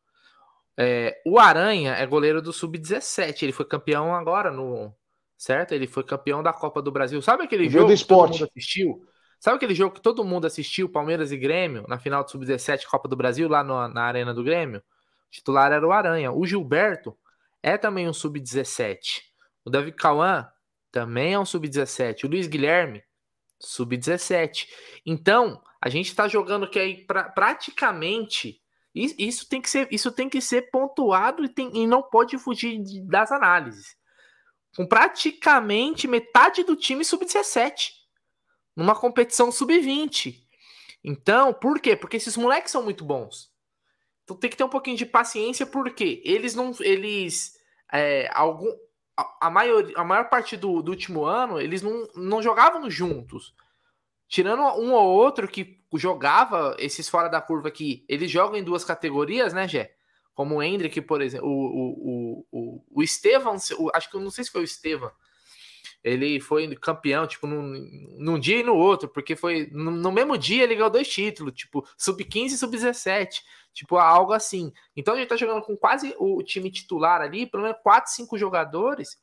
é, 0.77 1.21
o 1.27 1.39
Aranha 1.39 1.93
é 1.95 2.07
goleiro 2.07 2.41
do 2.41 2.53
Sub-17. 2.53 3.43
Ele 3.43 3.53
foi 3.53 3.67
campeão 3.67 4.15
agora 4.15 4.51
no. 4.51 4.95
Certo? 5.37 5.73
Ele 5.73 5.87
foi 5.87 6.03
campeão 6.03 6.43
da 6.43 6.53
Copa 6.53 6.83
do 6.83 6.91
Brasil. 6.91 7.21
Sabe 7.23 7.45
aquele 7.45 7.69
jogo 7.69 7.95
que 7.95 8.05
todo 8.05 8.33
mundo 8.33 8.45
assistiu? 8.45 9.07
Sabe 9.39 9.57
aquele 9.57 9.75
jogo 9.75 9.95
que 9.95 10.01
todo 10.01 10.25
mundo 10.25 10.47
assistiu, 10.49 10.89
Palmeiras 10.89 11.31
e 11.31 11.37
Grêmio, 11.37 11.85
na 11.87 11.97
final 11.97 12.25
do 12.25 12.31
Sub-17 12.31 12.87
Copa 12.87 13.07
do 13.09 13.15
Brasil, 13.15 13.49
lá 13.49 13.63
no, 13.63 13.87
na 13.87 14.03
Arena 14.03 14.35
do 14.35 14.43
Grêmio? 14.43 14.81
O 14.81 15.31
titular 15.31 15.71
era 15.71 15.87
o 15.87 15.93
Aranha. 15.93 16.33
O 16.33 16.45
Gilberto 16.45 17.17
é 17.63 17.77
também 17.77 18.09
um 18.09 18.13
Sub-17. 18.13 19.21
O 19.65 19.71
David 19.71 19.97
Cauã 19.97 20.49
também 20.91 21.35
é 21.35 21.39
um 21.39 21.45
Sub-17. 21.45 22.25
O 22.25 22.29
Luiz 22.29 22.47
Guilherme, 22.47 23.03
Sub-17. 23.61 24.67
Então, 25.05 25.63
a 25.81 25.89
gente 25.89 26.09
está 26.09 26.29
jogando 26.29 26.69
que 26.69 26.79
aí 26.79 27.05
pra, 27.05 27.25
praticamente 27.25 28.61
isso 28.95 29.49
tem 29.49 29.61
que 29.61 29.71
ser, 29.71 29.87
isso 29.93 30.11
tem 30.11 30.29
que 30.29 30.41
ser 30.41 30.71
pontuado 30.71 31.45
e, 31.45 31.49
tem, 31.49 31.71
e 31.77 31.87
não 31.87 32.03
pode 32.03 32.37
fugir 32.39 32.81
das 33.07 33.31
análises. 33.31 33.97
Com 34.75 34.87
praticamente 34.87 36.09
metade 36.09 36.65
do 36.65 36.75
time 36.75 37.05
sub-17 37.05 37.91
numa 38.75 38.95
competição 38.95 39.53
sub-20. 39.53 40.41
Então, 41.03 41.53
por 41.53 41.81
quê? 41.81 41.97
Porque 41.97 42.17
esses 42.17 42.37
moleques 42.37 42.73
são 42.73 42.83
muito 42.83 43.05
bons. 43.05 43.53
Então 44.25 44.37
tem 44.37 44.51
que 44.51 44.57
ter 44.57 44.65
um 44.65 44.69
pouquinho 44.69 44.97
de 44.97 45.07
paciência, 45.07 45.65
porque 45.65 46.21
eles 46.25 46.55
não. 46.55 46.73
Eles. 46.81 47.55
É, 47.91 48.29
algum, 48.33 48.71
a, 49.19 49.49
a, 49.49 49.51
maior, 49.51 49.85
a 49.97 50.05
maior 50.05 50.29
parte 50.29 50.57
do, 50.57 50.81
do 50.81 50.93
último 50.93 51.25
ano, 51.25 51.61
eles 51.61 51.83
não, 51.83 52.07
não 52.15 52.41
jogavam 52.41 52.89
juntos. 52.89 53.53
Tirando 54.29 54.63
um 54.79 54.93
ou 54.93 55.09
outro 55.09 55.49
que 55.49 55.83
jogava 55.95 56.77
esses 56.79 57.09
fora 57.09 57.29
da 57.29 57.41
curva 57.41 57.67
aqui, 57.67 58.05
eles 58.09 58.31
jogam 58.31 58.57
em 58.57 58.63
duas 58.63 58.85
categorias, 58.85 59.53
né, 59.53 59.67
Gé? 59.67 59.93
Como 60.35 60.57
o 60.57 60.63
Hendrick, 60.63 61.01
por 61.01 61.21
exemplo, 61.21 61.49
o, 61.49 61.51
o, 61.53 62.47
o, 62.53 62.85
o 62.91 63.03
Estevam, 63.03 63.57
acho 63.93 64.11
que 64.11 64.17
eu 64.17 64.21
não 64.21 64.31
sei 64.31 64.45
se 64.45 64.53
foi 64.53 64.61
o 64.61 64.65
Estevam, 64.65 65.11
ele 66.03 66.41
foi 66.41 66.75
campeão, 66.77 67.27
tipo, 67.27 67.47
num, 67.47 68.17
num 68.19 68.39
dia 68.39 68.61
e 68.61 68.63
no 68.63 68.75
outro, 68.75 69.09
porque 69.09 69.35
foi 69.35 69.69
no, 69.73 69.91
no 69.91 70.13
mesmo 70.13 70.39
dia 70.39 70.63
ele 70.63 70.75
ganhou 70.75 70.91
dois 70.91 71.09
títulos, 71.09 71.53
tipo, 71.55 71.87
sub-15 71.97 72.47
e 72.47 72.59
sub-17, 72.59 73.43
tipo, 73.73 73.97
algo 73.97 74.33
assim. 74.33 74.73
Então 74.97 75.15
a 75.15 75.17
gente 75.17 75.29
tá 75.29 75.37
jogando 75.37 75.63
com 75.63 75.77
quase 75.77 76.15
o 76.19 76.43
time 76.43 76.71
titular 76.71 77.21
ali, 77.21 77.47
pelo 77.47 77.65
menos 77.65 77.79
4, 77.83 78.13
5 78.13 78.39
jogadores, 78.39 79.19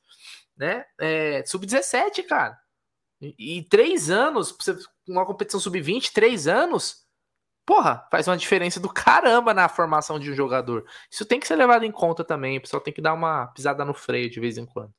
né? 0.57 0.85
É, 0.99 1.43
sub-17, 1.45 2.23
cara. 2.23 2.57
E, 3.21 3.59
e 3.59 3.63
três 3.63 4.09
anos, 4.09 4.55
uma 5.07 5.25
competição 5.25 5.59
sub-20, 5.59 6.11
três 6.11 6.47
anos, 6.47 7.05
porra, 7.65 8.07
faz 8.11 8.27
uma 8.27 8.37
diferença 8.37 8.79
do 8.79 8.89
caramba 8.89 9.53
na 9.53 9.69
formação 9.69 10.19
de 10.19 10.31
um 10.31 10.35
jogador. 10.35 10.85
Isso 11.09 11.25
tem 11.25 11.39
que 11.39 11.47
ser 11.47 11.55
levado 11.55 11.83
em 11.83 11.91
conta 11.91 12.23
também. 12.23 12.57
O 12.57 12.61
pessoal 12.61 12.81
tem 12.81 12.93
que 12.93 13.01
dar 13.01 13.13
uma 13.13 13.47
pisada 13.47 13.83
no 13.85 13.93
freio 13.93 14.29
de 14.29 14.39
vez 14.39 14.57
em 14.57 14.65
quando. 14.65 14.93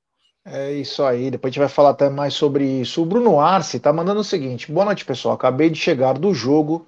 É 0.49 0.73
isso 0.73 1.03
aí, 1.03 1.29
depois 1.29 1.51
a 1.51 1.53
gente 1.53 1.59
vai 1.59 1.69
falar 1.69 1.91
até 1.91 2.09
mais 2.09 2.33
sobre 2.35 2.65
isso. 2.65 3.03
O 3.03 3.07
Bruno 3.07 3.41
Arce 3.41 3.81
tá 3.81 3.93
mandando 3.93 4.21
o 4.21 4.25
seguinte: 4.25 4.71
boa 4.71 4.85
noite, 4.85 5.05
pessoal. 5.05 5.35
Acabei 5.35 5.69
de 5.69 5.77
chegar 5.77 6.13
do 6.17 6.33
jogo, 6.33 6.87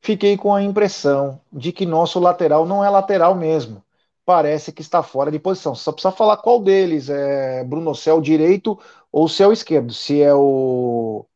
fiquei 0.00 0.38
com 0.38 0.54
a 0.54 0.62
impressão 0.62 1.38
de 1.52 1.70
que 1.70 1.84
nosso 1.84 2.18
lateral 2.18 2.64
não 2.64 2.82
é 2.82 2.88
lateral 2.88 3.34
mesmo. 3.34 3.84
Parece 4.24 4.72
que 4.72 4.80
está 4.80 5.02
fora 5.02 5.30
de 5.30 5.38
posição. 5.38 5.74
Só 5.74 5.92
precisa 5.92 6.12
falar 6.12 6.38
qual 6.38 6.62
deles 6.62 7.10
é 7.10 7.62
Bruno 7.64 7.94
Céu 7.94 8.22
direito 8.22 8.78
ou 9.12 9.28
se 9.28 9.42
é 9.42 9.46
o 9.46 9.52
esquerdo, 9.52 9.92
se 9.92 10.22
é 10.22 10.32
o, 10.34 11.26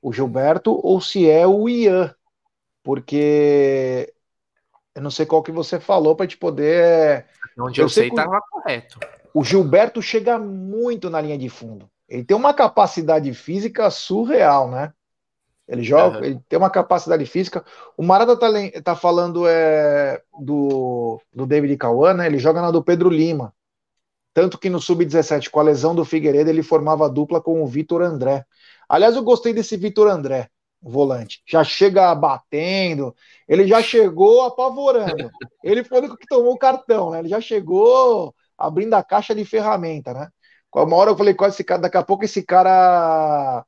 o 0.00 0.12
Gilberto 0.12 0.78
ou 0.80 1.00
se 1.00 1.28
é 1.28 1.44
o 1.44 1.68
Ian, 1.68 2.14
porque 2.84 4.14
eu 4.94 5.02
não 5.02 5.10
sei 5.10 5.26
qual 5.26 5.42
que 5.42 5.50
você 5.50 5.80
falou 5.80 6.14
para 6.14 6.28
te 6.28 6.36
poder. 6.36 7.26
Onde 7.58 7.80
eu, 7.80 7.86
eu 7.86 7.88
sei 7.88 8.06
estava 8.06 8.40
correto. 8.48 9.00
O 9.34 9.44
Gilberto 9.44 10.02
chega 10.02 10.38
muito 10.38 11.08
na 11.08 11.20
linha 11.20 11.38
de 11.38 11.48
fundo. 11.48 11.88
Ele 12.08 12.24
tem 12.24 12.36
uma 12.36 12.52
capacidade 12.52 13.32
física 13.32 13.88
surreal, 13.90 14.68
né? 14.70 14.92
Ele 15.68 15.84
joga, 15.84 16.18
uhum. 16.18 16.24
ele 16.24 16.40
tem 16.48 16.58
uma 16.58 16.68
capacidade 16.68 17.24
física. 17.26 17.64
O 17.96 18.02
Marada 18.02 18.36
tá, 18.36 18.48
tá 18.82 18.96
falando 18.96 19.46
é, 19.46 20.20
do, 20.40 21.20
do 21.32 21.46
David 21.46 21.76
Cauã, 21.76 22.12
né? 22.12 22.26
Ele 22.26 22.38
joga 22.38 22.60
na 22.60 22.72
do 22.72 22.82
Pedro 22.82 23.08
Lima. 23.08 23.54
Tanto 24.34 24.58
que 24.58 24.68
no 24.68 24.80
Sub-17, 24.80 25.48
com 25.48 25.60
a 25.60 25.62
lesão 25.62 25.94
do 25.94 26.04
Figueiredo, 26.04 26.50
ele 26.50 26.62
formava 26.62 27.08
dupla 27.08 27.40
com 27.40 27.62
o 27.62 27.66
Vitor 27.66 28.02
André. 28.02 28.44
Aliás, 28.88 29.14
eu 29.14 29.22
gostei 29.22 29.52
desse 29.52 29.76
Vitor 29.76 30.08
André, 30.08 30.48
volante. 30.82 31.40
Já 31.46 31.62
chega 31.62 32.12
batendo, 32.16 33.14
ele 33.48 33.66
já 33.68 33.80
chegou 33.80 34.42
apavorando. 34.42 35.30
Ele 35.62 35.84
foi 35.84 36.00
o 36.00 36.16
que 36.16 36.26
tomou 36.26 36.54
o 36.54 36.58
cartão, 36.58 37.10
né? 37.10 37.18
Ele 37.18 37.28
já 37.28 37.40
chegou 37.40 38.34
abrindo 38.60 38.94
a 38.94 39.02
caixa 39.02 39.34
de 39.34 39.44
ferramenta, 39.44 40.14
né? 40.14 40.28
Uma 40.74 40.96
hora 40.96 41.10
eu 41.10 41.16
falei, 41.16 41.34
quase 41.34 41.56
esse 41.56 41.64
cara, 41.64 41.82
daqui 41.82 41.96
a 41.96 42.02
pouco 42.02 42.24
esse 42.24 42.42
cara. 42.42 43.64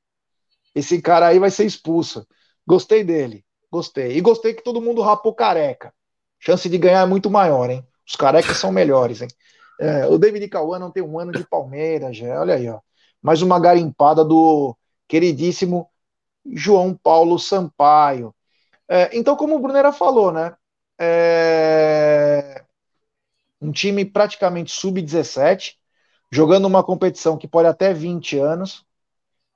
Esse 0.75 1.03
cara 1.03 1.29
aí 1.29 1.39
vai 1.39 1.51
ser 1.51 1.65
expulso. 1.65 2.27
Gostei 2.67 3.03
dele. 3.05 3.45
Gostei. 3.71 4.17
E 4.17 4.21
gostei 4.21 4.55
que 4.55 4.63
todo 4.63 4.81
mundo 4.81 5.03
rapou 5.03 5.35
careca. 5.35 5.93
chance 6.39 6.69
de 6.69 6.79
ganhar 6.79 7.03
é 7.03 7.07
muito 7.07 7.31
maior, 7.31 7.71
hein? 7.71 7.87
Os 8.07 8.17
carecas 8.17 8.57
são 8.59 8.71
melhores, 8.73 9.23
hein? 9.23 9.29
É, 9.81 10.07
o 10.07 10.19
David 10.19 10.49
Cauã 10.49 10.79
não 10.79 10.91
tem 10.91 11.03
um 11.03 11.19
ano 11.19 11.33
de 11.33 11.47
Palmeiras, 11.47 12.17
já. 12.17 12.41
Olha 12.41 12.55
aí, 12.55 12.69
ó. 12.69 12.81
Mais 13.23 13.43
uma 13.43 13.59
garimpada 13.59 14.25
do 14.25 14.77
queridíssimo 15.09 15.89
João 16.47 16.95
Paulo 16.95 17.39
Sampaio. 17.39 18.35
É, 18.89 19.17
então, 19.17 19.37
como 19.37 19.57
o 19.57 19.59
Brunera 19.59 19.93
falou, 19.93 20.33
né? 20.33 20.55
É, 20.99 21.62
um 23.63 23.73
time 23.73 24.05
praticamente 24.05 24.73
sub-17, 24.73 25.79
jogando 26.31 26.67
uma 26.67 26.83
competição 26.85 27.39
que 27.39 27.49
pode 27.49 27.69
até 27.69 27.95
20 27.95 28.39
anos. 28.39 28.85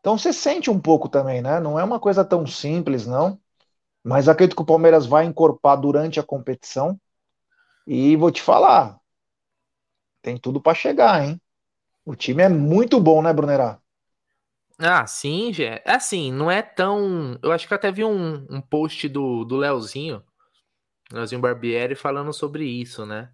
Então 0.00 0.16
você 0.16 0.32
sente 0.32 0.70
um 0.70 0.80
pouco 0.80 1.08
também, 1.08 1.42
né? 1.42 1.60
Não 1.60 1.78
é 1.78 1.84
uma 1.84 2.00
coisa 2.00 2.24
tão 2.24 2.46
simples, 2.46 3.06
não. 3.06 3.40
Mas 4.04 4.28
acredito 4.28 4.56
que 4.56 4.62
o 4.62 4.66
Palmeiras 4.66 5.06
vai 5.06 5.26
encorpar 5.26 5.80
durante 5.80 6.20
a 6.20 6.22
competição. 6.22 6.98
E 7.86 8.16
vou 8.16 8.30
te 8.30 8.42
falar, 8.42 9.00
tem 10.22 10.36
tudo 10.36 10.60
para 10.60 10.74
chegar, 10.74 11.24
hein? 11.24 11.40
O 12.04 12.16
time 12.16 12.42
é 12.42 12.48
muito 12.48 13.00
bom, 13.00 13.22
né, 13.22 13.32
Brunerá? 13.32 13.80
Ah, 14.78 15.06
sim, 15.06 15.52
Gé. 15.52 15.82
Assim, 15.86 16.30
não 16.32 16.50
é 16.50 16.62
tão. 16.62 17.38
Eu 17.42 17.50
acho 17.52 17.66
que 17.66 17.72
eu 17.72 17.76
até 17.76 17.90
vi 17.90 18.04
um, 18.04 18.46
um 18.50 18.60
post 18.60 19.08
do, 19.08 19.44
do 19.44 19.56
Leozinho, 19.56 20.22
Leozinho 21.12 21.40
Barbieri, 21.40 21.94
falando 21.96 22.32
sobre 22.32 22.66
isso, 22.66 23.06
né? 23.06 23.30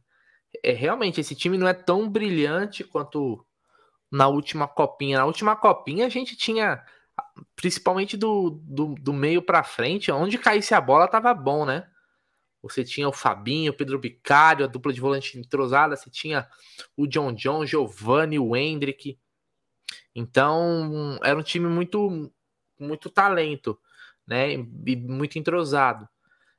É, 0.63 0.73
realmente, 0.73 1.21
esse 1.21 1.35
time 1.35 1.59
não 1.59 1.67
é 1.67 1.75
tão 1.75 2.09
brilhante 2.09 2.85
quanto 2.85 3.45
na 4.11 4.29
última 4.29 4.69
copinha. 4.69 5.19
Na 5.19 5.25
última 5.25 5.57
copinha 5.57 6.07
a 6.07 6.09
gente 6.09 6.37
tinha, 6.37 6.85
principalmente 7.57 8.17
do, 8.17 8.51
do, 8.63 8.95
do 8.95 9.13
meio 9.13 9.43
para 9.43 9.65
frente, 9.65 10.13
onde 10.13 10.39
caísse 10.39 10.75
a 10.75 10.81
bola 10.81 11.09
tava 11.09 11.33
bom, 11.35 11.65
né? 11.65 11.89
Você 12.63 12.85
tinha 12.85 13.09
o 13.09 13.13
Fabinho, 13.13 13.73
o 13.73 13.77
Pedro 13.77 13.99
Bicário, 13.99 14.65
a 14.65 14.69
dupla 14.69 14.93
de 14.93 15.01
volante 15.01 15.37
entrosada, 15.37 15.97
você 15.97 16.09
tinha 16.09 16.49
o 16.97 17.09
John 17.09 17.33
John, 17.33 17.67
Giovanni, 17.67 18.39
o 18.39 18.55
Hendrick. 18.55 19.19
Então, 20.15 21.19
era 21.25 21.39
um 21.39 21.43
time 21.43 21.67
muito 21.67 22.31
muito 22.79 23.11
talento, 23.11 23.79
né? 24.27 24.53
E 24.53 24.97
muito 24.97 25.39
entrosado. 25.39 26.09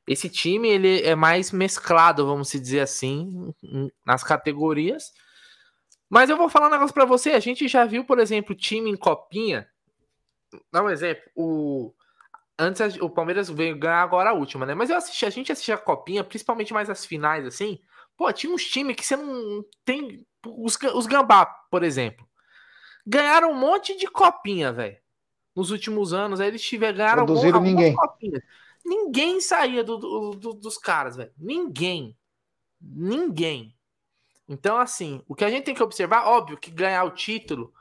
Esse 0.07 0.29
time 0.29 0.67
ele 0.67 1.01
é 1.01 1.15
mais 1.15 1.51
mesclado, 1.51 2.25
vamos 2.25 2.51
dizer 2.51 2.81
assim, 2.81 3.53
nas 4.05 4.23
categorias. 4.23 5.13
Mas 6.09 6.29
eu 6.29 6.37
vou 6.37 6.49
falar 6.49 6.67
um 6.67 6.71
negócio 6.71 6.93
para 6.93 7.05
você. 7.05 7.31
A 7.31 7.39
gente 7.39 7.67
já 7.67 7.85
viu, 7.85 8.03
por 8.03 8.19
exemplo, 8.19 8.53
time 8.53 8.89
em 8.89 8.95
copinha. 8.95 9.67
Dá 10.71 10.83
um 10.83 10.89
exemplo. 10.89 11.23
O 11.35 11.93
antes 12.57 12.97
o 13.01 13.09
Palmeiras 13.09 13.49
veio 13.49 13.77
ganhar 13.77 14.01
agora 14.01 14.29
a 14.29 14.33
última, 14.33 14.65
né? 14.65 14.73
Mas 14.73 14.89
eu 14.89 14.97
assisti, 14.97 15.25
a 15.25 15.29
gente 15.29 15.51
assistia 15.51 15.75
a 15.75 15.77
copinha, 15.77 16.23
principalmente 16.23 16.73
mais 16.73 16.89
as 16.89 17.05
finais 17.05 17.45
assim. 17.45 17.79
Pô, 18.15 18.31
tinha 18.31 18.53
uns 18.53 18.63
times 18.65 18.95
que 18.95 19.05
você 19.05 19.15
não 19.15 19.63
tem 19.83 20.25
os, 20.45 20.77
os 20.93 21.07
Gambá, 21.07 21.45
por 21.45 21.83
exemplo. 21.83 22.27
Ganharam 23.05 23.51
um 23.51 23.55
monte 23.55 23.97
de 23.97 24.07
copinha, 24.07 24.71
velho. 24.71 24.97
Nos 25.55 25.71
últimos 25.71 26.13
anos, 26.13 26.39
aí 26.39 26.47
eles 26.47 26.61
tiveram 26.63 26.97
ganharam 26.97 27.25
Produziram 27.25 27.61
ninguém. 27.61 27.95
copinhas. 27.95 28.41
Ninguém 28.85 29.39
saía 29.39 29.83
do, 29.83 29.97
do, 29.97 30.31
do, 30.31 30.53
dos 30.53 30.77
caras, 30.77 31.15
velho. 31.15 31.31
Ninguém. 31.37 32.17
Ninguém. 32.81 33.75
Então, 34.47 34.77
assim, 34.77 35.23
o 35.27 35.35
que 35.35 35.45
a 35.45 35.49
gente 35.49 35.63
tem 35.63 35.75
que 35.75 35.83
observar, 35.83 36.27
óbvio 36.27 36.57
que 36.57 36.69
ganhar 36.69 37.03
o 37.05 37.11
título 37.11 37.73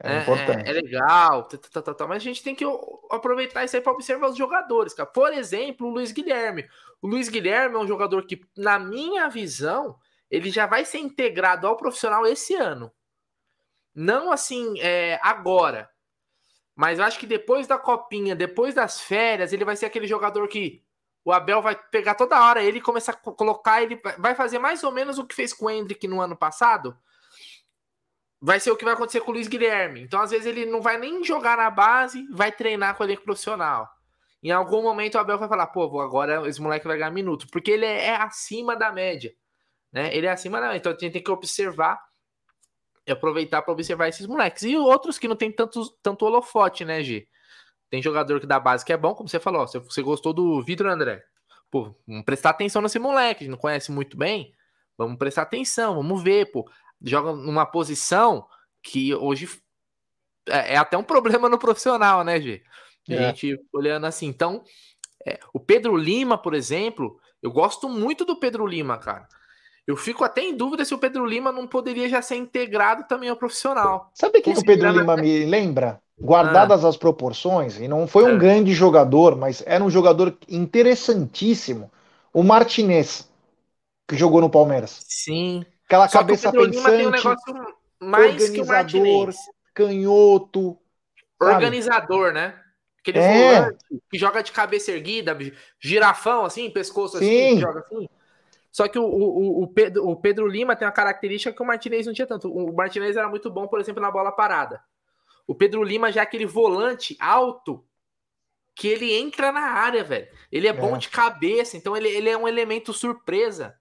é, 0.00 0.16
é, 0.16 0.66
é, 0.66 0.70
é 0.70 0.72
legal, 0.72 1.44
tá, 1.44 1.56
tá, 1.56 1.80
tá, 1.80 1.94
tá, 1.94 2.06
mas 2.08 2.16
a 2.16 2.24
gente 2.24 2.42
tem 2.42 2.56
que 2.56 2.64
aproveitar 3.08 3.64
isso 3.64 3.76
aí 3.76 3.82
para 3.82 3.92
observar 3.92 4.28
os 4.28 4.36
jogadores, 4.36 4.92
cara. 4.92 5.08
Por 5.08 5.32
exemplo, 5.32 5.86
o 5.86 5.90
Luiz 5.90 6.10
Guilherme. 6.10 6.68
O 7.00 7.06
Luiz 7.06 7.28
Guilherme 7.28 7.76
é 7.76 7.78
um 7.78 7.86
jogador 7.86 8.26
que, 8.26 8.44
na 8.56 8.80
minha 8.80 9.28
visão, 9.28 9.96
ele 10.28 10.50
já 10.50 10.66
vai 10.66 10.84
ser 10.84 10.98
integrado 10.98 11.68
ao 11.68 11.76
profissional 11.76 12.26
esse 12.26 12.54
ano. 12.54 12.92
Não 13.94 14.32
assim, 14.32 14.74
é, 14.80 15.20
agora. 15.22 15.88
Mas 16.82 16.98
eu 16.98 17.04
acho 17.04 17.16
que 17.16 17.28
depois 17.28 17.68
da 17.68 17.78
copinha, 17.78 18.34
depois 18.34 18.74
das 18.74 19.00
férias, 19.00 19.52
ele 19.52 19.64
vai 19.64 19.76
ser 19.76 19.86
aquele 19.86 20.04
jogador 20.04 20.48
que 20.48 20.82
o 21.24 21.30
Abel 21.30 21.62
vai 21.62 21.76
pegar 21.76 22.16
toda 22.16 22.44
hora 22.44 22.60
ele 22.60 22.80
começar 22.80 23.12
a 23.12 23.14
colocar, 23.14 23.80
ele 23.80 24.02
vai 24.18 24.34
fazer 24.34 24.58
mais 24.58 24.82
ou 24.82 24.90
menos 24.90 25.16
o 25.16 25.24
que 25.24 25.32
fez 25.32 25.52
com 25.52 25.66
o 25.66 25.70
Hendrick 25.70 26.08
no 26.08 26.20
ano 26.20 26.36
passado. 26.36 26.98
Vai 28.40 28.58
ser 28.58 28.72
o 28.72 28.76
que 28.76 28.84
vai 28.84 28.94
acontecer 28.94 29.20
com 29.20 29.30
o 29.30 29.34
Luiz 29.34 29.46
Guilherme. 29.46 30.02
Então, 30.02 30.20
às 30.20 30.32
vezes, 30.32 30.44
ele 30.44 30.66
não 30.66 30.82
vai 30.82 30.98
nem 30.98 31.22
jogar 31.22 31.56
na 31.56 31.70
base, 31.70 32.26
vai 32.32 32.50
treinar 32.50 32.96
com 32.96 33.04
o 33.04 33.06
elenco 33.06 33.22
profissional. 33.22 33.88
Em 34.42 34.50
algum 34.50 34.82
momento 34.82 35.14
o 35.14 35.18
Abel 35.18 35.38
vai 35.38 35.48
falar, 35.48 35.68
pô, 35.68 36.00
agora 36.00 36.48
esse 36.48 36.60
moleque 36.60 36.88
vai 36.88 36.98
ganhar 36.98 37.12
minuto, 37.12 37.46
porque 37.52 37.70
ele 37.70 37.86
é, 37.86 38.06
é 38.06 38.16
acima 38.16 38.74
da 38.74 38.90
média. 38.90 39.32
Né? 39.92 40.12
Ele 40.12 40.26
é 40.26 40.30
acima 40.32 40.60
da 40.60 40.66
média. 40.66 40.78
Então 40.78 40.90
a 40.90 40.98
gente 40.98 41.12
tem 41.12 41.22
que 41.22 41.30
observar 41.30 42.02
e 43.06 43.12
aproveitar 43.12 43.62
para 43.62 43.72
observar 43.72 44.08
esses 44.08 44.26
moleques. 44.26 44.62
E 44.62 44.76
outros 44.76 45.18
que 45.18 45.28
não 45.28 45.36
tem 45.36 45.50
tanto, 45.50 45.90
tanto 46.02 46.24
holofote, 46.24 46.84
né, 46.84 47.02
G? 47.02 47.26
Tem 47.90 48.02
jogador 48.02 48.40
que 48.40 48.46
da 48.46 48.58
base 48.58 48.84
que 48.84 48.92
é 48.92 48.96
bom, 48.96 49.14
como 49.14 49.28
você 49.28 49.38
falou, 49.38 49.66
você, 49.66 49.78
você 49.78 50.02
gostou 50.02 50.32
do 50.32 50.62
Vitor 50.62 50.86
André. 50.86 51.22
Pô, 51.70 51.94
vamos 52.06 52.24
prestar 52.24 52.50
atenção 52.50 52.80
nesse 52.82 52.98
moleque, 52.98 53.48
não 53.48 53.58
conhece 53.58 53.90
muito 53.90 54.16
bem. 54.16 54.54
Vamos 54.96 55.18
prestar 55.18 55.42
atenção, 55.42 55.96
vamos 55.96 56.22
ver, 56.22 56.50
pô. 56.52 56.68
Joga 57.00 57.32
numa 57.32 57.66
posição 57.66 58.46
que 58.82 59.14
hoje 59.14 59.48
é, 60.48 60.74
é 60.74 60.76
até 60.76 60.96
um 60.96 61.02
problema 61.04 61.48
no 61.48 61.58
profissional, 61.58 62.24
né, 62.24 62.40
G? 62.40 62.62
A 63.08 63.12
é. 63.14 63.28
gente 63.28 63.58
olhando 63.72 64.06
assim. 64.06 64.26
Então, 64.26 64.62
é, 65.26 65.38
o 65.52 65.58
Pedro 65.58 65.96
Lima, 65.96 66.38
por 66.38 66.54
exemplo, 66.54 67.18
eu 67.42 67.50
gosto 67.50 67.88
muito 67.88 68.24
do 68.24 68.38
Pedro 68.38 68.66
Lima, 68.66 68.98
cara. 68.98 69.26
Eu 69.86 69.96
fico 69.96 70.24
até 70.24 70.42
em 70.42 70.56
dúvida 70.56 70.84
se 70.84 70.94
o 70.94 70.98
Pedro 70.98 71.26
Lima 71.26 71.50
não 71.50 71.66
poderia 71.66 72.08
já 72.08 72.22
ser 72.22 72.36
integrado 72.36 73.04
também 73.08 73.28
ao 73.28 73.36
profissional. 73.36 74.10
Sabe 74.14 74.40
quem 74.40 74.56
o 74.56 74.64
Pedro 74.64 74.90
Lima 74.90 75.16
me 75.16 75.44
lembra? 75.44 76.00
guardadas 76.22 76.84
ah. 76.84 76.88
as 76.88 76.96
proporções, 76.96 77.78
e 77.78 77.88
não 77.88 78.06
foi 78.06 78.24
um 78.24 78.36
é. 78.36 78.38
grande 78.38 78.72
jogador, 78.72 79.36
mas 79.36 79.62
era 79.66 79.82
um 79.82 79.90
jogador 79.90 80.36
interessantíssimo. 80.48 81.90
O 82.32 82.42
Martinez, 82.42 83.28
que 84.08 84.16
jogou 84.16 84.40
no 84.40 84.48
Palmeiras. 84.48 85.04
Sim. 85.08 85.66
Aquela 85.86 86.08
Só 86.08 86.18
cabeça 86.18 86.52
pensante, 86.52 86.78
um 86.78 86.80
organizador, 86.80 87.74
canhoto. 89.74 90.78
Organizador, 91.40 92.28
sabe? 92.28 92.34
né? 92.34 92.54
Aquele 93.00 93.18
é. 93.18 93.68
que 94.08 94.16
joga 94.16 94.42
de 94.42 94.52
cabeça 94.52 94.92
erguida, 94.92 95.36
girafão, 95.80 96.44
assim, 96.44 96.70
pescoço 96.70 97.16
assim, 97.16 97.58
joga 97.58 97.80
assim. 97.80 98.08
Só 98.72 98.88
que 98.88 98.98
o, 98.98 99.04
o, 99.04 99.62
o, 99.64 99.68
Pedro, 99.68 100.08
o 100.08 100.16
Pedro 100.16 100.46
Lima 100.48 100.74
tem 100.74 100.86
uma 100.86 100.92
característica 100.92 101.54
que 101.54 101.62
o 101.62 101.66
Martinez 101.66 102.06
não 102.06 102.14
tinha 102.14 102.26
tanto. 102.26 102.50
O 102.50 102.74
Martinez 102.74 103.16
era 103.16 103.28
muito 103.28 103.50
bom, 103.50 103.68
por 103.68 103.78
exemplo, 103.78 104.00
na 104.00 104.10
bola 104.10 104.32
parada. 104.32 104.82
O 105.46 105.54
Pedro 105.54 105.84
Lima 105.84 106.10
já 106.10 106.20
é 106.20 106.24
aquele 106.24 106.46
volante 106.46 107.14
alto 107.20 107.84
que 108.74 108.88
ele 108.88 109.12
entra 109.12 109.52
na 109.52 109.60
área, 109.60 110.02
velho. 110.02 110.26
Ele 110.50 110.66
é, 110.66 110.70
é. 110.70 110.72
bom 110.72 110.96
de 110.96 111.10
cabeça, 111.10 111.76
então 111.76 111.94
ele, 111.94 112.08
ele 112.08 112.30
é 112.30 112.36
um 112.36 112.48
elemento 112.48 112.94
surpresa. 112.94 113.76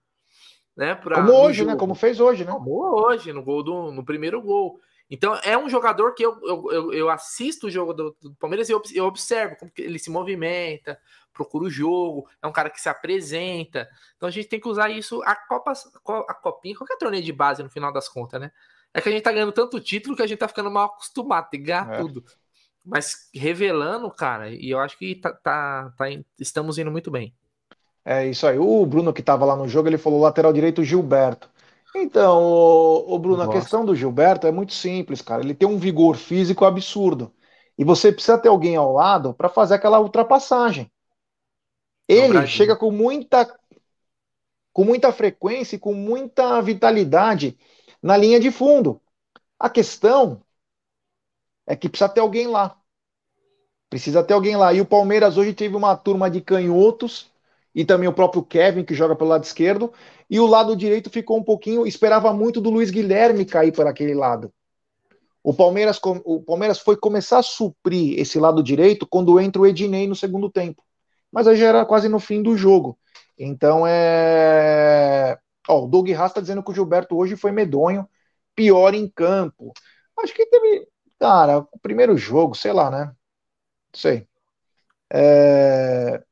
Né, 0.75 0.95
pra, 0.95 1.15
Como 1.15 1.33
hoje, 1.33 1.65
né? 1.65 1.75
Como 1.75 1.95
fez 1.95 2.19
hoje, 2.19 2.43
né? 2.43 2.51
Como 2.51 2.71
hoje, 2.81 3.31
no 3.31 3.43
gol 3.43 3.63
do 3.63 3.91
no 3.91 4.03
primeiro 4.03 4.41
gol. 4.41 4.79
Então 5.09 5.37
é 5.43 5.57
um 5.57 5.69
jogador 5.69 6.13
que 6.13 6.25
eu, 6.25 6.39
eu, 6.43 6.71
eu, 6.71 6.93
eu 6.93 7.09
assisto 7.09 7.67
o 7.67 7.71
jogo 7.71 7.93
do, 7.93 8.15
do 8.21 8.33
Palmeiras 8.35 8.69
e 8.69 8.71
eu, 8.71 8.81
eu, 8.93 9.05
observo 9.05 9.57
como 9.57 9.69
ele 9.77 9.99
se 9.99 10.09
movimenta, 10.09 10.97
procura 11.33 11.65
o 11.65 11.69
jogo, 11.69 12.27
é 12.41 12.47
um 12.47 12.51
cara 12.51 12.69
que 12.69 12.81
se 12.81 12.89
apresenta. 12.89 13.87
Então 14.15 14.27
a 14.27 14.31
gente 14.31 14.47
tem 14.47 14.59
que 14.59 14.67
usar 14.67 14.89
isso 14.89 15.21
a 15.23 15.35
Copa, 15.35 15.73
a 16.27 16.33
Copinha, 16.33 16.75
qualquer 16.75 16.97
torneio 16.97 17.23
de 17.23 17.33
base 17.33 17.63
no 17.63 17.69
final 17.69 17.91
das 17.91 18.07
contas, 18.07 18.39
né? 18.39 18.51
É 18.93 18.99
que 18.99 19.09
a 19.09 19.11
gente 19.11 19.23
tá 19.23 19.31
ganhando 19.31 19.51
tanto 19.51 19.79
título 19.79 20.15
que 20.15 20.21
a 20.21 20.27
gente 20.27 20.39
tá 20.39 20.47
ficando 20.47 20.69
mal 20.69 20.87
acostumado, 20.87 21.49
tem 21.49 21.59
que 21.59 21.67
ganhar 21.67 21.93
é. 21.93 21.97
tudo. 21.97 22.23
Mas 22.83 23.29
revelando, 23.33 24.09
cara, 24.11 24.49
e 24.49 24.69
eu 24.69 24.79
acho 24.79 24.97
que 24.97 25.15
tá, 25.15 25.31
tá, 25.31 25.93
tá, 25.97 26.05
estamos 26.39 26.77
indo 26.77 26.91
muito 26.91 27.11
bem. 27.11 27.33
É 28.03 28.25
isso 28.27 28.47
aí. 28.47 28.57
O 28.57 28.85
Bruno 28.85 29.13
que 29.13 29.21
tava 29.21 29.45
lá 29.45 29.55
no 29.55 29.67
jogo, 29.67 29.87
ele 29.87 29.97
falou 29.97 30.19
lateral 30.19 30.51
direito 30.51 30.83
Gilberto. 30.83 31.49
Então, 31.95 32.41
o, 32.41 33.15
o 33.15 33.19
Bruno, 33.19 33.43
a 33.43 33.49
questão 33.49 33.85
do 33.85 33.95
Gilberto 33.95 34.47
é 34.47 34.51
muito 34.51 34.73
simples, 34.73 35.21
cara. 35.21 35.43
Ele 35.43 35.53
tem 35.53 35.67
um 35.67 35.77
vigor 35.77 36.15
físico 36.15 36.65
absurdo. 36.65 37.33
E 37.77 37.83
você 37.83 38.11
precisa 38.11 38.37
ter 38.37 38.49
alguém 38.49 38.75
ao 38.75 38.93
lado 38.93 39.33
para 39.33 39.49
fazer 39.49 39.75
aquela 39.75 39.99
ultrapassagem. 39.99 40.91
Ele 42.11 42.45
chega 42.45 42.75
com 42.75 42.91
muita 42.91 43.47
com 44.73 44.83
muita 44.83 45.11
frequência 45.11 45.75
e 45.75 45.79
com 45.79 45.93
muita 45.93 46.61
vitalidade 46.61 47.57
na 48.01 48.17
linha 48.17 48.39
de 48.39 48.51
fundo. 48.51 49.01
A 49.57 49.69
questão 49.69 50.41
é 51.65 51.75
que 51.75 51.87
precisa 51.87 52.09
ter 52.09 52.19
alguém 52.19 52.47
lá. 52.47 52.77
Precisa 53.89 54.23
ter 54.23 54.33
alguém 54.33 54.55
lá. 54.55 54.73
E 54.73 54.81
o 54.81 54.85
Palmeiras 54.85 55.37
hoje 55.37 55.53
teve 55.53 55.75
uma 55.75 55.95
turma 55.95 56.29
de 56.29 56.41
canhotos 56.41 57.29
e 57.73 57.85
também 57.85 58.09
o 58.09 58.13
próprio 58.13 58.43
Kevin, 58.43 58.83
que 58.83 58.93
joga 58.93 59.15
pelo 59.15 59.29
lado 59.29 59.43
esquerdo. 59.43 59.93
E 60.29 60.39
o 60.39 60.47
lado 60.47 60.75
direito 60.75 61.09
ficou 61.09 61.37
um 61.37 61.43
pouquinho. 61.43 61.85
Esperava 61.85 62.33
muito 62.33 62.59
do 62.59 62.69
Luiz 62.69 62.91
Guilherme 62.91 63.45
cair 63.45 63.71
por 63.73 63.87
aquele 63.87 64.13
lado. 64.13 64.51
O 65.43 65.53
Palmeiras, 65.53 65.99
o 66.25 66.41
Palmeiras 66.41 66.79
foi 66.79 66.95
começar 66.95 67.39
a 67.39 67.43
suprir 67.43 68.19
esse 68.19 68.39
lado 68.39 68.61
direito 68.61 69.07
quando 69.07 69.39
entra 69.39 69.61
o 69.61 69.67
Ednei 69.67 70.07
no 70.07 70.15
segundo 70.15 70.49
tempo. 70.49 70.83
Mas 71.31 71.47
aí 71.47 71.55
já 71.55 71.67
era 71.67 71.85
quase 71.85 72.09
no 72.09 72.19
fim 72.19 72.41
do 72.41 72.57
jogo. 72.57 72.97
Então 73.37 73.85
é. 73.87 75.37
Ó, 75.67 75.85
o 75.85 75.87
Doug 75.87 76.09
Haas 76.11 76.33
tá 76.33 76.41
dizendo 76.41 76.63
que 76.63 76.71
o 76.71 76.73
Gilberto 76.73 77.15
hoje 77.17 77.35
foi 77.35 77.51
medonho, 77.51 78.07
pior 78.55 78.93
em 78.93 79.07
campo. 79.09 79.73
Acho 80.19 80.33
que 80.33 80.45
teve. 80.45 80.87
Cara, 81.19 81.59
o 81.59 81.79
primeiro 81.79 82.17
jogo, 82.17 82.55
sei 82.55 82.73
lá, 82.73 82.89
né? 82.89 83.05
Não 83.05 83.15
sei. 83.95 84.27
É... 85.13 86.23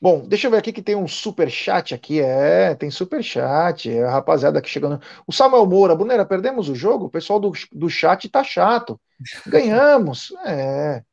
Bom, 0.00 0.26
deixa 0.26 0.48
eu 0.48 0.50
ver 0.50 0.58
aqui 0.58 0.72
que 0.72 0.82
tem 0.82 0.96
um 0.96 1.06
super 1.06 1.50
chat 1.50 1.94
aqui. 1.94 2.20
É, 2.20 2.74
tem 2.74 2.90
super 2.90 3.22
chat. 3.22 3.90
É 3.90 4.04
a 4.04 4.10
rapaziada 4.10 4.58
aqui 4.58 4.68
chegando. 4.68 5.00
O 5.26 5.32
Samuel 5.32 5.66
Moura, 5.66 5.94
Brunera, 5.94 6.26
perdemos 6.26 6.68
o 6.68 6.74
jogo? 6.74 7.06
O 7.06 7.10
pessoal 7.10 7.38
do, 7.38 7.52
do 7.72 7.88
chat 7.88 8.28
tá 8.28 8.42
chato. 8.42 9.00
Ganhamos. 9.46 10.32
É. 10.44 11.04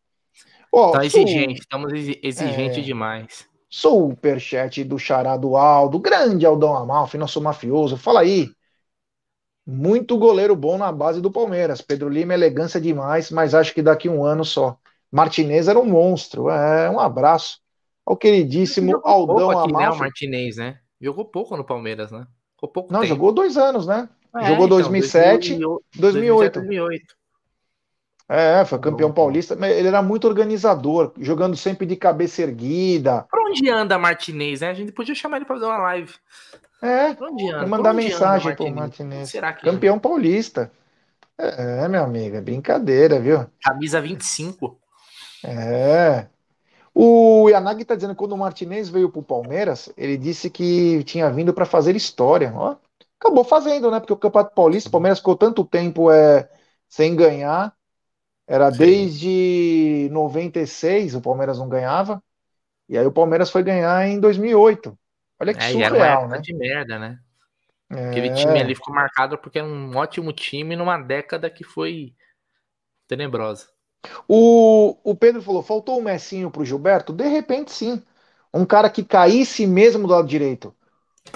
Ó, 0.72 0.92
tá 0.92 1.06
exigente, 1.06 1.62
estamos 1.62 1.92
exigentes 1.94 2.78
é, 2.78 2.82
demais. 2.82 3.48
Superchat 3.70 4.84
do 4.84 4.98
Xará 4.98 5.38
do 5.38 5.56
Aldo, 5.56 6.00
grande 6.00 6.46
Aldão 6.46 6.76
Amalfi, 6.76 7.18
nosso 7.18 7.42
mafioso. 7.42 7.98
Fala 7.98 8.22
aí. 8.22 8.50
Muito 9.66 10.18
goleiro 10.18 10.56
bom 10.56 10.78
na 10.78 10.92
base 10.92 11.22
do 11.22 11.30
Palmeiras. 11.30 11.80
Pedro 11.80 12.10
Lima, 12.10 12.34
elegância 12.34 12.82
demais, 12.82 13.30
mas 13.30 13.54
acho 13.54 13.74
que 13.74 13.84
daqui 13.84 14.10
um 14.10 14.24
ano 14.24 14.44
só. 14.44 14.78
Martinez 15.12 15.68
era 15.68 15.80
um 15.80 15.86
monstro. 15.86 16.50
É, 16.50 16.90
um 16.90 17.00
abraço 17.00 17.60
ao 18.06 18.18
queridíssimo 18.18 19.00
Aldão 19.04 19.52
aqui, 19.52 19.72
Né, 19.72 19.90
o 19.90 19.98
Martinez, 19.98 20.58
né? 20.58 20.80
Jogou 21.00 21.26
pouco 21.26 21.56
no 21.56 21.64
Palmeiras, 21.64 22.12
né? 22.12 22.26
Jogou 22.56 22.74
pouco 22.74 22.92
Não, 22.92 23.02
tempo. 23.02 23.10
jogou 23.10 23.32
dois 23.32 23.58
anos, 23.58 23.86
né? 23.86 24.10
É, 24.36 24.46
jogou 24.46 24.66
então, 24.66 24.78
2007, 24.78 25.58
2008. 25.58 25.86
2008. 25.96 26.54
2008. 26.54 27.19
É, 28.32 28.64
foi 28.64 28.78
campeão 28.78 29.12
paulista. 29.12 29.58
Ele 29.68 29.88
era 29.88 30.04
muito 30.04 30.28
organizador, 30.28 31.12
jogando 31.20 31.58
sempre 31.58 31.88
de 31.88 31.96
cabeça 31.96 32.44
erguida. 32.44 33.26
Pra 33.30 33.42
onde 33.42 33.68
anda 33.68 33.98
Martinez, 33.98 34.62
né? 34.62 34.70
A 34.70 34.74
gente 34.76 34.92
podia 34.92 35.16
chamar 35.16 35.38
ele 35.38 35.46
pra 35.46 35.56
fazer 35.56 35.66
uma 35.66 35.80
live. 35.80 36.14
É, 36.80 37.16
pra 37.16 37.28
onde 37.28 37.50
anda? 37.50 37.66
mandar 37.66 37.96
onde 37.96 38.06
mensagem 38.06 38.56
pro 38.56 38.72
Martinez. 38.72 39.32
Será 39.32 39.52
que 39.52 39.64
campeão 39.64 39.96
anda? 39.96 40.02
paulista. 40.02 40.72
É, 41.40 41.88
meu 41.88 42.04
amigo, 42.04 42.36
é 42.36 42.42
brincadeira, 42.42 43.20
viu? 43.20 43.48
Camisa 43.64 44.00
25. 44.00 44.78
É. 45.44 46.28
O 46.94 47.50
Yanagi 47.50 47.82
está 47.82 47.96
dizendo 47.96 48.12
que 48.12 48.18
quando 48.18 48.34
o 48.34 48.38
Martinez 48.38 48.90
veio 48.90 49.10
para 49.10 49.20
o 49.20 49.24
Palmeiras, 49.24 49.92
ele 49.98 50.18
disse 50.18 50.50
que 50.50 51.04
tinha 51.04 51.32
vindo 51.32 51.54
para 51.54 51.66
fazer 51.66 51.96
história. 51.96 52.54
Ó, 52.56 52.76
acabou 53.20 53.44
fazendo, 53.44 53.90
né? 53.90 54.00
Porque 54.00 54.14
o 54.14 54.18
Campeonato 54.18 54.54
Paulista, 54.54 54.90
o 54.90 54.92
Palmeiras 54.92 55.18
ficou 55.18 55.36
tanto 55.36 55.64
tempo 55.66 56.12
é, 56.12 56.48
sem 56.88 57.16
ganhar. 57.16 57.74
Era 58.50 58.72
Sim. 58.72 58.80
desde 58.80 60.10
96 60.12 61.14
o 61.14 61.22
Palmeiras 61.22 61.60
não 61.60 61.70
ganhava. 61.70 62.22
E 62.90 62.98
aí 62.98 63.06
o 63.06 63.12
Palmeiras 63.12 63.52
foi 63.52 63.62
ganhar 63.62 64.08
em 64.08 64.20
2008. 64.20 64.98
Olha 65.40 65.54
que 65.54 65.64
é, 65.64 65.72
surreal, 65.72 66.28
né? 66.28 66.40
de 66.40 66.56
merda, 66.56 66.98
né? 66.98 67.20
É... 67.92 68.10
Aquele 68.10 68.34
time 68.34 68.60
ali 68.60 68.74
ficou 68.74 68.94
marcado 68.94 69.38
porque 69.38 69.60
era 69.60 69.68
um 69.68 69.96
ótimo 69.96 70.34
time 70.34 70.76
numa 70.76 70.98
década 70.98 71.48
que 71.48 71.64
foi 71.64 72.16
tenebrosa. 73.08 73.68
O, 74.28 74.98
o 75.04 75.16
Pedro 75.16 75.44
falou: 75.44 75.62
faltou 75.62 75.98
o 75.98 76.00
um 76.00 76.04
Messinho 76.04 76.50
pro 76.50 76.66
Gilberto? 76.66 77.14
De 77.14 77.28
repente, 77.28 77.72
sim. 77.72 78.02
Um 78.52 78.66
cara 78.66 78.90
que 78.90 79.04
caísse 79.04 79.68
mesmo 79.68 80.08
do 80.08 80.14
lado 80.14 80.28
direito. 80.28 80.76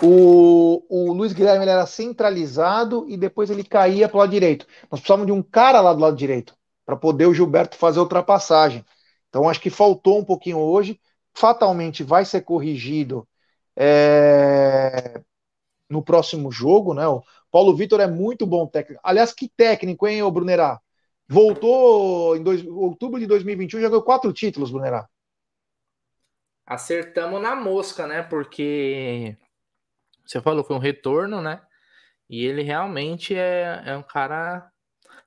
O, 0.02 0.84
o 0.90 1.14
Luiz 1.14 1.32
Guilherme 1.32 1.64
ele 1.64 1.72
era 1.72 1.86
centralizado 1.86 3.06
e 3.08 3.16
depois 3.16 3.52
ele 3.52 3.64
caía 3.64 4.10
pro 4.10 4.18
lado 4.18 4.32
direito. 4.32 4.66
Nós 4.90 5.00
precisávamos 5.00 5.28
de 5.28 5.32
um 5.32 5.44
cara 5.44 5.80
lá 5.80 5.94
do 5.94 6.00
lado 6.00 6.18
direito 6.18 6.56
para 6.86 6.96
poder 6.96 7.28
o 7.28 7.34
Gilberto 7.34 7.78
fazer 7.78 8.00
ultrapassagem. 8.00 8.86
Então 9.30 9.50
acho 9.50 9.62
que 9.62 9.70
faltou 9.70 10.20
um 10.20 10.26
pouquinho 10.26 10.60
hoje. 10.60 11.00
Fatalmente 11.34 12.04
vai 12.04 12.26
ser 12.26 12.42
corrigido 12.42 13.28
é, 13.76 15.22
no 15.90 16.04
próximo 16.04 16.52
jogo, 16.52 16.94
né? 16.94 17.08
O 17.08 17.24
Paulo 17.52 17.76
Vitor 17.76 18.00
é 18.00 18.08
muito 18.08 18.46
bom 18.46 18.68
técnico. 18.68 19.02
Aliás, 19.04 19.34
que 19.34 19.50
técnico, 19.50 20.08
hein, 20.08 20.30
Brunerá? 20.32 20.80
Voltou 21.28 22.36
em 22.36 22.44
dois, 22.44 22.66
outubro 22.66 23.20
de 23.20 23.26
2021, 23.26 23.82
já 23.82 23.88
ganhou 23.90 24.04
quatro 24.04 24.32
títulos, 24.34 24.72
Brunerá. 24.72 25.08
Acertamos 26.66 27.42
na 27.42 27.56
mosca, 27.56 28.06
né? 28.08 28.24
Porque 28.24 29.38
você 30.26 30.42
falou 30.42 30.64
foi 30.64 30.76
um 30.76 30.80
retorno, 30.80 31.42
né? 31.42 31.62
E 32.30 32.46
ele 32.46 32.64
realmente 32.64 33.36
é, 33.36 33.84
é 33.86 33.98
um 33.98 34.04
cara. 34.04 34.72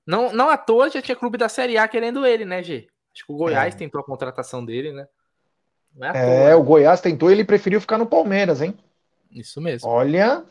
Não, 0.06 0.32
não 0.32 0.48
à 0.48 0.56
toa 0.56 0.88
já 0.88 1.02
tinha 1.02 1.16
clube 1.16 1.36
da 1.36 1.48
Série 1.48 1.76
A 1.76 1.88
querendo 1.88 2.24
ele, 2.24 2.44
né, 2.44 2.62
G? 2.62 2.86
Acho 3.14 3.26
que 3.26 3.32
o 3.32 3.36
Goiás 3.36 3.74
é. 3.74 3.78
tentou 3.78 4.00
a 4.00 4.04
contratação 4.04 4.64
dele, 4.64 4.92
né? 4.92 5.06
É, 6.14 6.50
é 6.50 6.54
o 6.54 6.62
Goiás 6.62 7.00
tentou 7.00 7.30
e 7.30 7.32
ele 7.32 7.44
preferiu 7.44 7.80
ficar 7.80 7.98
no 7.98 8.06
Palmeiras, 8.06 8.60
hein? 8.60 8.76
Isso 9.30 9.60
mesmo. 9.60 9.88
Olha, 9.88 10.44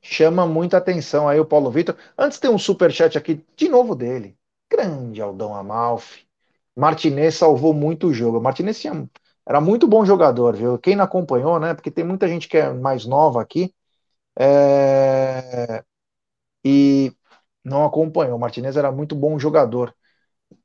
chama 0.00 0.46
muita 0.46 0.76
atenção 0.76 1.28
aí 1.28 1.40
o 1.40 1.46
Paulo 1.46 1.70
Vitor. 1.70 1.96
Antes 2.16 2.38
tem 2.38 2.50
um 2.50 2.58
super 2.58 2.92
chat 2.92 3.16
aqui 3.16 3.44
de 3.56 3.68
novo 3.68 3.94
dele. 3.94 4.36
Grande 4.70 5.20
Aldão 5.20 5.54
Amalfi. 5.54 6.26
Martinez 6.76 7.34
salvou 7.34 7.74
muito 7.74 8.08
o 8.08 8.14
jogo. 8.14 8.40
Martinez 8.40 8.80
tinha, 8.80 9.08
era 9.46 9.60
muito 9.60 9.88
bom 9.88 10.04
jogador, 10.04 10.54
viu? 10.54 10.78
Quem 10.78 10.96
não 10.96 11.04
acompanhou, 11.04 11.58
né? 11.58 11.74
Porque 11.74 11.90
tem 11.90 12.04
muita 12.04 12.28
gente 12.28 12.48
que 12.48 12.56
é 12.56 12.72
mais 12.72 13.04
nova 13.04 13.40
aqui 13.42 13.74
é... 14.38 15.84
e 16.64 17.12
não 17.64 17.84
acompanhou. 17.84 18.38
Martinez 18.38 18.76
era 18.76 18.90
muito 18.92 19.14
bom 19.14 19.38
jogador. 19.38 19.94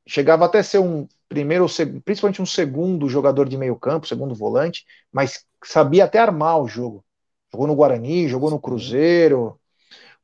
Chegava 0.08 0.46
até 0.46 0.60
a 0.60 0.64
ser 0.64 0.80
um 0.80 1.08
primeiro, 1.30 1.66
principalmente 2.04 2.42
um 2.42 2.46
segundo 2.46 3.10
jogador 3.10 3.48
de 3.48 3.58
meio 3.58 3.76
campo, 3.76 4.08
segundo 4.08 4.34
volante, 4.36 4.86
mas 5.12 5.46
sabia 5.64 6.06
até 6.06 6.20
armar 6.20 6.62
o 6.62 6.68
jogo. 6.68 7.04
Jogou 7.52 7.68
no 7.68 7.76
Guarani, 7.76 8.28
jogou 8.28 8.50
no 8.50 8.60
Cruzeiro. 8.60 9.60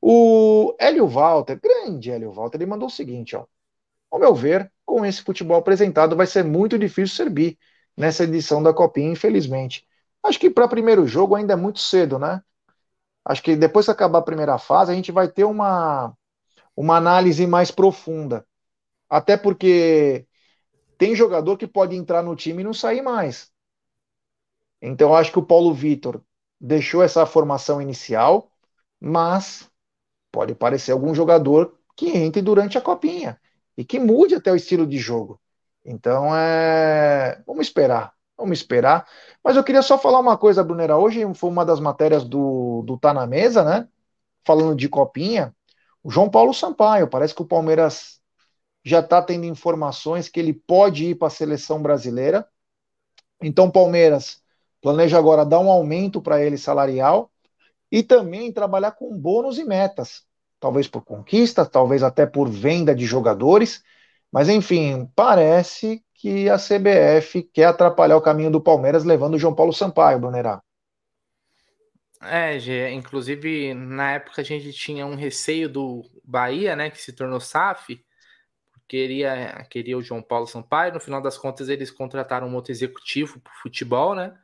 O 0.01 0.75
Hélio 0.79 1.07
Walter, 1.07 1.59
grande 1.61 2.11
Hélio 2.11 2.31
Walter, 2.31 2.57
ele 2.57 2.65
mandou 2.65 2.87
o 2.87 2.91
seguinte, 2.91 3.35
ó. 3.35 3.45
Ao 4.11 4.19
meu 4.19 4.35
ver, 4.35 4.71
com 4.85 5.05
esse 5.05 5.21
futebol 5.23 5.57
apresentado, 5.57 6.15
vai 6.15 6.27
ser 6.27 6.43
muito 6.43 6.77
difícil 6.77 7.15
ser 7.15 7.29
bi 7.29 7.57
nessa 7.97 8.23
edição 8.23 8.61
da 8.61 8.73
Copinha, 8.73 9.11
infelizmente. 9.11 9.87
Acho 10.23 10.39
que 10.39 10.49
para 10.49 10.67
primeiro 10.67 11.07
jogo 11.07 11.35
ainda 11.35 11.53
é 11.53 11.55
muito 11.55 11.79
cedo, 11.79 12.19
né? 12.19 12.41
Acho 13.25 13.41
que 13.43 13.55
depois 13.55 13.85
que 13.85 13.91
acabar 13.91 14.19
a 14.19 14.23
primeira 14.23 14.57
fase, 14.57 14.91
a 14.91 14.95
gente 14.95 15.11
vai 15.11 15.27
ter 15.27 15.45
uma, 15.45 16.13
uma 16.75 16.97
análise 16.97 17.45
mais 17.47 17.71
profunda. 17.71 18.45
Até 19.09 19.37
porque 19.37 20.27
tem 20.97 21.15
jogador 21.15 21.57
que 21.57 21.67
pode 21.67 21.95
entrar 21.95 22.23
no 22.23 22.35
time 22.35 22.61
e 22.61 22.65
não 22.65 22.73
sair 22.73 23.01
mais. 23.01 23.51
Então, 24.81 25.15
acho 25.15 25.31
que 25.31 25.39
o 25.39 25.45
Paulo 25.45 25.73
Vitor 25.73 26.21
deixou 26.59 27.03
essa 27.03 27.25
formação 27.25 27.81
inicial, 27.81 28.51
mas 28.99 29.69
pode 30.31 30.55
parecer 30.55 30.91
algum 30.91 31.13
jogador 31.15 31.77
que 31.95 32.09
entre 32.09 32.41
durante 32.41 32.77
a 32.77 32.81
copinha 32.81 33.39
e 33.77 33.85
que 33.85 33.99
mude 33.99 34.35
até 34.35 34.51
o 34.51 34.55
estilo 34.55 34.85
de 34.87 34.97
jogo. 34.97 35.39
Então, 35.85 36.35
é... 36.35 37.41
vamos 37.45 37.67
esperar, 37.67 38.13
vamos 38.37 38.59
esperar. 38.59 39.07
Mas 39.43 39.55
eu 39.55 39.63
queria 39.63 39.81
só 39.81 39.97
falar 39.97 40.19
uma 40.19 40.37
coisa, 40.37 40.63
Brunera. 40.63 40.97
Hoje 40.97 41.21
foi 41.35 41.49
uma 41.49 41.65
das 41.65 41.79
matérias 41.79 42.23
do, 42.23 42.83
do 42.83 42.97
Tá 42.97 43.13
na 43.13 43.27
Mesa, 43.27 43.63
né? 43.63 43.87
Falando 44.45 44.75
de 44.75 44.89
copinha. 44.89 45.55
O 46.03 46.11
João 46.11 46.29
Paulo 46.29 46.53
Sampaio, 46.53 47.07
parece 47.07 47.33
que 47.33 47.41
o 47.41 47.47
Palmeiras 47.47 48.19
já 48.83 48.99
está 48.99 49.21
tendo 49.21 49.45
informações 49.45 50.27
que 50.27 50.39
ele 50.39 50.53
pode 50.53 51.05
ir 51.05 51.15
para 51.15 51.27
a 51.27 51.31
seleção 51.31 51.81
brasileira. 51.81 52.45
Então, 53.41 53.71
Palmeiras 53.71 54.41
planeja 54.81 55.17
agora 55.17 55.45
dar 55.45 55.59
um 55.59 55.71
aumento 55.71 56.21
para 56.21 56.43
ele 56.43 56.57
salarial 56.57 57.31
e 57.89 58.03
também 58.03 58.51
trabalhar 58.51 58.91
com 58.91 59.17
bônus 59.17 59.57
e 59.57 59.63
metas 59.63 60.25
talvez 60.63 60.87
por 60.87 61.03
conquista, 61.03 61.65
talvez 61.65 62.03
até 62.03 62.25
por 62.25 62.47
venda 62.47 62.95
de 62.95 63.05
jogadores, 63.05 63.83
mas 64.31 64.47
enfim, 64.47 65.09
parece 65.13 66.01
que 66.13 66.49
a 66.49 66.57
CBF 66.57 67.43
quer 67.53 67.65
atrapalhar 67.65 68.15
o 68.15 68.21
caminho 68.21 68.49
do 68.49 68.61
Palmeiras 68.61 69.03
levando 69.03 69.33
o 69.33 69.37
João 69.37 69.53
Paulo 69.53 69.73
Sampaio, 69.73 70.19
Brunerá. 70.19 70.61
É, 72.25 72.59
Gê, 72.59 72.89
inclusive 72.91 73.73
na 73.73 74.13
época 74.13 74.41
a 74.41 74.43
gente 74.43 74.71
tinha 74.73 75.05
um 75.05 75.15
receio 75.15 75.69
do 75.69 76.03
Bahia, 76.23 76.75
né, 76.75 76.89
que 76.89 77.01
se 77.01 77.13
tornou 77.13 77.39
SAF, 77.39 78.03
queria, 78.87 79.65
queria 79.69 79.97
o 79.97 80.01
João 80.01 80.21
Paulo 80.21 80.47
Sampaio, 80.47 80.93
no 80.93 80.99
final 80.99 81.21
das 81.21 81.37
contas 81.37 81.69
eles 81.69 81.91
contrataram 81.91 82.47
um 82.47 82.55
outro 82.55 82.71
executivo 82.71 83.39
para 83.39 83.53
futebol, 83.53 84.15
né, 84.15 84.37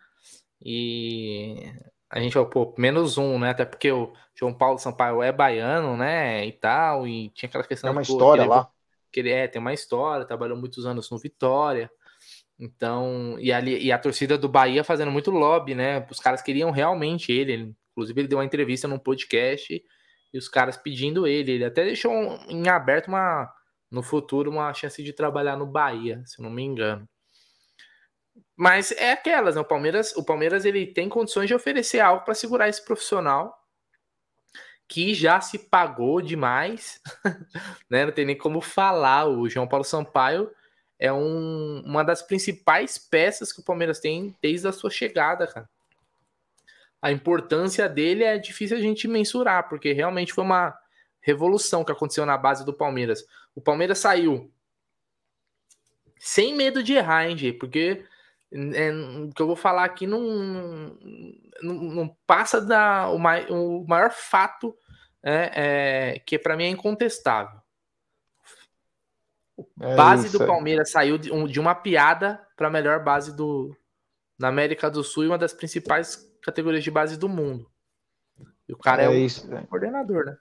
e 0.61 1.71
a 2.09 2.19
gente 2.19 2.33
falou, 2.33 2.49
pô, 2.49 2.73
menos 2.77 3.17
um, 3.17 3.37
né? 3.37 3.51
Até 3.51 3.65
porque 3.65 3.91
o 3.91 4.11
João 4.33 4.53
Paulo 4.53 4.79
Sampaio 4.79 5.21
é 5.21 5.31
baiano, 5.31 5.95
né? 5.95 6.45
E 6.45 6.51
tal, 6.51 7.07
e 7.07 7.29
tinha 7.29 7.47
aquela 7.47 7.63
questão. 7.63 7.89
Tem 7.89 7.95
uma 7.95 8.01
história 8.01 8.41
que 8.41 8.47
ele, 8.47 8.55
lá. 8.55 8.71
Que 9.11 9.19
ele 9.19 9.31
é, 9.31 9.47
tem 9.47 9.61
uma 9.61 9.73
história, 9.73 10.25
trabalhou 10.25 10.57
muitos 10.57 10.85
anos 10.85 11.09
no 11.11 11.19
Vitória. 11.19 11.89
Então, 12.59 13.37
e 13.39 13.53
ali 13.53 13.81
e 13.81 13.91
a 13.91 13.97
torcida 13.97 14.37
do 14.37 14.49
Bahia 14.49 14.83
fazendo 14.83 15.11
muito 15.11 15.31
lobby, 15.31 15.73
né? 15.73 16.05
Os 16.11 16.19
caras 16.19 16.41
queriam 16.41 16.71
realmente 16.71 17.31
ele. 17.31 17.73
Inclusive, 17.91 18.21
ele 18.21 18.27
deu 18.27 18.37
uma 18.37 18.45
entrevista 18.45 18.87
num 18.87 18.99
podcast 18.99 19.81
e 20.33 20.37
os 20.37 20.49
caras 20.49 20.75
pedindo 20.75 21.25
ele. 21.25 21.53
Ele 21.53 21.65
até 21.65 21.85
deixou 21.85 22.13
em 22.49 22.67
aberto 22.67 23.07
uma 23.07 23.49
no 23.89 24.03
futuro 24.03 24.51
uma 24.51 24.73
chance 24.73 25.01
de 25.01 25.13
trabalhar 25.13 25.55
no 25.55 25.65
Bahia, 25.65 26.21
se 26.25 26.41
não 26.41 26.49
me 26.49 26.61
engano. 26.63 27.07
Mas 28.55 28.91
é 28.91 29.13
aquelas, 29.13 29.55
né? 29.55 29.61
O 29.61 29.65
Palmeiras, 29.65 30.15
o 30.17 30.23
Palmeiras 30.23 30.65
ele 30.65 30.85
tem 30.85 31.07
condições 31.07 31.47
de 31.47 31.55
oferecer 31.55 32.01
algo 32.01 32.25
para 32.25 32.35
segurar 32.35 32.67
esse 32.67 32.83
profissional 32.83 33.57
que 34.87 35.13
já 35.13 35.39
se 35.39 35.57
pagou 35.57 36.21
demais, 36.21 36.99
né? 37.89 38.05
Não 38.05 38.11
tem 38.11 38.25
nem 38.25 38.37
como 38.37 38.59
falar. 38.59 39.27
O 39.27 39.47
João 39.47 39.67
Paulo 39.67 39.85
Sampaio 39.85 40.51
é 40.99 41.11
um, 41.13 41.81
uma 41.85 42.03
das 42.03 42.21
principais 42.21 42.97
peças 42.97 43.53
que 43.53 43.61
o 43.61 43.63
Palmeiras 43.63 43.99
tem 43.99 44.35
desde 44.41 44.67
a 44.67 44.73
sua 44.73 44.91
chegada, 44.91 45.47
cara. 45.47 45.69
A 47.01 47.11
importância 47.11 47.87
dele 47.87 48.25
é 48.25 48.37
difícil 48.37 48.75
a 48.75 48.81
gente 48.81 49.07
mensurar, 49.07 49.69
porque 49.69 49.93
realmente 49.93 50.33
foi 50.33 50.43
uma 50.43 50.77
revolução 51.21 51.85
que 51.85 51.91
aconteceu 51.91 52.25
na 52.25 52.37
base 52.37 52.65
do 52.65 52.73
Palmeiras. 52.73 53.25
O 53.55 53.61
Palmeiras 53.61 53.99
saiu 53.99 54.51
sem 56.17 56.53
medo 56.53 56.83
de 56.83 56.93
errar, 56.93 57.29
hein, 57.29 57.37
G? 57.37 57.53
Porque 57.53 58.03
é, 58.51 58.91
o 58.91 59.33
que 59.33 59.41
eu 59.41 59.47
vou 59.47 59.55
falar 59.55 59.85
aqui 59.85 60.05
não, 60.05 60.97
não, 61.61 61.73
não 61.73 62.17
passa 62.27 62.59
da 62.59 63.09
o, 63.09 63.17
mai, 63.17 63.45
o 63.49 63.85
maior 63.87 64.11
fato 64.11 64.75
é, 65.23 66.15
é 66.15 66.19
que 66.19 66.37
para 66.37 66.57
mim 66.57 66.65
é 66.65 66.69
incontestável. 66.69 67.58
É 69.79 69.95
base 69.95 70.27
isso, 70.27 70.39
do 70.39 70.45
Palmeiras 70.45 70.91
saiu 70.91 71.17
de, 71.17 71.31
um, 71.31 71.45
de 71.45 71.59
uma 71.59 71.75
piada 71.75 72.39
para 72.55 72.67
a 72.67 72.71
melhor 72.71 73.03
base 73.03 73.35
do 73.35 73.75
na 74.37 74.47
América 74.47 74.89
do 74.89 75.03
Sul 75.03 75.25
e 75.25 75.27
uma 75.27 75.37
das 75.37 75.53
principais 75.53 76.25
categorias 76.41 76.83
de 76.83 76.91
base 76.91 77.17
do 77.17 77.27
mundo. 77.27 77.69
E 78.67 78.73
o 78.73 78.77
cara 78.77 79.01
é, 79.01 79.05
é 79.05 79.09
o 79.09 79.13
isso, 79.13 79.49
coordenador, 79.67 80.25
né? 80.25 80.37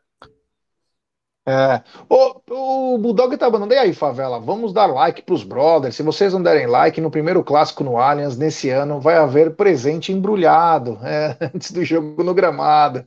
É. 1.49 1.83
O, 2.11 2.95
o 2.95 2.99
Bulldog 2.99 3.35
tá 3.39 3.49
mandando. 3.49 3.73
E 3.73 3.79
aí, 3.79 3.95
favela? 3.95 4.39
Vamos 4.39 4.71
dar 4.71 4.85
like 4.85 5.23
pros 5.23 5.43
brothers. 5.43 5.97
Se 5.97 6.03
vocês 6.03 6.35
não 6.35 6.43
derem 6.43 6.67
like, 6.67 7.01
no 7.01 7.11
primeiro 7.11 7.43
clássico 7.43 7.83
no 7.83 7.97
Allianz, 7.97 8.37
nesse 8.37 8.69
ano, 8.69 9.01
vai 9.01 9.17
haver 9.17 9.57
presente 9.57 10.13
embrulhado 10.13 10.99
é, 11.03 11.39
antes 11.55 11.73
do 11.73 11.83
jogo 11.83 12.23
no 12.23 12.35
gramado. 12.35 13.07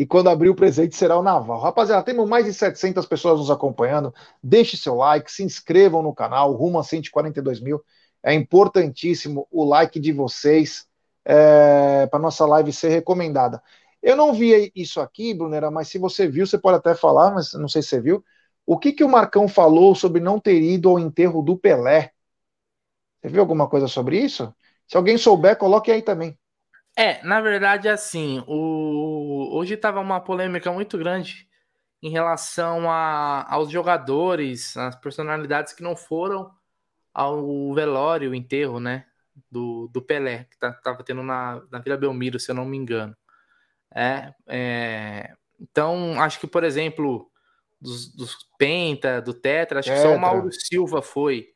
E 0.00 0.06
quando 0.06 0.30
abrir 0.30 0.48
o 0.48 0.54
presente 0.54 0.96
será 0.96 1.18
o 1.18 1.22
Naval. 1.22 1.60
Rapaziada, 1.60 2.02
temos 2.02 2.26
mais 2.26 2.46
de 2.46 2.54
700 2.54 3.04
pessoas 3.04 3.38
nos 3.38 3.50
acompanhando. 3.50 4.14
Deixe 4.42 4.74
seu 4.78 4.94
like, 4.94 5.30
se 5.30 5.42
inscrevam 5.42 6.00
no 6.00 6.14
canal, 6.14 6.54
rumo 6.54 6.78
a 6.78 6.82
142 6.82 7.60
mil. 7.60 7.84
É 8.22 8.32
importantíssimo 8.32 9.46
o 9.50 9.62
like 9.62 10.00
de 10.00 10.10
vocês 10.10 10.88
é, 11.22 12.06
para 12.06 12.18
nossa 12.18 12.46
live 12.46 12.72
ser 12.72 12.88
recomendada. 12.88 13.62
Eu 14.02 14.16
não 14.16 14.32
vi 14.32 14.72
isso 14.74 15.02
aqui, 15.02 15.34
Brunera, 15.34 15.70
mas 15.70 15.88
se 15.88 15.98
você 15.98 16.26
viu, 16.26 16.46
você 16.46 16.56
pode 16.56 16.78
até 16.78 16.94
falar, 16.94 17.34
mas 17.34 17.52
não 17.52 17.68
sei 17.68 17.82
se 17.82 17.88
você 17.88 18.00
viu. 18.00 18.24
O 18.64 18.78
que, 18.78 18.94
que 18.94 19.04
o 19.04 19.08
Marcão 19.08 19.46
falou 19.46 19.94
sobre 19.94 20.18
não 20.22 20.40
ter 20.40 20.62
ido 20.62 20.88
ao 20.88 20.98
enterro 20.98 21.42
do 21.42 21.58
Pelé? 21.58 22.14
Você 23.20 23.28
viu 23.28 23.42
alguma 23.42 23.68
coisa 23.68 23.86
sobre 23.86 24.18
isso? 24.18 24.50
Se 24.88 24.96
alguém 24.96 25.18
souber, 25.18 25.58
coloque 25.58 25.90
aí 25.92 26.00
também. 26.00 26.39
É, 27.00 27.22
na 27.22 27.40
verdade, 27.40 27.88
assim, 27.88 28.44
o... 28.46 29.48
hoje 29.56 29.72
estava 29.72 30.00
uma 30.00 30.20
polêmica 30.20 30.70
muito 30.70 30.98
grande 30.98 31.48
em 32.02 32.10
relação 32.10 32.90
a, 32.90 33.50
aos 33.50 33.70
jogadores, 33.70 34.76
as 34.76 34.96
personalidades 34.96 35.72
que 35.72 35.82
não 35.82 35.96
foram 35.96 36.50
ao 37.14 37.72
velório, 37.72 38.32
o 38.32 38.34
enterro, 38.34 38.78
né, 38.78 39.06
do, 39.50 39.88
do 39.88 40.02
Pelé, 40.02 40.44
que 40.50 40.58
tá, 40.58 40.74
tava 40.74 41.02
tendo 41.02 41.22
na, 41.22 41.62
na 41.70 41.78
Vila 41.78 41.96
Belmiro, 41.96 42.38
se 42.38 42.50
eu 42.50 42.54
não 42.54 42.66
me 42.66 42.76
engano. 42.76 43.16
É, 43.94 44.34
é, 44.46 45.34
então, 45.58 46.20
acho 46.20 46.38
que, 46.38 46.46
por 46.46 46.64
exemplo, 46.64 47.30
dos, 47.80 48.14
dos 48.14 48.36
Penta, 48.58 49.22
do 49.22 49.32
Tetra, 49.32 49.80
acho 49.80 49.90
que 49.90 50.02
só 50.02 50.14
o 50.14 50.20
Mauro 50.20 50.52
Silva 50.52 51.00
foi, 51.00 51.48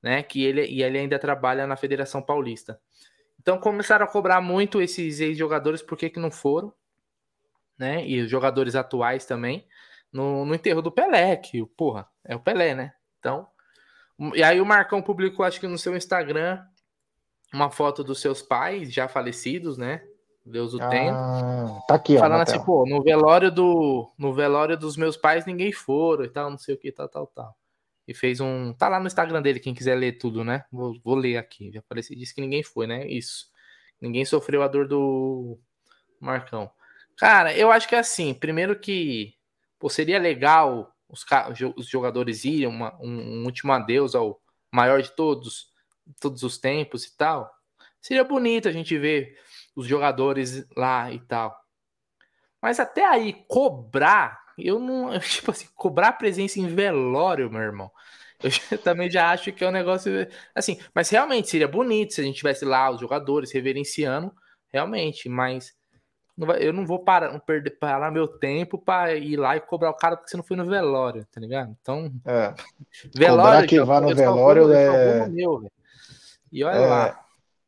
né? 0.00 0.22
Que 0.22 0.44
ele, 0.44 0.64
e 0.64 0.80
ele 0.80 0.96
ainda 0.96 1.18
trabalha 1.18 1.66
na 1.66 1.74
Federação 1.76 2.22
Paulista. 2.22 2.80
Então 3.42 3.58
começaram 3.58 4.04
a 4.06 4.08
cobrar 4.08 4.40
muito 4.40 4.80
esses 4.80 5.18
ex-jogadores, 5.18 5.82
por 5.82 5.98
que, 5.98 6.08
que 6.08 6.20
não 6.20 6.30
foram, 6.30 6.72
né? 7.76 8.06
E 8.06 8.20
os 8.20 8.30
jogadores 8.30 8.76
atuais 8.76 9.26
também, 9.26 9.66
no, 10.12 10.44
no 10.44 10.54
enterro 10.54 10.80
do 10.80 10.92
Pelé, 10.92 11.36
que, 11.36 11.66
porra, 11.76 12.08
é 12.24 12.36
o 12.36 12.40
Pelé, 12.40 12.74
né? 12.74 12.94
Então. 13.18 13.48
E 14.34 14.42
aí 14.44 14.60
o 14.60 14.66
Marcão 14.66 15.02
publicou, 15.02 15.44
acho 15.44 15.58
que 15.58 15.66
no 15.66 15.76
seu 15.76 15.96
Instagram, 15.96 16.62
uma 17.52 17.68
foto 17.68 18.04
dos 18.04 18.20
seus 18.20 18.40
pais 18.40 18.92
já 18.92 19.08
falecidos, 19.08 19.76
né? 19.76 20.02
Deus 20.46 20.74
o 20.74 20.82
ah, 20.82 20.88
tem. 20.88 21.10
Tá 21.88 21.94
aqui, 21.94 22.16
Falando 22.18 22.40
ó, 22.40 22.42
assim, 22.42 22.64
pô, 22.64 22.84
no 22.86 23.02
velório 23.02 23.50
do 23.50 24.12
no 24.16 24.32
velório 24.32 24.76
dos 24.76 24.96
meus 24.96 25.16
pais 25.16 25.46
ninguém 25.46 25.72
foram 25.72 26.24
e 26.24 26.28
tal, 26.28 26.50
não 26.50 26.58
sei 26.58 26.74
o 26.74 26.78
que, 26.78 26.92
tal, 26.92 27.08
tal, 27.08 27.26
tal. 27.28 27.56
E 28.06 28.14
fez 28.14 28.40
um. 28.40 28.72
Tá 28.72 28.88
lá 28.88 28.98
no 28.98 29.06
Instagram 29.06 29.40
dele, 29.42 29.60
quem 29.60 29.74
quiser 29.74 29.94
ler 29.94 30.18
tudo, 30.18 30.42
né? 30.42 30.64
Vou, 30.70 30.98
vou 31.04 31.14
ler 31.14 31.36
aqui. 31.36 31.70
Já 31.72 31.80
apareci, 31.80 32.16
disse 32.16 32.34
que 32.34 32.40
ninguém 32.40 32.62
foi, 32.62 32.86
né? 32.86 33.06
Isso. 33.06 33.46
Ninguém 34.00 34.24
sofreu 34.24 34.62
a 34.62 34.68
dor 34.68 34.88
do 34.88 35.58
Marcão. 36.20 36.70
Cara, 37.16 37.56
eu 37.56 37.70
acho 37.70 37.88
que 37.88 37.94
é 37.94 37.98
assim. 37.98 38.34
Primeiro 38.34 38.78
que 38.78 39.34
pô, 39.78 39.88
seria 39.88 40.18
legal 40.18 40.92
os, 41.08 41.24
os 41.76 41.86
jogadores 41.88 42.44
irem, 42.44 42.66
uma, 42.66 42.96
um, 43.00 43.40
um 43.40 43.44
último 43.44 43.72
adeus 43.72 44.14
ao 44.14 44.40
maior 44.72 45.02
de 45.02 45.10
todos, 45.12 45.68
todos 46.20 46.42
os 46.42 46.58
tempos 46.58 47.04
e 47.04 47.16
tal. 47.16 47.52
Seria 48.00 48.24
bonito 48.24 48.68
a 48.68 48.72
gente 48.72 48.96
ver 48.98 49.38
os 49.76 49.86
jogadores 49.86 50.66
lá 50.76 51.12
e 51.12 51.20
tal. 51.20 51.56
Mas 52.60 52.80
até 52.80 53.04
aí, 53.04 53.44
cobrar, 53.48 54.41
eu 54.58 54.78
não. 54.78 55.10
Tipo 55.20 55.50
assim, 55.50 55.66
cobrar 55.74 56.12
presença 56.12 56.60
em 56.60 56.66
velório, 56.66 57.50
meu 57.50 57.60
irmão. 57.60 57.90
Eu 58.42 58.50
também 58.82 59.10
já 59.10 59.30
acho 59.30 59.52
que 59.52 59.64
é 59.64 59.68
um 59.68 59.72
negócio. 59.72 60.10
Assim, 60.54 60.78
mas 60.94 61.08
realmente 61.10 61.48
seria 61.48 61.68
bonito 61.68 62.14
se 62.14 62.20
a 62.20 62.24
gente 62.24 62.36
tivesse 62.36 62.64
lá 62.64 62.90
os 62.90 63.00
jogadores 63.00 63.52
reverenciando, 63.52 64.32
realmente, 64.72 65.28
mas. 65.28 65.72
eu 66.60 66.72
não 66.72 66.86
vou 66.86 66.98
parar, 66.98 67.32
não 67.32 67.40
perder, 67.40 67.78
parar 67.78 68.10
meu 68.10 68.26
tempo 68.26 68.78
para 68.78 69.14
ir 69.14 69.36
lá 69.36 69.56
e 69.56 69.60
cobrar 69.60 69.90
o 69.90 69.96
cara 69.96 70.16
porque 70.16 70.30
você 70.30 70.36
não 70.36 70.44
foi 70.44 70.56
no 70.56 70.66
velório, 70.66 71.26
tá 71.32 71.40
ligado? 71.40 71.76
Então. 71.80 72.12
É. 72.26 72.54
velório. 73.14 73.52
Cobrar 73.52 73.66
que 73.66 73.80
vá 73.80 74.00
no 74.00 74.14
velório 74.14 74.72
é. 74.72 75.28
Meu, 75.28 75.70
e 76.52 76.62
olha 76.62 76.76
é... 76.76 76.86
lá. 76.86 77.18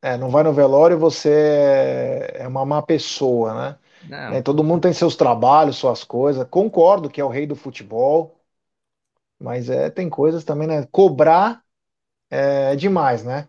É, 0.02 0.18
não 0.18 0.28
vai 0.28 0.42
no 0.42 0.52
velório, 0.52 0.98
você 0.98 1.30
é, 1.30 2.42
é 2.42 2.46
uma 2.46 2.66
má 2.66 2.82
pessoa, 2.82 3.54
né? 3.54 3.76
É, 4.10 4.42
todo 4.42 4.64
mundo 4.64 4.82
tem 4.82 4.92
seus 4.92 5.16
trabalhos, 5.16 5.76
suas 5.76 6.04
coisas. 6.04 6.46
Concordo 6.48 7.08
que 7.08 7.20
é 7.20 7.24
o 7.24 7.28
rei 7.28 7.46
do 7.46 7.56
futebol, 7.56 8.38
mas 9.38 9.70
é, 9.70 9.90
tem 9.90 10.08
coisas 10.08 10.44
também, 10.44 10.68
né? 10.68 10.86
Cobrar 10.90 11.62
é 12.30 12.74
demais, 12.74 13.22
né? 13.22 13.48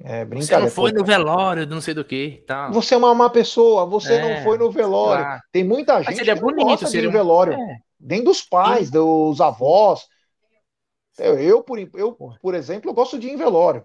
É 0.00 0.24
brincadeira. 0.24 0.62
Você 0.62 0.64
não 0.64 0.70
foi 0.70 0.92
no 0.92 1.04
velório, 1.04 1.66
não 1.66 1.80
sei 1.80 1.94
do 1.94 2.04
que. 2.04 2.44
Tá. 2.46 2.70
Você 2.70 2.94
é 2.94 2.96
uma 2.96 3.14
má 3.14 3.30
pessoa, 3.30 3.86
você 3.86 4.14
é, 4.14 4.36
não 4.36 4.44
foi 4.44 4.58
no 4.58 4.70
velório. 4.70 5.24
Claro. 5.24 5.42
Tem 5.52 5.64
muita 5.64 6.02
gente 6.02 6.22
que 6.22 6.34
bonito, 6.34 6.56
não 6.58 6.64
gosta 6.64 6.88
de 6.88 6.98
ir 6.98 7.02
no 7.02 7.12
velório. 7.12 7.54
É. 7.54 7.78
Nem 7.98 8.22
dos 8.22 8.42
pais, 8.42 8.90
dos 8.90 9.40
avós. 9.40 10.06
Eu, 11.18 11.38
eu, 11.38 11.62
por, 11.62 11.78
eu, 11.78 12.12
por 12.40 12.54
exemplo, 12.54 12.90
eu 12.90 12.94
gosto 12.94 13.18
de 13.18 13.28
ir 13.28 13.32
em 13.32 13.36
velório. 13.36 13.84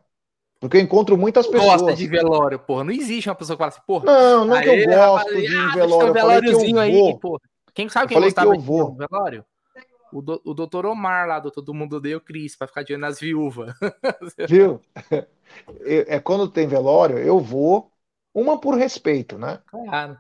Porque 0.62 0.78
eu 0.78 0.82
encontro 0.82 1.17
muitas 1.17 1.47
pessoas. 1.47 1.82
Gosta 1.82 1.95
de 1.95 2.06
velório, 2.06 2.60
porra. 2.60 2.84
Não 2.84 2.91
existe 2.91 3.28
uma 3.28 3.34
pessoa 3.36 3.58
que 3.58 3.62
fala 3.62 3.69
assim, 3.69 3.82
porra. 3.86 4.06
Não, 4.06 4.45
não 4.45 4.62
que 4.62 4.69
eu 4.69 4.86
gosto 4.86 5.26
rapaz, 5.26 5.50
de 5.50 5.58
ah, 5.58 5.71
velório. 5.74 6.10
Um 6.12 6.13
velóriozinho 6.13 6.80
aí, 6.80 7.20
porra. 7.20 7.39
Quem 7.74 7.89
sabe 7.89 8.09
quem 8.09 8.16
falei 8.16 8.32
que 8.32 8.39
eu 8.39 8.59
vou. 8.62 8.95
velório? 8.95 9.43
O, 10.14 10.22
do, 10.22 10.39
o 10.45 10.53
doutor 10.53 10.86
Omar 10.86 11.28
lá, 11.28 11.39
do 11.39 11.49
Todo 11.49 11.74
Mundo 11.74 11.95
Odeia 11.95 12.18
o 12.18 12.22
Cris, 12.22 12.55
pra 12.55 12.68
ficar 12.68 12.84
de 12.84 12.93
olho 12.93 13.01
nas 13.01 13.20
viúvas. 13.20 13.74
Viu? 14.47 14.80
É, 15.82 16.16
é 16.16 16.20
quando 16.22 16.47
tem 16.47 16.66
velório, 16.66 17.18
eu 17.18 17.38
vou, 17.38 17.91
uma 18.34 18.57
por 18.57 18.74
respeito, 18.76 19.38
né? 19.38 19.59
Claro. 19.68 20.18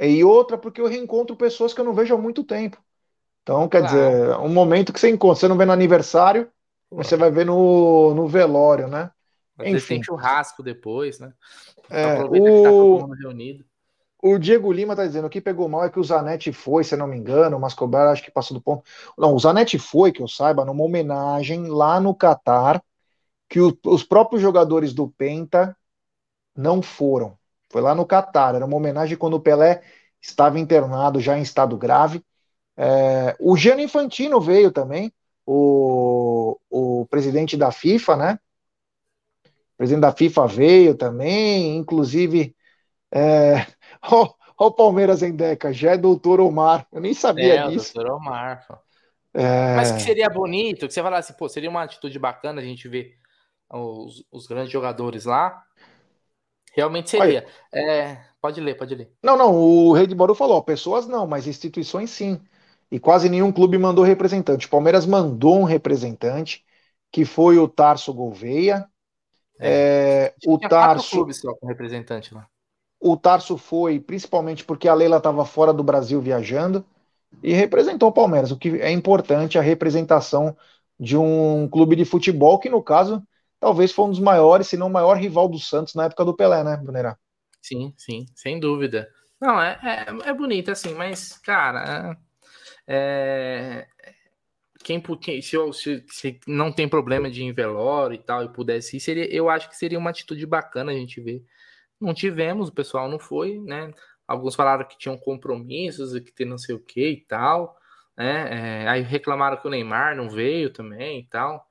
E 0.00 0.24
outra 0.24 0.58
porque 0.58 0.80
eu 0.80 0.88
reencontro 0.88 1.36
pessoas 1.36 1.72
que 1.72 1.80
eu 1.80 1.84
não 1.84 1.94
vejo 1.94 2.12
há 2.12 2.18
muito 2.18 2.42
tempo. 2.42 2.76
Então, 3.44 3.68
quer 3.68 3.82
claro. 3.82 3.94
dizer, 3.94 4.36
um 4.38 4.48
momento 4.48 4.92
que 4.92 4.98
você 4.98 5.08
encontra, 5.08 5.38
você 5.38 5.46
não 5.46 5.56
vê 5.56 5.64
no 5.64 5.72
aniversário, 5.72 6.50
você 6.90 7.16
vai 7.16 7.30
ver 7.30 7.46
no, 7.46 8.14
no 8.14 8.26
velório, 8.26 8.88
né? 8.88 9.12
Mas 9.56 9.68
Enfim. 9.68 9.94
tem 9.94 10.02
churrasco 10.02 10.62
depois, 10.62 11.18
né? 11.18 11.32
É, 11.90 12.14
Aproveita 12.14 12.50
o... 12.50 12.56
que 12.56 12.62
tá 12.62 12.68
todo 12.70 13.00
mundo 13.00 13.14
reunido. 13.14 13.64
O 14.26 14.38
Diego 14.38 14.72
Lima 14.72 14.96
tá 14.96 15.06
dizendo, 15.06 15.26
o 15.26 15.30
que 15.30 15.40
pegou 15.40 15.68
mal 15.68 15.84
é 15.84 15.90
que 15.90 16.00
o 16.00 16.04
Zanetti 16.04 16.50
foi, 16.50 16.82
se 16.82 16.96
não 16.96 17.06
me 17.06 17.14
engano, 17.14 17.60
mas 17.60 17.72
Mascobar 17.72 18.08
acho 18.08 18.22
que 18.22 18.30
passou 18.30 18.56
do 18.56 18.62
ponto. 18.62 18.82
Não, 19.18 19.34
o 19.34 19.38
Zanetti 19.38 19.78
foi, 19.78 20.12
que 20.12 20.22
eu 20.22 20.28
saiba, 20.28 20.64
numa 20.64 20.82
homenagem 20.82 21.66
lá 21.66 22.00
no 22.00 22.14
Catar, 22.14 22.82
que 23.50 23.60
o, 23.60 23.78
os 23.84 24.02
próprios 24.02 24.40
jogadores 24.40 24.94
do 24.94 25.08
Penta 25.08 25.76
não 26.56 26.80
foram. 26.80 27.36
Foi 27.70 27.82
lá 27.82 27.94
no 27.94 28.06
Catar, 28.06 28.54
era 28.54 28.64
uma 28.64 28.76
homenagem 28.76 29.18
quando 29.18 29.34
o 29.34 29.40
Pelé 29.40 29.82
estava 30.22 30.58
internado 30.58 31.20
já 31.20 31.36
em 31.36 31.42
estado 31.42 31.76
grave. 31.76 32.24
É, 32.78 33.36
o 33.38 33.56
Gianni 33.56 33.84
Infantino 33.84 34.40
veio 34.40 34.72
também, 34.72 35.12
o, 35.44 36.58
o 36.70 37.06
presidente 37.10 37.56
da 37.56 37.70
FIFA, 37.70 38.16
né? 38.16 38.38
O 39.74 39.76
presidente 39.78 40.02
da 40.02 40.12
FIFA 40.12 40.46
veio 40.46 40.94
também, 40.94 41.76
inclusive. 41.76 42.54
É... 43.12 43.66
Oh, 44.10 44.28
oh, 44.58 44.66
o 44.66 44.72
Palmeiras 44.72 45.22
em 45.22 45.34
Deca, 45.34 45.72
já 45.72 45.92
é 45.92 45.96
doutor 45.96 46.38
Omar. 46.38 46.86
Eu 46.92 47.00
nem 47.00 47.14
sabia 47.14 47.54
é, 47.54 47.68
disso. 47.68 47.94
doutor 47.94 48.12
Omar. 48.12 48.66
É... 49.32 49.76
Mas 49.76 49.92
que 49.92 50.02
seria 50.02 50.28
bonito, 50.28 50.86
que 50.86 50.92
você 50.92 51.02
falasse, 51.02 51.34
pô, 51.34 51.48
seria 51.48 51.70
uma 51.70 51.82
atitude 51.82 52.18
bacana 52.18 52.60
a 52.60 52.64
gente 52.64 52.86
ver 52.86 53.16
os, 53.72 54.24
os 54.30 54.46
grandes 54.46 54.70
jogadores 54.70 55.24
lá, 55.24 55.62
realmente 56.74 57.10
seria. 57.10 57.46
É, 57.72 58.18
pode 58.40 58.60
ler, 58.60 58.76
pode 58.76 58.94
ler. 58.94 59.10
Não, 59.22 59.36
não, 59.36 59.54
o 59.54 59.92
Rei 59.92 60.06
de 60.06 60.14
Bauru 60.14 60.34
falou, 60.34 60.62
pessoas 60.62 61.06
não, 61.06 61.26
mas 61.26 61.46
instituições 61.46 62.10
sim. 62.10 62.40
E 62.90 63.00
quase 63.00 63.28
nenhum 63.28 63.50
clube 63.50 63.78
mandou 63.78 64.04
representante. 64.04 64.66
O 64.66 64.70
Palmeiras 64.70 65.06
mandou 65.06 65.58
um 65.58 65.64
representante, 65.64 66.64
que 67.10 67.24
foi 67.24 67.58
o 67.58 67.68
Tarso 67.68 68.12
Gouveia. 68.12 68.86
É, 69.58 70.34
é, 70.42 70.50
o 70.50 70.58
Tarso. 70.58 71.16
clubes 71.16 71.40
só 71.40 71.54
com 71.54 71.66
representante 71.66 72.34
lá. 72.34 72.46
O 73.00 73.16
Tarso 73.16 73.56
foi 73.56 74.00
principalmente 74.00 74.64
porque 74.64 74.88
a 74.88 74.94
Leila 74.94 75.18
estava 75.18 75.44
fora 75.44 75.72
do 75.72 75.82
Brasil 75.82 76.20
viajando 76.20 76.84
e 77.42 77.52
representou 77.52 78.08
o 78.08 78.12
Palmeiras, 78.12 78.50
o 78.50 78.56
que 78.56 78.80
é 78.80 78.90
importante 78.90 79.58
a 79.58 79.62
representação 79.62 80.56
de 80.98 81.16
um 81.16 81.68
clube 81.68 81.96
de 81.96 82.04
futebol 82.04 82.58
que, 82.58 82.70
no 82.70 82.82
caso, 82.82 83.22
talvez 83.60 83.92
foi 83.92 84.06
um 84.06 84.10
dos 84.10 84.20
maiores, 84.20 84.68
se 84.68 84.76
não 84.76 84.86
o 84.86 84.92
maior 84.92 85.16
rival 85.16 85.48
do 85.48 85.58
Santos 85.58 85.94
na 85.94 86.04
época 86.04 86.24
do 86.24 86.34
Pelé, 86.34 86.62
né, 86.64 86.76
Brunerá? 86.76 87.18
Sim, 87.60 87.92
sim, 87.96 88.26
sem 88.34 88.60
dúvida. 88.60 89.08
Não, 89.40 89.60
é, 89.60 89.78
é, 89.82 90.30
é 90.30 90.32
bonito 90.32 90.70
assim, 90.70 90.94
mas, 90.94 91.36
cara, 91.38 92.16
é, 92.86 93.86
quem, 94.84 95.00
quem 95.00 95.42
se, 95.42 95.56
se, 95.72 96.04
se, 96.08 96.40
não 96.46 96.70
tem 96.70 96.88
problema 96.88 97.30
de 97.30 97.42
envelório 97.42 98.14
e 98.14 98.18
tal 98.18 98.44
e 98.44 98.52
pudesse 98.52 98.96
ir, 98.98 99.00
seria, 99.00 99.26
eu 99.34 99.48
acho 99.48 99.68
que 99.68 99.76
seria 99.76 99.98
uma 99.98 100.10
atitude 100.10 100.46
bacana 100.46 100.92
a 100.92 100.94
gente 100.94 101.20
ver. 101.20 101.44
Não 102.00 102.14
tivemos, 102.14 102.68
o 102.68 102.74
pessoal 102.74 103.08
não 103.08 103.18
foi, 103.18 103.58
né? 103.60 103.92
Alguns 104.26 104.54
falaram 104.54 104.86
que 104.86 104.98
tinham 104.98 105.16
compromissos 105.16 106.18
que 106.20 106.32
tem 106.32 106.46
não 106.46 106.58
sei 106.58 106.74
o 106.74 106.80
que 106.80 107.08
e 107.10 107.20
tal, 107.26 107.76
né? 108.16 108.82
É, 108.84 108.88
aí 108.88 109.02
reclamaram 109.02 109.56
que 109.56 109.66
o 109.66 109.70
Neymar 109.70 110.16
não 110.16 110.28
veio 110.30 110.70
também 110.70 111.20
e 111.20 111.26
tal. 111.28 111.66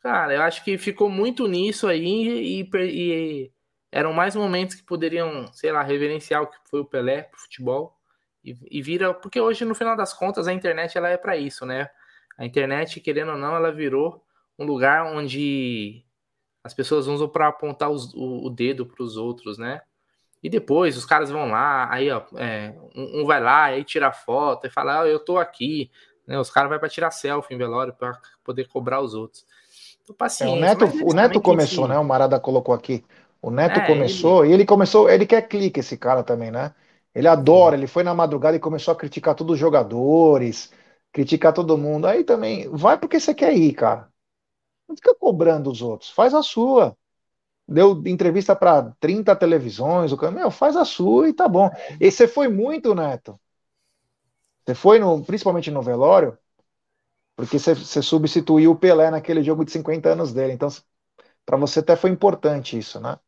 Cara, 0.00 0.34
eu 0.34 0.42
acho 0.42 0.64
que 0.64 0.78
ficou 0.78 1.08
muito 1.08 1.46
nisso 1.48 1.88
aí 1.88 2.60
e, 2.60 2.68
e 2.74 3.52
eram 3.90 4.12
mais 4.12 4.34
momentos 4.36 4.74
que 4.76 4.82
poderiam, 4.84 5.52
sei 5.52 5.72
lá, 5.72 5.82
reverenciar 5.82 6.42
o 6.42 6.46
que 6.48 6.56
foi 6.70 6.80
o 6.80 6.84
Pelé 6.84 7.22
pro 7.22 7.40
futebol 7.40 7.96
e, 8.44 8.56
e 8.70 8.82
vira, 8.82 9.14
porque 9.14 9.40
hoje 9.40 9.64
no 9.64 9.74
final 9.74 9.96
das 9.96 10.12
contas 10.12 10.48
a 10.48 10.52
internet 10.52 10.96
ela 10.96 11.08
é 11.08 11.16
para 11.16 11.36
isso, 11.36 11.64
né? 11.66 11.88
A 12.38 12.44
internet, 12.44 13.00
querendo 13.00 13.32
ou 13.32 13.38
não, 13.38 13.54
ela 13.54 13.70
virou 13.70 14.22
um 14.58 14.64
lugar 14.64 15.04
onde 15.06 16.04
as 16.64 16.72
pessoas 16.72 17.06
usam 17.06 17.28
para 17.28 17.48
apontar 17.48 17.90
os, 17.90 18.12
o, 18.14 18.46
o, 18.46 18.50
dedo 18.50 18.86
para 18.86 19.02
os 19.02 19.16
outros, 19.16 19.58
né? 19.58 19.82
E 20.42 20.48
depois 20.48 20.96
os 20.96 21.04
caras 21.04 21.30
vão 21.30 21.48
lá, 21.50 21.88
aí 21.92 22.10
ó, 22.10 22.22
é, 22.36 22.74
um, 22.96 23.20
um, 23.20 23.24
vai 23.24 23.40
lá, 23.40 23.64
aí 23.64 23.84
tira 23.84 24.12
foto 24.12 24.66
e 24.66 24.70
fala, 24.70 25.02
ah, 25.02 25.06
eu 25.06 25.20
tô 25.20 25.38
aqui. 25.38 25.90
Né? 26.26 26.38
Os 26.38 26.50
caras 26.50 26.68
vão 26.68 26.78
para 26.78 26.88
tirar 26.88 27.10
selfie 27.10 27.54
em 27.54 27.58
velório 27.58 27.92
para 27.92 28.18
poder 28.44 28.66
cobrar 28.68 29.00
os 29.00 29.14
outros. 29.14 29.44
Então, 30.02 30.14
paciência, 30.14 30.54
é, 30.54 30.56
o 30.56 30.60
Neto, 30.60 30.84
o 31.04 31.14
Neto 31.14 31.40
começou, 31.40 31.86
né? 31.86 31.96
O 31.98 32.04
Marada 32.04 32.40
colocou 32.40 32.74
aqui. 32.74 33.04
O 33.40 33.50
Neto 33.50 33.80
é, 33.80 33.86
começou 33.86 34.44
ele... 34.44 34.52
e 34.52 34.54
ele 34.54 34.64
começou, 34.64 35.08
ele 35.08 35.26
quer 35.26 35.42
clique 35.42 35.80
esse 35.80 35.96
cara 35.96 36.22
também, 36.22 36.50
né? 36.50 36.74
Ele 37.14 37.28
adora, 37.28 37.76
ele 37.76 37.86
foi 37.86 38.02
na 38.02 38.14
madrugada 38.14 38.56
e 38.56 38.60
começou 38.60 38.92
a 38.92 38.96
criticar 38.96 39.34
todos 39.34 39.54
os 39.54 39.58
jogadores, 39.60 40.72
criticar 41.12 41.52
todo 41.52 41.78
mundo. 41.78 42.06
Aí 42.06 42.24
também, 42.24 42.68
vai 42.70 42.98
porque 42.98 43.20
você 43.20 43.34
quer 43.34 43.54
ir, 43.56 43.74
cara. 43.74 44.08
Não 44.88 44.96
fica 44.96 45.14
cobrando 45.14 45.70
os 45.70 45.82
outros, 45.82 46.10
faz 46.10 46.34
a 46.34 46.42
sua. 46.42 46.96
Deu 47.68 48.02
entrevista 48.06 48.56
para 48.56 48.92
30 49.00 49.36
televisões, 49.36 50.12
o 50.12 50.16
cara, 50.16 50.32
meu, 50.32 50.50
faz 50.50 50.76
a 50.76 50.84
sua 50.84 51.28
e 51.28 51.32
tá 51.34 51.48
bom. 51.48 51.70
E 52.00 52.10
você 52.10 52.28
foi 52.28 52.48
muito, 52.48 52.94
Neto. 52.94 53.40
Você 54.64 54.74
foi 54.74 54.98
no, 54.98 55.24
principalmente 55.24 55.70
no 55.70 55.82
velório, 55.82 56.38
porque 57.36 57.58
você, 57.58 57.74
você 57.74 58.02
substituiu 58.02 58.72
o 58.72 58.76
Pelé 58.78 59.10
naquele 59.10 59.42
jogo 59.42 59.64
de 59.64 59.72
50 59.72 60.10
anos 60.10 60.32
dele. 60.32 60.52
Então, 60.52 60.68
para 61.46 61.56
você 61.58 61.80
até 61.80 61.96
foi 61.96 62.10
importante 62.10 62.78
isso, 62.78 63.00
né? 63.00 63.18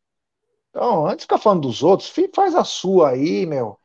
Então, 0.71 1.05
antes 1.07 1.19
de 1.19 1.23
ficar 1.23 1.39
falando 1.39 1.63
dos 1.63 1.83
outros, 1.83 2.13
faz 2.35 2.55
a 2.55 2.63
sua 2.63 3.11
aí, 3.11 3.45
meu. 3.45 3.79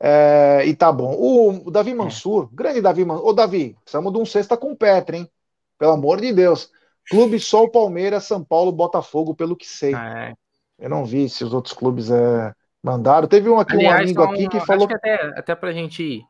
É, 0.00 0.62
e 0.66 0.74
tá 0.74 0.92
bom. 0.92 1.14
O, 1.14 1.68
o 1.68 1.70
Davi 1.70 1.92
é. 1.92 1.94
Mansur, 1.94 2.44
é. 2.52 2.56
grande 2.56 2.80
Davi 2.80 3.04
Mansur. 3.04 3.26
Ô, 3.26 3.32
Davi, 3.32 3.76
precisamos 3.82 4.12
de 4.12 4.18
um 4.18 4.26
sexta 4.26 4.56
com 4.56 4.76
Petra, 4.76 5.16
hein? 5.16 5.30
Pelo 5.78 5.92
amor 5.92 6.20
de 6.20 6.32
Deus. 6.32 6.70
Clube 7.08 7.38
Sol, 7.38 7.70
Palmeiras, 7.70 8.24
São 8.24 8.42
Paulo, 8.42 8.72
Botafogo, 8.72 9.34
pelo 9.34 9.56
que 9.56 9.66
sei. 9.66 9.94
É. 9.94 10.34
Eu 10.78 10.90
não 10.90 11.04
vi 11.04 11.28
se 11.28 11.44
os 11.44 11.54
outros 11.54 11.72
clubes 11.72 12.10
é, 12.10 12.52
mandaram. 12.82 13.28
Teve 13.28 13.48
um 13.48 13.58
aqui, 13.58 13.74
Aliás, 13.74 13.98
um 13.98 14.02
amigo 14.02 14.22
aqui 14.22 14.48
que 14.48 14.60
falou. 14.60 14.86
Que 14.86 14.94
até, 14.94 15.14
até 15.38 15.54
pra 15.54 15.72
gente, 15.72 16.22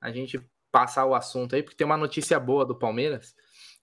a 0.00 0.10
gente 0.10 0.40
passar 0.70 1.04
o 1.04 1.14
assunto 1.14 1.54
aí, 1.54 1.62
porque 1.62 1.76
tem 1.76 1.84
uma 1.84 1.96
notícia 1.96 2.38
boa 2.40 2.64
do 2.64 2.74
Palmeiras. 2.74 3.34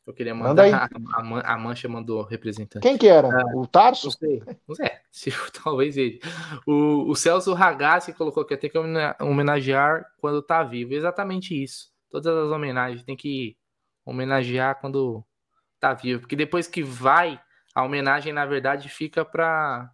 Eu 0.10 0.14
queria 0.14 0.34
mandar. 0.34 0.66
Manda 0.68 0.90
a, 1.14 1.54
a, 1.54 1.58
Mancha 1.58 1.88
mandou 1.88 2.24
representante. 2.24 2.82
Quem 2.82 2.98
que 2.98 3.08
era? 3.08 3.28
Ah, 3.28 3.56
o 3.56 3.68
Tarso? 3.68 4.08
Não 4.08 4.12
sei. 4.12 4.44
Não 4.68 4.76
sei. 4.76 4.92
Se, 5.12 5.32
talvez 5.64 5.98
ele. 5.98 6.20
O, 6.66 7.12
o 7.12 7.16
Celso 7.16 7.54
Ragazzi 7.54 8.12
colocou 8.14 8.44
que 8.44 8.58
tem 8.58 8.72
que 8.72 8.78
homenagear 9.22 10.12
quando 10.18 10.42
tá 10.42 10.64
vivo. 10.64 10.96
Exatamente 10.96 11.54
isso. 11.54 11.92
Todas 12.10 12.36
as 12.36 12.50
homenagens 12.50 13.04
tem 13.04 13.16
que 13.16 13.56
homenagear 14.04 14.82
quando 14.82 15.24
tá 15.80 15.94
vivo. 15.94 16.22
Porque 16.22 16.36
depois 16.36 16.68
que 16.68 16.82
vai, 16.82 17.40
a 17.76 17.84
homenagem, 17.84 18.34
na 18.34 18.48
verdade, 18.48 18.90
fica 18.90 19.24
pra. 19.24 19.92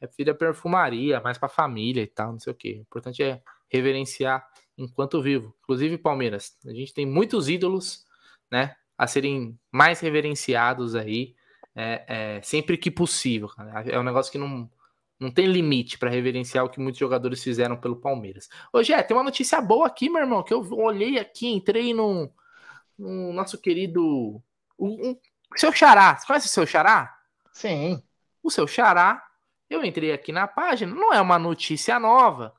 É 0.00 0.08
filha 0.08 0.34
perfumaria, 0.34 1.20
mais 1.20 1.36
pra 1.36 1.50
família 1.50 2.02
e 2.02 2.06
tal, 2.06 2.32
não 2.32 2.40
sei 2.40 2.50
o 2.50 2.56
que. 2.56 2.78
O 2.78 2.80
importante 2.80 3.22
é 3.22 3.42
reverenciar 3.68 4.42
enquanto 4.78 5.20
vivo. 5.20 5.54
Inclusive, 5.64 5.98
Palmeiras. 5.98 6.56
A 6.66 6.72
gente 6.72 6.94
tem 6.94 7.04
muitos 7.04 7.50
ídolos, 7.50 8.06
né? 8.50 8.74
A 9.02 9.06
serem 9.08 9.58
mais 9.72 9.98
reverenciados 9.98 10.94
aí, 10.94 11.34
é, 11.74 12.04
é, 12.36 12.42
sempre 12.42 12.78
que 12.78 12.88
possível. 12.88 13.48
Cara. 13.48 13.82
É 13.90 13.98
um 13.98 14.04
negócio 14.04 14.30
que 14.30 14.38
não, 14.38 14.70
não 15.18 15.28
tem 15.28 15.46
limite 15.46 15.98
para 15.98 16.08
reverenciar 16.08 16.64
o 16.64 16.68
que 16.68 16.78
muitos 16.78 17.00
jogadores 17.00 17.42
fizeram 17.42 17.76
pelo 17.76 17.96
Palmeiras. 17.96 18.48
Hoje 18.72 18.92
é, 18.92 19.02
tem 19.02 19.16
uma 19.16 19.24
notícia 19.24 19.60
boa 19.60 19.88
aqui, 19.88 20.08
meu 20.08 20.20
irmão, 20.20 20.44
que 20.44 20.54
eu 20.54 20.64
olhei 20.74 21.18
aqui, 21.18 21.48
entrei 21.48 21.92
no, 21.92 22.32
no 22.96 23.32
nosso 23.32 23.58
querido. 23.58 24.40
O, 24.78 24.86
um, 24.86 25.18
seu 25.56 25.72
Xará. 25.72 26.16
Você 26.16 26.26
conhece 26.28 26.46
o 26.46 26.50
seu 26.50 26.66
Xará? 26.66 27.12
Sim. 27.52 28.00
O 28.40 28.52
seu 28.52 28.68
Xará. 28.68 29.20
Eu 29.68 29.84
entrei 29.84 30.12
aqui 30.12 30.30
na 30.30 30.46
página, 30.46 30.94
não 30.94 31.12
é 31.12 31.20
uma 31.20 31.40
notícia 31.40 31.98
nova, 31.98 32.54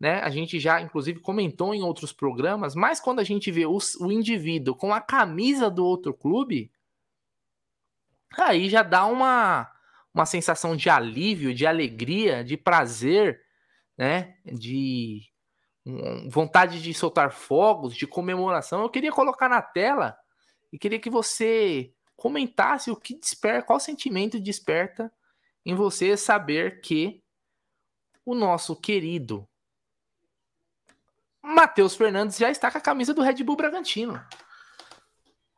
né? 0.00 0.20
A 0.20 0.30
gente 0.30 0.58
já, 0.58 0.80
inclusive, 0.80 1.20
comentou 1.20 1.74
em 1.74 1.82
outros 1.82 2.10
programas, 2.10 2.74
mas 2.74 2.98
quando 2.98 3.20
a 3.20 3.24
gente 3.24 3.50
vê 3.52 3.66
o, 3.66 3.78
o 4.00 4.10
indivíduo 4.10 4.74
com 4.74 4.94
a 4.94 5.00
camisa 5.00 5.70
do 5.70 5.84
outro 5.84 6.14
clube, 6.14 6.72
aí 8.38 8.70
já 8.70 8.82
dá 8.82 9.04
uma, 9.04 9.70
uma 10.14 10.24
sensação 10.24 10.74
de 10.74 10.88
alívio, 10.88 11.54
de 11.54 11.66
alegria, 11.66 12.42
de 12.42 12.56
prazer, 12.56 13.42
né? 13.98 14.38
De 14.46 15.20
vontade 16.28 16.80
de 16.80 16.94
soltar 16.94 17.32
fogos, 17.32 17.94
de 17.94 18.06
comemoração. 18.06 18.82
Eu 18.82 18.90
queria 18.90 19.12
colocar 19.12 19.48
na 19.48 19.60
tela 19.60 20.16
e 20.72 20.78
queria 20.78 20.98
que 20.98 21.10
você 21.10 21.92
comentasse 22.16 22.90
o 22.90 22.96
que 22.96 23.18
desperta, 23.18 23.66
qual 23.66 23.80
sentimento 23.80 24.38
desperta 24.38 25.12
em 25.64 25.74
você 25.74 26.16
saber 26.16 26.80
que 26.80 27.22
o 28.24 28.34
nosso 28.34 28.76
querido 28.76 29.49
Matheus 31.42 31.94
Fernandes 31.94 32.36
já 32.36 32.50
está 32.50 32.70
com 32.70 32.78
a 32.78 32.80
camisa 32.80 33.14
do 33.14 33.22
Red 33.22 33.42
Bull 33.42 33.56
Bragantino. 33.56 34.20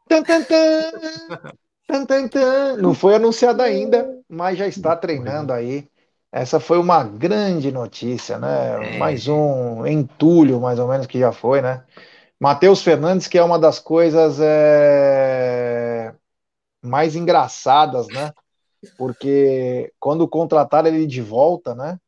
Tan, 0.09 0.23
tan, 0.23 0.43
tan. 0.43 2.07
tan, 2.07 2.29
tan, 2.29 2.77
Não 2.77 2.95
foi 2.95 3.15
anunciado 3.15 3.63
ainda, 3.63 4.07
mas 4.29 4.59
já 4.59 4.67
está 4.67 4.95
treinando 4.97 5.53
aí. 5.53 5.89
Essa 6.31 6.59
foi 6.59 6.79
uma 6.79 7.05
grande 7.05 7.71
notícia, 7.71 8.39
né? 8.39 8.95
É. 8.95 8.99
Mais 8.99 9.29
um 9.29 9.87
entulho, 9.87 10.61
mais 10.61 10.79
ou 10.79 10.89
menos, 10.89 11.07
que 11.07 11.19
já 11.19 11.31
foi, 11.31 11.61
né? 11.61 11.85
Matheus 12.41 12.83
Fernandes, 12.83 13.29
que 13.29 13.39
é 13.39 13.45
uma 13.45 13.59
das 13.59 13.79
coisas 13.79 14.39
é... 14.41 16.15
mais 16.83 17.15
engraçadas, 17.15 18.09
né? 18.09 18.33
Porque 18.97 19.93
quando 20.01 20.27
contrataram 20.27 20.89
ele 20.89 21.07
de 21.07 21.21
volta, 21.21 21.75
né? 21.75 22.01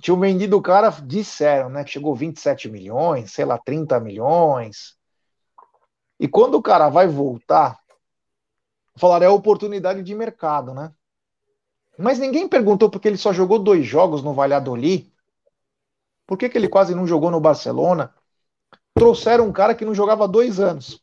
Tinham 0.00 0.18
vendido 0.18 0.56
o 0.56 0.62
cara, 0.62 0.90
disseram, 0.90 1.68
né, 1.68 1.84
que 1.84 1.90
chegou 1.90 2.14
27 2.14 2.68
milhões, 2.68 3.32
sei 3.32 3.44
lá, 3.44 3.58
30 3.58 3.98
milhões. 3.98 4.96
E 6.20 6.28
quando 6.28 6.56
o 6.56 6.62
cara 6.62 6.88
vai 6.88 7.06
voltar, 7.06 7.78
falaram, 8.96 9.26
é 9.26 9.28
oportunidade 9.28 10.02
de 10.02 10.14
mercado, 10.14 10.74
né? 10.74 10.92
Mas 11.98 12.18
ninguém 12.18 12.46
perguntou 12.46 12.90
porque 12.90 13.08
ele 13.08 13.16
só 13.16 13.32
jogou 13.32 13.58
dois 13.58 13.86
jogos 13.86 14.22
no 14.22 14.34
Valladolid. 14.34 15.10
Por 16.26 16.36
que, 16.36 16.48
que 16.48 16.58
ele 16.58 16.68
quase 16.68 16.94
não 16.94 17.06
jogou 17.06 17.30
no 17.30 17.40
Barcelona? 17.40 18.14
Trouxeram 18.94 19.46
um 19.46 19.52
cara 19.52 19.74
que 19.74 19.84
não 19.84 19.94
jogava 19.94 20.28
dois 20.28 20.60
anos. 20.60 21.02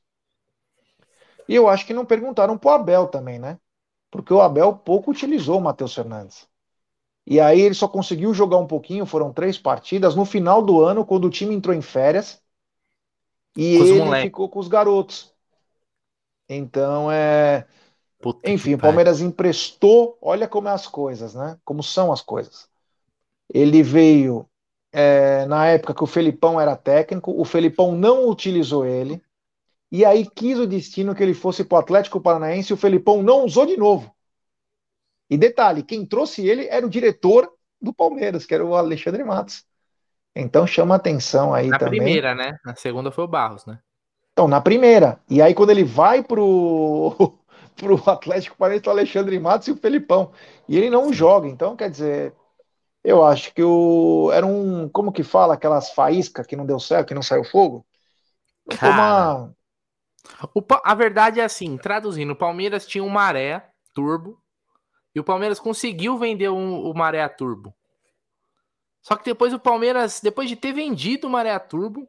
E 1.47 1.55
eu 1.55 1.67
acho 1.67 1.85
que 1.85 1.93
não 1.93 2.05
perguntaram 2.05 2.57
pro 2.57 2.69
Abel 2.69 3.07
também, 3.07 3.39
né? 3.39 3.59
Porque 4.11 4.33
o 4.33 4.41
Abel 4.41 4.75
pouco 4.75 5.11
utilizou 5.11 5.57
o 5.57 5.61
Matheus 5.61 5.93
Fernandes. 5.93 6.47
E 7.25 7.39
aí 7.39 7.61
ele 7.61 7.73
só 7.75 7.87
conseguiu 7.87 8.33
jogar 8.33 8.57
um 8.57 8.67
pouquinho, 8.67 9.05
foram 9.05 9.31
três 9.33 9.57
partidas. 9.57 10.15
No 10.15 10.25
final 10.25 10.61
do 10.61 10.81
ano, 10.81 11.05
quando 11.05 11.25
o 11.25 11.29
time 11.29 11.55
entrou 11.55 11.75
em 11.75 11.81
férias, 11.81 12.41
e 13.55 13.75
ele 13.75 14.15
ficou 14.15 14.47
com 14.49 14.59
os 14.59 14.67
garotos. 14.67 15.33
Então 16.47 17.11
é. 17.11 17.65
Puta 18.21 18.49
Enfim, 18.51 18.75
o 18.75 18.79
Palmeiras 18.79 19.21
emprestou, 19.21 20.17
olha 20.21 20.47
como 20.47 20.69
é 20.69 20.71
as 20.71 20.87
coisas, 20.87 21.35
né? 21.35 21.59
Como 21.65 21.83
são 21.83 22.11
as 22.11 22.21
coisas. 22.21 22.69
Ele 23.53 23.83
veio 23.83 24.49
é, 24.91 25.45
na 25.47 25.67
época 25.67 25.93
que 25.93 26.03
o 26.03 26.07
Felipão 26.07 26.59
era 26.61 26.75
técnico, 26.75 27.33
o 27.39 27.45
Felipão 27.45 27.93
não 27.95 28.29
utilizou 28.29 28.85
ele, 28.85 29.21
e 29.91 30.05
aí 30.05 30.29
quis 30.29 30.59
o 30.59 30.67
destino 30.67 31.15
que 31.15 31.23
ele 31.23 31.33
fosse 31.33 31.63
para 31.65 31.77
o 31.77 31.79
Atlético 31.79 32.21
Paranaense 32.21 32.73
e 32.73 32.75
o 32.75 32.77
Felipão 32.77 33.23
não 33.23 33.45
usou 33.45 33.65
de 33.65 33.77
novo. 33.77 34.12
E 35.33 35.37
detalhe, 35.37 35.81
quem 35.81 36.05
trouxe 36.05 36.47
ele 36.47 36.67
era 36.67 36.85
o 36.85 36.89
diretor 36.89 37.51
do 37.81 37.91
Palmeiras, 37.91 38.45
que 38.45 38.53
era 38.53 38.63
o 38.63 38.75
Alexandre 38.75 39.23
Matos. 39.23 39.65
Então 40.35 40.67
chama 40.67 40.93
atenção 40.93 41.51
aí 41.51 41.69
na 41.69 41.79
também. 41.79 41.99
Na 41.99 42.05
primeira, 42.05 42.35
né? 42.35 42.55
Na 42.63 42.75
segunda 42.75 43.11
foi 43.11 43.23
o 43.23 43.27
Barros, 43.27 43.65
né? 43.65 43.79
Então, 44.31 44.47
na 44.47 44.61
primeira. 44.61 45.19
E 45.27 45.41
aí 45.41 45.55
quando 45.55 45.71
ele 45.71 45.83
vai 45.83 46.21
pro 46.21 47.15
pro 47.75 47.95
Atlético 48.07 48.55
Paranaense 48.55 48.87
o 48.87 48.91
Alexandre 48.91 49.39
Matos 49.39 49.67
e 49.67 49.71
o 49.71 49.75
Felipão. 49.75 50.31
E 50.69 50.77
ele 50.77 50.91
não 50.91 51.11
joga, 51.11 51.47
então 51.47 51.75
quer 51.75 51.89
dizer, 51.89 52.35
eu 53.03 53.25
acho 53.25 53.51
que 53.55 53.63
o 53.63 54.29
era 54.31 54.45
um, 54.45 54.87
como 54.87 55.11
que 55.11 55.23
fala, 55.23 55.55
aquelas 55.55 55.89
faíscas 55.89 56.45
que 56.45 56.55
não 56.55 56.65
deu 56.65 56.79
certo, 56.79 57.07
que 57.07 57.15
não 57.15 57.23
saiu 57.23 57.43
fogo? 57.43 57.83
Cara, 58.77 58.93
uma... 58.93 59.55
o, 60.53 60.63
a 60.83 60.93
verdade 60.93 61.39
é 61.39 61.43
assim, 61.43 61.75
traduzindo, 61.75 62.33
o 62.33 62.35
Palmeiras 62.35 62.85
tinha 62.85 63.03
um 63.03 63.09
maré 63.09 63.67
turbo 63.95 64.42
e 65.15 65.19
o 65.19 65.23
Palmeiras 65.23 65.59
conseguiu 65.59 66.17
vender 66.17 66.49
um, 66.49 66.83
o 66.83 66.93
maré 66.93 67.27
turbo. 67.27 67.73
Só 69.01 69.15
que 69.15 69.25
depois 69.25 69.53
o 69.53 69.59
Palmeiras, 69.59 70.19
depois 70.21 70.49
de 70.49 70.55
ter 70.55 70.71
vendido 70.71 71.27
o 71.27 71.29
maré 71.29 71.57
turbo, 71.59 72.07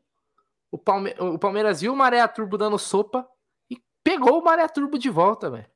o, 0.71 0.79
Palme 0.79 1.15
o 1.19 1.39
Palmeiras 1.39 1.81
viu 1.81 1.93
o 1.93 1.97
maré 1.97 2.27
turbo 2.29 2.57
dando 2.57 2.79
sopa 2.79 3.29
e 3.69 3.77
pegou 4.03 4.41
o 4.41 4.45
maré 4.45 4.67
turbo 4.69 4.99
de 4.99 5.11
volta, 5.11 5.51
velho. 5.51 5.67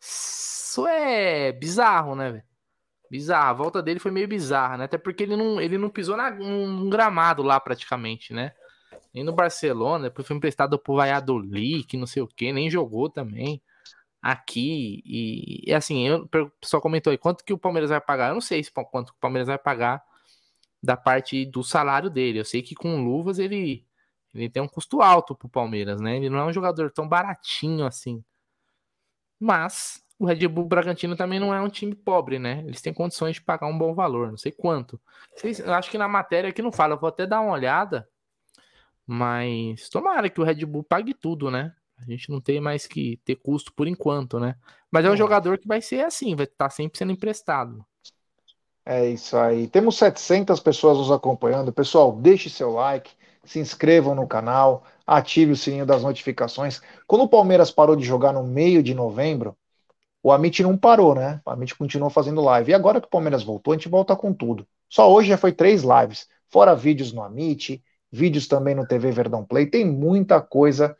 Isso 0.00 0.86
é 0.86 1.52
bizarro, 1.52 2.14
né, 2.14 2.32
velho? 2.32 2.44
Bizarro. 3.10 3.48
A 3.48 3.52
volta 3.52 3.82
dele 3.82 4.00
foi 4.00 4.10
meio 4.10 4.28
bizarra, 4.28 4.76
né? 4.76 4.84
Até 4.84 4.98
porque 4.98 5.22
ele 5.22 5.36
não, 5.36 5.60
ele 5.60 5.78
não 5.78 5.88
pisou 5.88 6.16
num 6.16 6.90
gramado 6.90 7.42
lá 7.42 7.58
praticamente, 7.60 8.34
né? 8.34 8.52
Nem 9.14 9.24
no 9.24 9.32
Barcelona, 9.32 10.04
depois 10.04 10.26
foi 10.26 10.36
emprestado 10.36 10.78
pro 10.78 10.96
Valladolid, 10.96 11.84
que 11.84 11.96
não 11.96 12.06
sei 12.06 12.22
o 12.22 12.28
que, 12.28 12.52
nem 12.52 12.68
jogou 12.68 13.08
também 13.08 13.62
aqui. 14.22 15.02
E, 15.04 15.70
e 15.70 15.74
assim, 15.74 16.06
eu, 16.06 16.22
o 16.22 16.50
pessoal 16.60 16.80
comentou 16.82 17.10
aí, 17.10 17.18
quanto 17.18 17.44
que 17.44 17.52
o 17.52 17.58
Palmeiras 17.58 17.90
vai 17.90 18.00
pagar? 18.00 18.28
Eu 18.28 18.34
não 18.34 18.40
sei 18.40 18.62
se, 18.62 18.70
quanto 18.70 19.12
que 19.12 19.18
o 19.18 19.20
Palmeiras 19.20 19.48
vai 19.48 19.58
pagar 19.58 20.02
da 20.82 20.96
parte 20.96 21.44
do 21.44 21.62
salário 21.62 22.10
dele. 22.10 22.40
Eu 22.40 22.44
sei 22.44 22.62
que 22.62 22.74
com 22.74 23.02
luvas 23.04 23.38
ele, 23.38 23.84
ele 24.34 24.48
tem 24.48 24.62
um 24.62 24.68
custo 24.68 25.02
alto 25.02 25.34
pro 25.34 25.48
Palmeiras, 25.48 26.00
né? 26.00 26.16
Ele 26.16 26.30
não 26.30 26.38
é 26.38 26.44
um 26.44 26.52
jogador 26.52 26.90
tão 26.90 27.08
baratinho 27.08 27.86
assim. 27.86 28.24
Mas 29.38 30.02
o 30.18 30.26
Red 30.26 30.48
Bull 30.48 30.64
Bragantino 30.64 31.16
também 31.16 31.38
não 31.38 31.52
é 31.52 31.60
um 31.60 31.68
time 31.68 31.94
pobre, 31.94 32.38
né? 32.38 32.62
Eles 32.66 32.80
têm 32.80 32.94
condições 32.94 33.34
de 33.36 33.42
pagar 33.42 33.66
um 33.66 33.76
bom 33.76 33.94
valor, 33.94 34.30
não 34.30 34.38
sei 34.38 34.52
quanto. 34.52 35.00
Eu 35.64 35.74
acho 35.74 35.90
que 35.90 35.98
na 35.98 36.08
matéria 36.08 36.50
aqui 36.50 36.62
não 36.62 36.72
fala, 36.72 36.94
eu 36.94 36.98
vou 36.98 37.08
até 37.08 37.26
dar 37.26 37.40
uma 37.40 37.52
olhada. 37.52 38.08
Mas 39.06 39.88
tomara 39.88 40.30
que 40.30 40.40
o 40.40 40.44
Red 40.44 40.64
Bull 40.64 40.82
pague 40.82 41.14
tudo, 41.14 41.50
né? 41.50 41.74
A 41.98 42.04
gente 42.04 42.30
não 42.30 42.40
tem 42.40 42.60
mais 42.60 42.86
que 42.86 43.18
ter 43.24 43.36
custo 43.36 43.72
por 43.72 43.88
enquanto, 43.88 44.38
né? 44.38 44.56
Mas 44.90 45.04
é 45.04 45.10
um 45.10 45.14
é. 45.14 45.16
jogador 45.16 45.58
que 45.58 45.66
vai 45.66 45.80
ser 45.80 46.04
assim, 46.04 46.34
vai 46.34 46.44
estar 46.44 46.66
tá 46.66 46.70
sempre 46.70 46.98
sendo 46.98 47.12
emprestado. 47.12 47.84
É 48.84 49.08
isso 49.08 49.36
aí. 49.36 49.66
Temos 49.66 49.96
700 49.98 50.60
pessoas 50.60 50.98
nos 50.98 51.10
acompanhando. 51.10 51.72
Pessoal, 51.72 52.12
deixe 52.12 52.48
seu 52.48 52.70
like, 52.70 53.10
se 53.44 53.58
inscrevam 53.58 54.14
no 54.14 54.28
canal, 54.28 54.84
ative 55.06 55.52
o 55.52 55.56
sininho 55.56 55.84
das 55.84 56.02
notificações. 56.02 56.80
Quando 57.06 57.22
o 57.22 57.28
Palmeiras 57.28 57.70
parou 57.70 57.96
de 57.96 58.04
jogar 58.04 58.32
no 58.32 58.44
meio 58.44 58.82
de 58.82 58.94
novembro, 58.94 59.56
o 60.22 60.30
Amit 60.30 60.62
não 60.62 60.76
parou, 60.76 61.14
né? 61.14 61.40
O 61.44 61.50
Amit 61.50 61.74
continuou 61.74 62.10
fazendo 62.10 62.40
live. 62.40 62.70
E 62.70 62.74
agora 62.74 63.00
que 63.00 63.06
o 63.06 63.10
Palmeiras 63.10 63.42
voltou, 63.42 63.72
a 63.72 63.76
gente 63.76 63.88
volta 63.88 64.14
com 64.14 64.32
tudo. 64.32 64.66
Só 64.88 65.12
hoje 65.12 65.28
já 65.28 65.36
foi 65.36 65.52
três 65.52 65.82
lives, 65.82 66.28
fora 66.48 66.74
vídeos 66.74 67.12
no 67.12 67.22
Amit, 67.22 67.82
vídeos 68.10 68.46
também 68.46 68.74
no 68.74 68.86
TV 68.86 69.10
Verdão 69.10 69.44
Play. 69.44 69.66
Tem 69.66 69.84
muita 69.84 70.40
coisa 70.40 70.96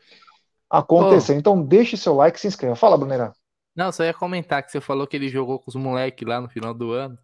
acontecendo. 0.71 1.37
Oh. 1.37 1.41
Então 1.41 1.62
deixe 1.62 1.97
seu 1.97 2.14
like 2.14 2.39
e 2.39 2.41
se 2.41 2.47
inscreva. 2.49 2.77
Fala, 2.77 2.97
Brunerá. 2.97 3.33
Não, 3.75 3.93
só 3.93 4.05
ia 4.05 4.14
comentar 4.14 4.62
que 4.62 4.73
você 4.73 4.81
falou 4.81 5.07
que 5.07 5.14
ele 5.14 5.29
jogou 5.29 5.59
com 5.59 5.69
os 5.69 5.75
moleques 5.75 6.27
lá 6.27 6.41
no 6.41 6.49
final 6.49 6.73
do 6.73 6.93
ano. 6.93 7.19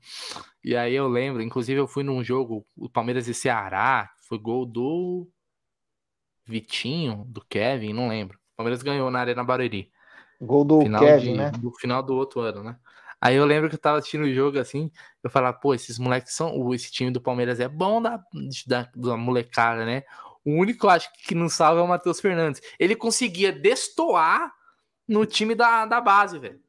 E 0.62 0.76
aí 0.76 0.94
eu 0.94 1.08
lembro, 1.08 1.42
inclusive 1.42 1.80
eu 1.80 1.86
fui 1.86 2.04
num 2.04 2.22
jogo, 2.22 2.66
o 2.76 2.90
Palmeiras 2.90 3.26
e 3.26 3.32
Ceará, 3.32 4.10
foi 4.28 4.38
gol 4.38 4.66
do 4.66 5.26
Vitinho, 6.46 7.24
do 7.26 7.42
Kevin, 7.48 7.94
não 7.94 8.08
lembro. 8.08 8.36
O 8.52 8.56
Palmeiras 8.58 8.82
ganhou 8.82 9.10
na 9.10 9.20
Arena 9.20 9.42
Barueri. 9.42 9.90
Gol 10.38 10.64
do 10.64 10.82
final 10.82 11.00
Kevin, 11.00 11.32
de, 11.32 11.38
né? 11.38 11.50
Do 11.52 11.72
final 11.72 12.02
do 12.02 12.14
outro 12.14 12.40
ano, 12.40 12.62
né? 12.62 12.76
Aí 13.18 13.36
eu 13.36 13.46
lembro 13.46 13.68
que 13.70 13.76
eu 13.76 13.80
tava 13.80 13.98
assistindo 13.98 14.24
o 14.24 14.34
jogo 14.34 14.58
assim, 14.58 14.90
eu 15.22 15.30
falava, 15.30 15.56
pô, 15.56 15.72
esses 15.72 15.98
moleques 15.98 16.34
são. 16.34 16.74
Esse 16.74 16.90
time 16.90 17.10
do 17.10 17.20
Palmeiras 17.20 17.60
é 17.60 17.68
bom 17.68 18.02
da, 18.02 18.20
da, 18.66 18.88
da 18.94 19.16
molecada, 19.16 19.86
né? 19.86 20.02
O 20.44 20.52
único, 20.52 20.88
acho, 20.88 21.08
que 21.24 21.34
não 21.34 21.48
salva 21.48 21.80
é 21.80 21.84
o 21.84 21.88
Matheus 21.88 22.20
Fernandes. 22.20 22.60
Ele 22.78 22.96
conseguia 22.96 23.52
destoar 23.52 24.52
no 25.06 25.24
time 25.24 25.54
da, 25.54 25.86
da 25.86 26.00
base, 26.00 26.38
velho. 26.38 26.60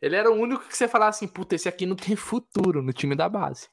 Ele 0.00 0.16
era 0.16 0.30
o 0.30 0.34
único 0.34 0.66
que 0.66 0.76
você 0.76 0.86
falava 0.86 1.10
assim, 1.10 1.26
puta, 1.26 1.54
esse 1.54 1.68
aqui 1.68 1.84
não 1.84 1.96
tem 1.96 2.14
futuro 2.14 2.82
no 2.82 2.92
time 2.92 3.14
da 3.14 3.28
base. 3.28 3.68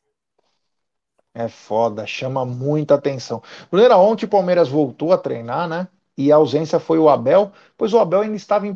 É 1.33 1.47
foda, 1.47 2.07
chama 2.07 2.45
muita 2.45 2.95
atenção. 2.95 3.43
Brunera, 3.69 3.97
ontem 3.97 4.25
o 4.25 4.29
Palmeiras 4.29 4.69
voltou 4.69 5.11
a 5.13 5.17
treinar, 5.17 5.67
né? 5.67 5.87
E 6.17 6.31
a 6.31 6.37
ausência 6.37 6.79
foi 6.79 6.97
o 6.97 7.09
Abel, 7.09 7.51
pois 7.77 7.93
o 7.93 7.99
Abel 7.99 8.21
ainda 8.21 8.37
estava 8.37 8.65
em 8.65 8.75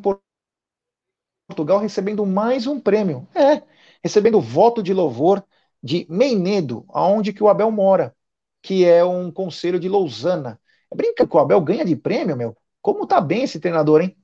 Portugal 1.47 1.79
recebendo 1.79 2.25
mais 2.25 2.67
um 2.67 2.79
prêmio. 2.79 3.27
É, 3.33 3.63
recebendo 4.03 4.41
voto 4.41 4.83
de 4.83 4.93
louvor 4.93 5.43
de 5.81 6.05
Meinedo, 6.09 6.85
aonde 6.89 7.31
que 7.31 7.41
o 7.41 7.47
Abel 7.47 7.71
mora, 7.71 8.13
que 8.61 8.85
é 8.85 9.03
um 9.03 9.31
conselho 9.31 9.79
de 9.79 9.89
Lousana. 9.89 10.59
Brinca 10.93 11.27
que 11.27 11.35
o 11.35 11.39
Abel 11.39 11.61
ganha 11.61 11.85
de 11.85 11.95
prêmio, 11.95 12.35
meu. 12.35 12.57
Como 12.81 13.05
tá 13.05 13.21
bem 13.21 13.43
esse 13.43 13.59
treinador, 13.59 14.01
hein? 14.01 14.15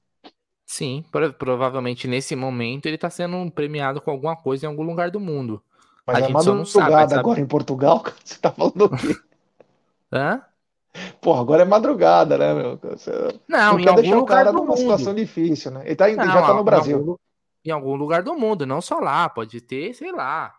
Sim, 0.65 1.05
provavelmente 1.37 2.07
nesse 2.07 2.35
momento 2.35 2.87
ele 2.87 2.97
tá 2.97 3.09
sendo 3.09 3.51
premiado 3.51 4.01
com 4.01 4.09
alguma 4.09 4.35
coisa 4.35 4.65
em 4.65 4.69
algum 4.69 4.83
lugar 4.83 5.11
do 5.11 5.19
mundo. 5.19 5.61
Mas 6.07 6.23
a 6.23 6.25
é 6.27 6.29
madrugada 6.29 7.09
sabe, 7.09 7.13
agora 7.19 7.39
em 7.39 7.45
Portugal? 7.45 8.03
Você 8.23 8.39
tá 8.39 8.51
falando 8.51 8.85
o 8.85 8.89
quê? 8.89 9.15
Hã? 10.11 10.41
Pô, 11.19 11.33
agora 11.33 11.63
é 11.63 11.65
madrugada, 11.65 12.37
né, 12.37 12.53
meu? 12.53 12.77
Você 12.77 13.11
não, 13.47 13.73
não 13.73 13.79
em 13.79 13.87
algum 13.87 14.01
deixar 14.01 14.17
o 14.17 14.25
cara 14.25 14.51
numa 14.51 14.65
mundo. 14.65 14.77
situação 14.77 15.13
difícil, 15.13 15.71
né? 15.71 15.81
Ele, 15.85 15.95
tá, 15.95 16.07
não, 16.07 16.25
já 16.25 16.41
tá 16.41 16.53
no 16.53 16.63
Brasil. 16.63 16.95
Em 16.95 16.99
algum, 16.99 17.15
em 17.65 17.71
algum, 17.71 17.95
lugar 17.95 18.23
do 18.23 18.33
mundo, 18.35 18.65
não 18.65 18.81
só 18.81 18.99
lá. 18.99 19.27
Pode 19.27 19.59
ter, 19.61 19.93
sei 19.93 20.11
lá, 20.11 20.53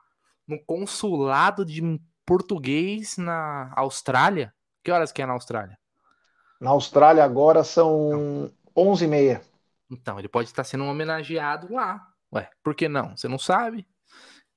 no 0.46 0.58
consulado 0.64 1.64
de 1.64 1.80
português 2.26 3.16
na 3.16 3.72
Austrália. 3.76 4.52
Que 4.82 4.90
horas 4.90 5.12
que 5.12 5.22
é 5.22 5.26
na 5.26 5.32
Austrália? 5.32 5.78
Na 6.60 6.70
Austrália 6.70 7.24
agora 7.24 7.64
são 7.64 8.50
11h30. 8.76 9.40
Então, 9.90 10.18
ele 10.18 10.28
pode 10.28 10.48
estar 10.48 10.64
sendo 10.64 10.84
homenageado 10.84 11.72
lá. 11.72 12.06
Ué, 12.34 12.50
por 12.62 12.74
que 12.74 12.88
não? 12.88 13.16
Você 13.16 13.28
não 13.28 13.38
sabe? 13.38 13.86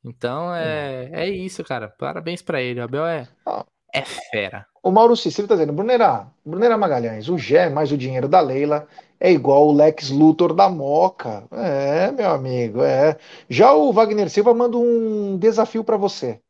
Então 0.03 0.53
é, 0.55 1.09
é 1.11 1.30
isso, 1.30 1.63
cara. 1.63 1.89
Parabéns 1.89 2.41
para 2.41 2.61
ele. 2.61 2.80
O 2.80 2.84
Abel 2.84 3.05
é, 3.05 3.28
ah. 3.45 3.65
é 3.93 4.03
fera. 4.03 4.65
O 4.82 4.91
Mauro 4.91 5.15
Cicilo 5.15 5.45
está 5.45 5.55
dizendo, 5.55 5.74
Brunerá, 5.74 6.32
Brunerá 6.45 6.78
Magalhães, 6.78 7.28
o 7.28 7.38
Gé 7.38 7.70
mais 7.70 7.91
o 7.91 7.97
dinheiro 7.97 8.30
da 8.30 8.39
Leila 8.39 8.88
é 9.20 9.30
igual 9.32 9.67
o 9.67 9.74
Lex 9.74 10.09
Luthor 10.09 10.53
da 10.53 10.70
Moca. 10.70 11.43
É, 11.51 12.11
meu 12.11 12.32
amigo, 12.32 12.82
é. 12.82 13.17
Já 13.49 13.74
o 13.74 13.91
Wagner 13.91 14.30
Silva 14.30 14.53
manda 14.53 14.78
um 14.78 15.38
desafio 15.38 15.84
para 15.84 15.97
você. 15.97 16.41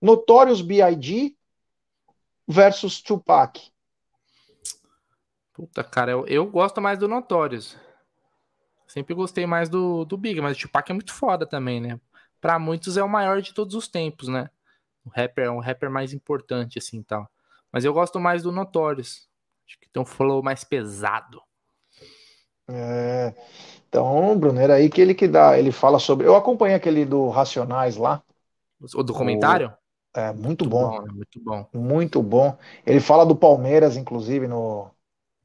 Notorious 0.00 0.60
B.I.G. 0.60 1.36
versus 2.46 3.00
Tupac. 3.02 3.60
Puta, 5.52 5.82
cara, 5.82 6.12
eu, 6.12 6.26
eu 6.26 6.46
gosto 6.46 6.80
mais 6.80 6.98
do 6.98 7.08
Notorious. 7.08 7.76
Sempre 8.86 9.14
gostei 9.14 9.44
mais 9.44 9.68
do, 9.68 10.04
do 10.04 10.16
Big, 10.16 10.40
mas 10.40 10.56
o 10.56 10.60
Tupac 10.60 10.90
é 10.90 10.94
muito 10.94 11.12
foda 11.12 11.44
também, 11.44 11.80
né? 11.80 12.00
Pra 12.40 12.58
muitos 12.58 12.96
é 12.96 13.02
o 13.02 13.08
maior 13.08 13.42
de 13.42 13.52
todos 13.52 13.74
os 13.74 13.86
tempos, 13.86 14.28
né? 14.28 14.48
O 15.04 15.10
rapper 15.10 15.46
é 15.46 15.50
um 15.50 15.58
rapper 15.58 15.90
mais 15.90 16.12
importante, 16.12 16.78
assim, 16.78 17.02
tal. 17.02 17.28
Mas 17.70 17.84
eu 17.84 17.92
gosto 17.92 18.18
mais 18.18 18.42
do 18.42 18.52
Notorious. 18.52 19.28
Acho 19.66 19.78
que 19.78 19.88
tem 19.88 20.00
um 20.00 20.06
flow 20.06 20.42
mais 20.42 20.64
pesado. 20.64 21.42
É, 22.66 23.34
então, 23.88 24.38
Bruno, 24.38 24.60
era 24.60 24.74
aí 24.74 24.88
que 24.88 25.00
ele 25.00 25.14
que 25.14 25.26
dá, 25.26 25.58
ele 25.58 25.72
fala 25.72 25.98
sobre. 25.98 26.26
Eu 26.26 26.36
acompanhei 26.36 26.76
aquele 26.76 27.04
do 27.04 27.28
Racionais 27.28 27.96
lá. 27.96 28.22
O 28.94 29.02
documentário? 29.02 29.68
O, 29.68 29.87
é, 30.18 30.32
muito, 30.32 30.64
muito 30.64 30.68
bom. 30.68 30.90
bom. 30.90 31.02
Né? 31.02 31.12
Muito 31.12 31.40
bom. 31.40 31.66
Muito 31.72 32.22
bom. 32.22 32.58
Ele 32.84 33.00
fala 33.00 33.24
do 33.24 33.36
Palmeiras, 33.36 33.96
inclusive, 33.96 34.48
no, 34.48 34.90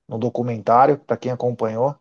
no 0.08 0.18
documentário, 0.18 0.98
para 0.98 1.18
quem 1.18 1.32
acompanhou. 1.32 1.96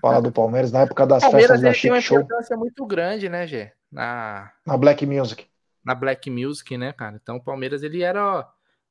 Fala 0.00 0.20
do 0.20 0.30
Palmeiras 0.30 0.70
na 0.70 0.80
época 0.80 1.06
das 1.06 1.22
Palmeiras, 1.22 1.50
festas 1.50 1.62
da 1.62 1.72
Chic 1.72 1.82
tem 1.82 1.90
uma 1.92 2.00
Show. 2.00 2.20
importância 2.20 2.56
muito 2.56 2.86
grande, 2.86 3.28
né, 3.28 3.46
Gê? 3.46 3.72
Na... 3.90 4.52
na 4.64 4.76
Black 4.76 5.04
Music. 5.06 5.46
Na 5.84 5.94
Black 5.94 6.30
Music, 6.30 6.76
né, 6.76 6.92
cara? 6.92 7.18
Então 7.20 7.36
o 7.36 7.42
Palmeiras 7.42 7.82
ele 7.82 8.02
era 8.02 8.46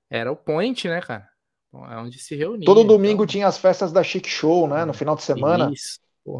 era 0.09 0.31
o 0.31 0.35
point, 0.35 0.87
né, 0.87 0.99
cara? 1.01 1.29
É 1.91 1.97
onde 1.97 2.17
se 2.17 2.35
reunia. 2.35 2.65
Todo 2.65 2.83
domingo 2.83 3.23
então... 3.23 3.27
tinha 3.27 3.47
as 3.47 3.57
festas 3.57 3.91
da 3.91 4.01
Chic 4.01 4.27
Show, 4.27 4.67
né? 4.67 4.85
No 4.85 4.93
final 4.93 5.15
de 5.15 5.21
semana. 5.21 5.71
Isso. 5.71 5.99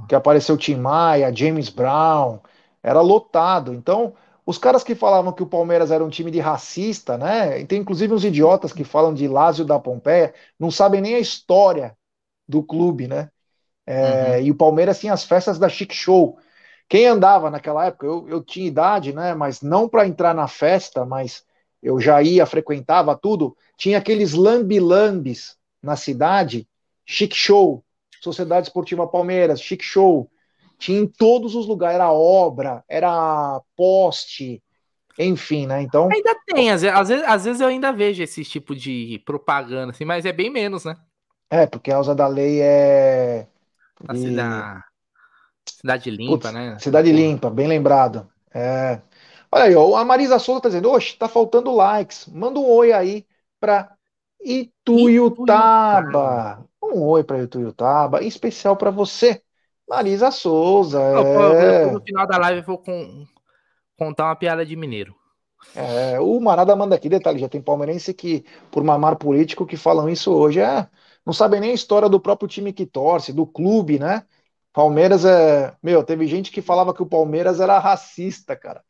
Que 0.09 0.15
apareceu 0.15 0.57
Tim 0.57 0.76
Maia, 0.76 1.34
James 1.34 1.70
Brown, 1.70 2.39
era 2.82 2.99
lotado. 2.99 3.74
Então, 3.74 4.15
os 4.48 4.58
caras 4.58 4.82
que 4.82 4.95
falavam 4.95 5.34
que 5.34 5.43
o 5.43 5.48
Palmeiras 5.48 5.91
era 5.91 6.02
um 6.02 6.10
time 6.10 6.32
de 6.32 6.39
racista, 6.39 7.18
né? 7.18 7.60
E 7.60 7.66
tem 7.66 7.82
inclusive 7.82 8.14
uns 8.14 8.24
idiotas 8.24 8.72
que 8.72 8.86
falam 8.86 9.14
de 9.14 9.28
Lázio 9.28 9.66
da 9.66 9.78
Pompeia, 9.78 10.34
não 10.58 10.72
sabem 10.72 11.02
nem 11.02 11.16
a 11.16 11.20
história 11.20 11.98
do 12.48 12.64
clube, 12.64 13.10
né? 13.10 13.30
É, 13.86 14.38
uhum. 14.38 14.45
E 14.45 14.52
o 14.52 14.56
Palmeiras 14.56 15.02
tinha 15.02 15.12
as 15.12 15.26
festas 15.26 15.60
da 15.60 15.68
Chic 15.68 15.91
Show. 15.93 16.39
Quem 16.88 17.06
andava 17.08 17.52
naquela 17.52 17.88
época, 17.88 18.06
eu, 18.06 18.26
eu 18.30 18.41
tinha 18.41 18.66
idade, 18.66 19.12
né? 19.12 19.34
Mas 19.34 19.62
não 19.62 19.89
para 19.89 20.08
entrar 20.08 20.34
na 20.34 20.48
festa, 20.48 21.06
mas 21.06 21.43
eu 21.84 22.00
já 22.00 22.22
ia, 22.22 22.45
frequentava 22.45 23.18
tudo. 23.18 23.54
Tinha 23.76 23.98
aqueles 23.98 24.32
lambi-lambis 24.34 25.58
na 25.84 25.98
cidade, 25.98 26.66
Chic 27.06 27.36
Show, 27.36 27.84
Sociedade 28.24 28.68
Esportiva 28.68 29.06
Palmeiras, 29.06 29.60
Chic 29.60 29.84
Show. 29.84 30.32
Tinha 30.78 30.99
em 30.99 31.07
todos 31.07 31.55
os 31.55 31.65
lugares, 31.65 31.95
era 31.95 32.11
obra, 32.11 32.84
era 32.88 33.59
poste, 33.75 34.61
enfim, 35.17 35.65
né? 35.65 35.82
Então. 35.82 36.07
Ainda 36.11 36.36
tem, 36.45 36.69
às 36.69 36.82
vezes, 36.82 37.25
às 37.25 37.45
vezes 37.45 37.61
eu 37.61 37.67
ainda 37.67 37.91
vejo 37.91 38.21
esse 38.21 38.43
tipo 38.43 38.75
de 38.75 39.21
propaganda, 39.25 39.91
assim, 39.91 40.05
mas 40.05 40.25
é 40.25 40.32
bem 40.32 40.51
menos, 40.51 40.86
né? 40.86 40.95
É, 41.49 41.65
porque 41.65 41.89
a 41.89 41.95
causa 41.95 42.13
da 42.13 42.28
lei 42.28 42.61
é. 42.61 43.47
A 44.07 44.13
de... 44.13 44.19
cidade... 44.19 44.84
cidade 45.65 46.11
limpa, 46.11 46.49
Putz, 46.49 46.53
né? 46.53 46.78
Cidade 46.80 47.11
limpa, 47.11 47.49
bem 47.49 47.67
lembrado. 47.67 48.30
É. 48.53 49.01
Olha 49.51 49.63
aí, 49.63 49.75
ó, 49.75 49.95
a 49.95 50.05
Marisa 50.05 50.38
Souza 50.39 50.61
tá 50.61 50.69
dizendo, 50.69 50.91
oxe, 50.91 51.17
tá 51.17 51.28
faltando 51.28 51.73
likes. 51.73 52.28
Manda 52.28 52.59
um 52.59 52.69
oi 52.69 52.91
aí 52.91 53.25
pra 53.59 53.91
Ituiutaba. 54.39 55.84
Um 56.84 57.01
oi 57.03 57.23
pra 57.23 57.41
Ituiutaba, 57.41 58.21
em 58.21 58.28
especial 58.28 58.78
para 58.78 58.91
você, 58.91 59.41
Marisa 59.88 60.31
Souza. 60.31 61.01
É... 61.01 61.91
No 61.91 62.01
final 62.01 62.27
da 62.27 62.38
live 62.38 62.59
eu 62.59 62.65
vou 62.65 62.77
com... 62.77 63.25
contar 63.97 64.25
uma 64.25 64.35
piada 64.35 64.65
de 64.65 64.75
mineiro. 64.75 65.15
É, 65.75 66.19
o 66.19 66.39
Marada 66.39 66.75
manda 66.75 66.95
aqui, 66.95 67.09
detalhe, 67.09 67.39
já 67.39 67.49
tem 67.49 67.61
palmeirense 67.61 68.13
que, 68.13 68.45
por 68.71 68.83
mamar 68.83 69.17
político, 69.17 69.65
que 69.65 69.75
falam 69.75 70.07
isso 70.07 70.31
hoje. 70.31 70.59
É, 70.59 70.88
não 71.25 71.33
sabem 71.33 71.59
nem 71.59 71.71
a 71.71 71.73
história 71.73 72.07
do 72.07 72.19
próprio 72.19 72.47
time 72.47 72.71
que 72.71 72.85
torce, 72.85 73.33
do 73.33 73.45
clube, 73.45 73.99
né? 73.99 74.23
Palmeiras 74.71 75.25
é. 75.25 75.75
Meu, 75.81 76.03
teve 76.03 76.27
gente 76.27 76.51
que 76.51 76.61
falava 76.61 76.93
que 76.93 77.01
o 77.01 77.05
Palmeiras 77.05 77.59
era 77.59 77.79
racista, 77.79 78.55
cara. 78.55 78.83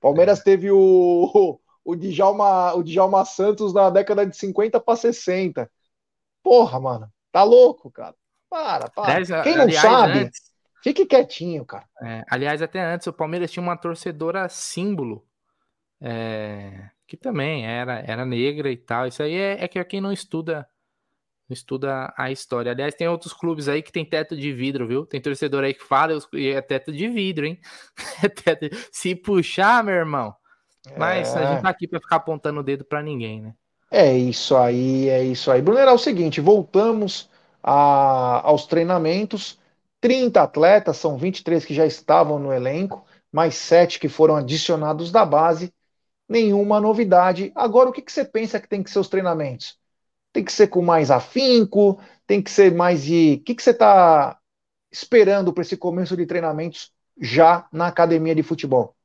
Palmeiras 0.00 0.40
é. 0.40 0.42
teve 0.42 0.70
o, 0.70 1.60
o, 1.84 1.94
Djalma, 1.94 2.74
o 2.74 2.82
Djalma 2.82 3.24
Santos 3.24 3.72
na 3.72 3.90
década 3.90 4.26
de 4.26 4.36
50 4.36 4.80
para 4.80 4.96
60. 4.96 5.70
Porra, 6.42 6.80
mano. 6.80 7.12
Tá 7.30 7.42
louco, 7.42 7.90
cara. 7.90 8.14
Para, 8.54 8.88
para. 8.88 9.16
Aliás, 9.16 9.42
Quem 9.42 9.56
não 9.56 9.64
aliás, 9.64 9.82
sabe, 9.82 10.18
antes, 10.20 10.40
fique 10.80 11.04
quietinho, 11.06 11.64
cara. 11.64 11.88
É, 12.00 12.22
aliás, 12.30 12.62
até 12.62 12.80
antes, 12.80 13.04
o 13.08 13.12
Palmeiras 13.12 13.50
tinha 13.50 13.60
uma 13.60 13.76
torcedora 13.76 14.48
símbolo. 14.48 15.26
É, 16.00 16.88
que 17.04 17.16
também 17.16 17.66
era, 17.66 17.98
era 18.06 18.24
negra 18.24 18.70
e 18.70 18.76
tal. 18.76 19.08
Isso 19.08 19.24
aí 19.24 19.34
é, 19.34 19.64
é 19.64 19.66
que 19.66 19.82
quem 19.84 20.00
não 20.00 20.12
estuda 20.12 20.68
estuda 21.50 22.14
a 22.16 22.30
história. 22.30 22.70
Aliás, 22.70 22.94
tem 22.94 23.08
outros 23.08 23.32
clubes 23.32 23.68
aí 23.68 23.82
que 23.82 23.90
tem 23.90 24.04
teto 24.04 24.36
de 24.36 24.52
vidro, 24.52 24.86
viu? 24.86 25.04
Tem 25.04 25.20
torcedor 25.20 25.64
aí 25.64 25.74
que 25.74 25.82
fala 25.82 26.16
e 26.32 26.50
é 26.50 26.62
teto 26.62 26.92
de 26.92 27.08
vidro, 27.08 27.46
hein? 27.46 27.58
É 28.22 28.28
teto... 28.28 28.68
Se 28.92 29.16
puxar, 29.16 29.82
meu 29.82 29.94
irmão. 29.94 30.32
Mas 30.96 31.34
é... 31.34 31.40
a 31.40 31.52
gente 31.52 31.62
tá 31.62 31.68
aqui 31.70 31.88
para 31.88 32.00
ficar 32.00 32.16
apontando 32.16 32.60
o 32.60 32.62
dedo 32.62 32.84
para 32.84 33.02
ninguém, 33.02 33.42
né? 33.42 33.54
É 33.90 34.16
isso 34.16 34.56
aí, 34.56 35.08
é 35.08 35.24
isso 35.24 35.50
aí. 35.50 35.60
Bruno, 35.60 35.80
era 35.80 35.92
o 35.92 35.98
seguinte, 35.98 36.40
voltamos 36.40 37.28
a, 37.64 38.46
aos 38.46 38.66
treinamentos. 38.66 39.58
30 40.00 40.42
atletas, 40.42 40.98
são 40.98 41.16
23 41.18 41.64
que 41.64 41.74
já 41.74 41.86
estavam 41.86 42.38
no 42.38 42.52
elenco, 42.52 43.06
mais 43.32 43.56
7 43.56 43.98
que 43.98 44.08
foram 44.08 44.36
adicionados 44.36 45.10
da 45.10 45.24
base. 45.24 45.72
Nenhuma 46.28 46.80
novidade. 46.80 47.52
Agora, 47.54 47.90
o 47.90 47.92
que, 47.92 48.02
que 48.02 48.12
você 48.12 48.24
pensa 48.24 48.60
que 48.60 48.68
tem 48.68 48.82
que 48.82 48.90
ser 48.90 48.98
os 48.98 49.08
treinamentos? 49.08 49.78
tem 50.34 50.44
que 50.44 50.52
ser 50.52 50.66
com 50.66 50.82
mais 50.82 51.12
afinco, 51.12 51.98
tem 52.26 52.42
que 52.42 52.50
ser 52.50 52.74
mais 52.74 53.04
de. 53.04 53.38
O 53.40 53.44
que, 53.44 53.54
que 53.54 53.62
você 53.62 53.70
está 53.70 54.36
esperando 54.90 55.52
para 55.52 55.62
esse 55.62 55.76
começo 55.76 56.16
de 56.16 56.26
treinamentos 56.26 56.92
já 57.20 57.66
na 57.72 57.86
academia 57.86 58.34
de 58.34 58.42
futebol? 58.42 58.96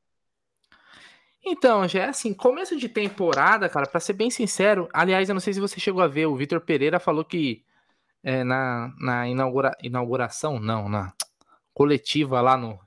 Então, 1.46 1.88
já 1.88 2.02
é 2.02 2.10
assim, 2.10 2.34
começo 2.34 2.76
de 2.76 2.90
temporada, 2.90 3.70
cara, 3.70 3.86
para 3.88 4.00
ser 4.00 4.14
bem 4.14 4.30
sincero, 4.30 4.90
aliás, 4.92 5.30
eu 5.30 5.34
não 5.34 5.40
sei 5.40 5.54
se 5.54 5.60
você 5.60 5.80
chegou 5.80 6.02
a 6.02 6.08
ver, 6.08 6.26
o 6.26 6.36
Vitor 6.36 6.60
Pereira 6.60 7.00
falou 7.00 7.24
que 7.24 7.64
é, 8.24 8.44
na, 8.44 8.94
na 9.00 9.28
inaugura, 9.28 9.76
inauguração, 9.82 10.60
não, 10.60 10.90
na 10.90 11.14
coletiva 11.74 12.42
lá 12.42 12.58
no, 12.58 12.80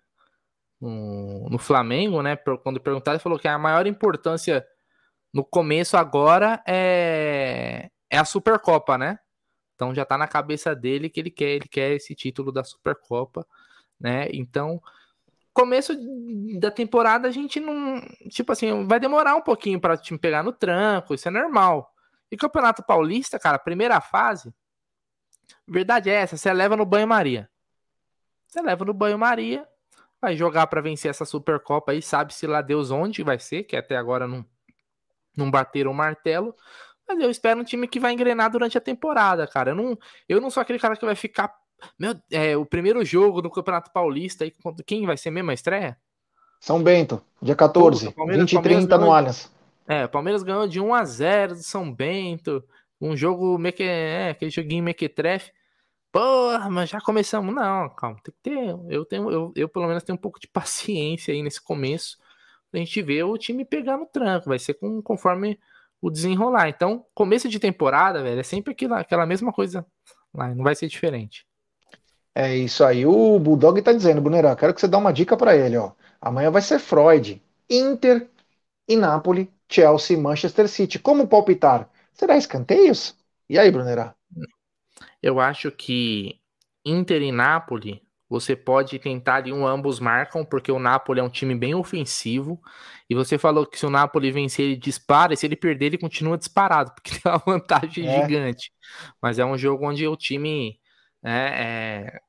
no, 0.80 1.49
no 1.49 1.59
Flamengo, 1.59 2.22
né, 2.22 2.37
quando 2.62 2.80
perguntaram, 2.80 3.16
ele 3.16 3.22
falou 3.22 3.39
que 3.39 3.49
a 3.49 3.59
maior 3.59 3.87
importância 3.87 4.66
no 5.33 5.45
começo 5.45 5.97
agora 5.97 6.62
é, 6.66 7.91
é 8.11 8.18
a 8.18 8.24
Supercopa, 8.24 8.99
né? 8.99 9.18
Então 9.74 9.95
já 9.95 10.05
tá 10.05 10.18
na 10.18 10.28
cabeça 10.28 10.74
dele 10.74 11.09
que 11.09 11.18
ele 11.18 11.30
quer, 11.30 11.51
ele 11.51 11.68
quer 11.68 11.93
esse 11.93 12.14
título 12.14 12.53
da 12.53 12.62
Supercopa, 12.62 13.47
né? 13.99 14.28
Então, 14.33 14.80
começo 15.55 15.95
da 16.61 16.70
temporada 16.70 17.28
a 17.28 17.30
gente 17.30 17.59
não, 17.61 18.01
tipo 18.28 18.53
assim, 18.53 18.87
vai 18.87 19.01
demorar 19.01 19.35
um 19.37 19.41
pouquinho 19.41 19.80
para 19.80 19.95
o 19.95 19.97
time 19.97 20.18
pegar 20.18 20.43
no 20.43 20.53
tranco, 20.53 21.14
isso 21.14 21.28
é 21.28 21.30
normal. 21.30 21.91
E 22.30 22.37
Campeonato 22.37 22.83
Paulista, 22.83 23.39
cara, 23.39 23.59
primeira 23.59 24.01
fase, 24.01 24.55
verdade 25.66 26.11
é 26.11 26.14
essa, 26.14 26.36
você 26.36 26.53
leva 26.53 26.76
no 26.76 26.84
banho-maria. 26.84 27.48
Você 28.46 28.61
leva 28.61 28.84
no 28.84 28.92
banho-maria, 28.92 29.66
vai 30.20 30.36
jogar 30.36 30.66
para 30.66 30.80
vencer 30.80 31.11
essa 31.11 31.24
Supercopa 31.24 31.92
aí, 31.92 32.03
sabe-se 32.03 32.46
lá 32.46 32.61
Deus 32.61 32.90
onde 32.90 33.22
vai 33.22 33.38
ser, 33.38 33.64
que 33.64 33.76
até 33.76 33.96
agora 33.96 34.28
não, 34.28 34.44
não 35.36 35.50
bateram 35.50 35.90
o 35.90 35.94
martelo, 35.94 36.55
mas 37.09 37.18
eu 37.18 37.30
espero 37.30 37.61
um 37.61 37.64
time 37.64 37.88
que 37.88 37.98
vai 37.98 38.12
engrenar 38.12 38.50
durante 38.50 38.76
a 38.78 38.80
temporada, 38.80 39.46
cara. 39.46 39.70
Eu 39.70 39.74
não, 39.74 39.98
eu 40.28 40.40
não 40.40 40.50
sou 40.50 40.61
aquele 40.61 40.78
cara 40.78 40.96
que 40.96 41.05
vai 41.05 41.14
ficar. 41.14 41.53
Meu, 41.98 42.14
é, 42.30 42.57
o 42.57 42.64
primeiro 42.64 43.05
jogo 43.05 43.42
do 43.42 43.50
Campeonato 43.50 43.90
Paulista 43.90 44.44
aí, 44.44 44.53
quem 44.86 45.05
vai 45.07 45.16
ser 45.16 45.30
mesmo 45.30 45.50
a 45.50 45.55
estreia? 45.55 45.98
São 46.61 46.80
Bento, 46.80 47.20
dia 47.40 47.57
14, 47.57 48.12
Puta, 48.12 48.32
20 48.32 48.53
e 48.53 48.62
30 48.62 48.98
no 48.98 49.12
Allianz. 49.12 49.50
É, 49.86 50.05
o 50.05 50.09
Palmeiras 50.09 50.44
ganhou 50.44 50.68
de 50.68 50.78
1 50.78 50.94
a 50.94 51.05
0 51.05 51.55
do 51.55 51.62
São 51.62 51.92
Bento. 51.92 52.62
Um 53.03 53.16
jogo 53.16 53.59
meque, 53.59 53.82
é, 53.82 54.30
aquele 54.30 54.50
joguinho 54.50 54.84
mequetrefe. 54.84 55.53
Porra, 56.12 56.70
mas 56.70 56.90
já 56.90 57.00
começamos. 57.00 57.55
Não, 57.55 57.88
calma, 57.90 58.16
tem 58.22 58.34
que 58.34 58.40
ter. 58.42 58.76
Eu 58.88 59.05
tenho, 59.05 59.30
eu, 59.30 59.53
eu 59.57 59.68
pelo 59.68 59.88
menos 59.88 60.03
tenho 60.05 60.16
um 60.16 60.20
pouco 60.20 60.40
de 60.40 60.48
paciência 60.48 61.34
aí 61.34 61.42
nesse 61.42 61.61
começo. 61.61 62.18
A 62.72 62.78
gente 62.78 63.03
ver 63.03 63.24
o 63.24 63.36
time 63.38 63.64
pegar 63.64 63.96
no 63.98 64.07
tranco. 64.07 64.48
Vai 64.48 64.59
ser 64.59 64.74
com, 64.74 65.03
conforme 65.03 65.59
o 66.00 66.11
desenrolar. 66.11 66.68
Então, 66.68 67.07
começo 67.14 67.48
de 67.48 67.59
temporada, 67.61 68.22
velho, 68.22 68.40
é 68.40 68.42
sempre 68.42 68.72
aquela, 68.72 69.00
aquela 69.00 69.26
mesma 69.26 69.53
coisa 69.53 69.86
lá, 70.34 70.55
não 70.55 70.64
vai 70.64 70.74
ser 70.74 70.88
diferente. 70.88 71.46
É 72.34 72.57
isso 72.57 72.84
aí. 72.84 73.05
O 73.07 73.38
Bulldog 73.38 73.80
tá 73.82 73.92
dizendo, 73.92 74.20
Brunerão, 74.20 74.57
quero 74.57 74.74
que 74.74 74.80
você 74.80 74.88
dê 74.88 74.96
uma 74.96 75.12
dica 75.12 75.36
para 75.36 75.57
ele, 75.57 75.76
ó. 75.76 75.92
Amanhã 76.20 76.50
vai 76.50 76.62
ser 76.62 76.78
Freud, 76.78 77.42
Inter 77.68 78.28
e 78.88 78.96
Napoli, 78.96 79.53
Chelsea, 79.68 80.18
Manchester 80.18 80.68
City. 80.68 80.98
Como 80.98 81.28
palpitar? 81.28 81.88
Será 82.12 82.36
escanteios? 82.36 83.16
E 83.48 83.58
aí, 83.58 83.70
Brunerá? 83.70 84.14
Eu 85.22 85.40
acho 85.40 85.70
que 85.70 86.40
Inter 86.84 87.22
e 87.22 87.32
Napoli 87.32 88.02
você 88.32 88.56
pode 88.56 88.98
tentar 88.98 89.36
ali 89.36 89.52
um 89.52 89.66
ambos 89.66 90.00
marcam, 90.00 90.42
porque 90.42 90.72
o 90.72 90.78
Napoli 90.78 91.20
é 91.20 91.22
um 91.22 91.28
time 91.28 91.54
bem 91.54 91.74
ofensivo. 91.74 92.58
E 93.08 93.14
você 93.14 93.36
falou 93.36 93.66
que 93.66 93.78
se 93.78 93.84
o 93.84 93.90
Napoli 93.90 94.32
vencer, 94.32 94.64
ele 94.64 94.76
dispara, 94.76 95.34
e 95.34 95.36
se 95.36 95.44
ele 95.44 95.54
perder, 95.54 95.86
ele 95.86 95.98
continua 95.98 96.38
disparado, 96.38 96.92
porque 96.94 97.10
tem 97.20 97.30
uma 97.30 97.42
vantagem 97.44 98.08
é. 98.08 98.22
gigante. 98.22 98.72
Mas 99.20 99.38
é 99.38 99.44
um 99.44 99.58
jogo 99.58 99.86
onde 99.86 100.08
o 100.08 100.16
time. 100.16 100.80
É, 101.22 102.08
é, 102.10 102.20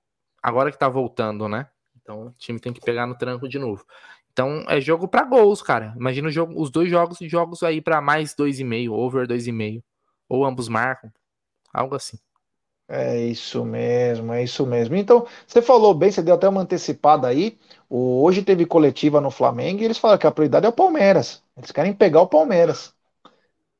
agora 0.41 0.73
que 0.73 0.77
tá 0.77 0.89
voltando, 0.89 1.47
né? 1.47 1.69
Então 2.01 2.27
o 2.27 2.31
time 2.31 2.59
tem 2.59 2.73
que 2.73 2.81
pegar 2.81 3.07
no 3.07 3.17
tranco 3.17 3.47
de 3.47 3.57
novo. 3.57 3.85
Então 4.33 4.65
é 4.67 4.81
jogo 4.81 5.07
para 5.07 5.23
gols, 5.25 5.61
cara. 5.61 5.93
Imagina 5.97 6.29
jogo, 6.29 6.59
os 6.61 6.69
dois 6.71 6.89
jogos 6.89 7.17
jogos 7.21 7.63
aí 7.63 7.81
para 7.81 8.01
mais 8.01 8.33
2,5, 8.35 8.93
over 8.95 9.27
2,5. 9.27 9.83
Ou 10.29 10.45
ambos 10.45 10.67
marcam. 10.67 11.11
Algo 11.73 11.95
assim. 11.95 12.17
É 12.87 13.17
isso 13.25 13.63
mesmo, 13.65 14.33
é 14.33 14.43
isso 14.43 14.65
mesmo. 14.67 14.95
Então, 14.95 15.25
você 15.47 15.61
falou 15.61 15.93
bem, 15.93 16.11
você 16.11 16.21
deu 16.21 16.35
até 16.35 16.47
uma 16.47 16.61
antecipada 16.61 17.27
aí. 17.27 17.57
O, 17.89 18.21
hoje 18.23 18.43
teve 18.43 18.65
coletiva 18.65 19.21
no 19.21 19.31
Flamengo 19.31 19.81
e 19.81 19.85
eles 19.85 19.97
falaram 19.97 20.19
que 20.19 20.27
a 20.27 20.31
prioridade 20.31 20.65
é 20.65 20.69
o 20.69 20.73
Palmeiras. 20.73 21.41
Eles 21.57 21.71
querem 21.71 21.93
pegar 21.93 22.21
o 22.21 22.27
Palmeiras. 22.27 22.93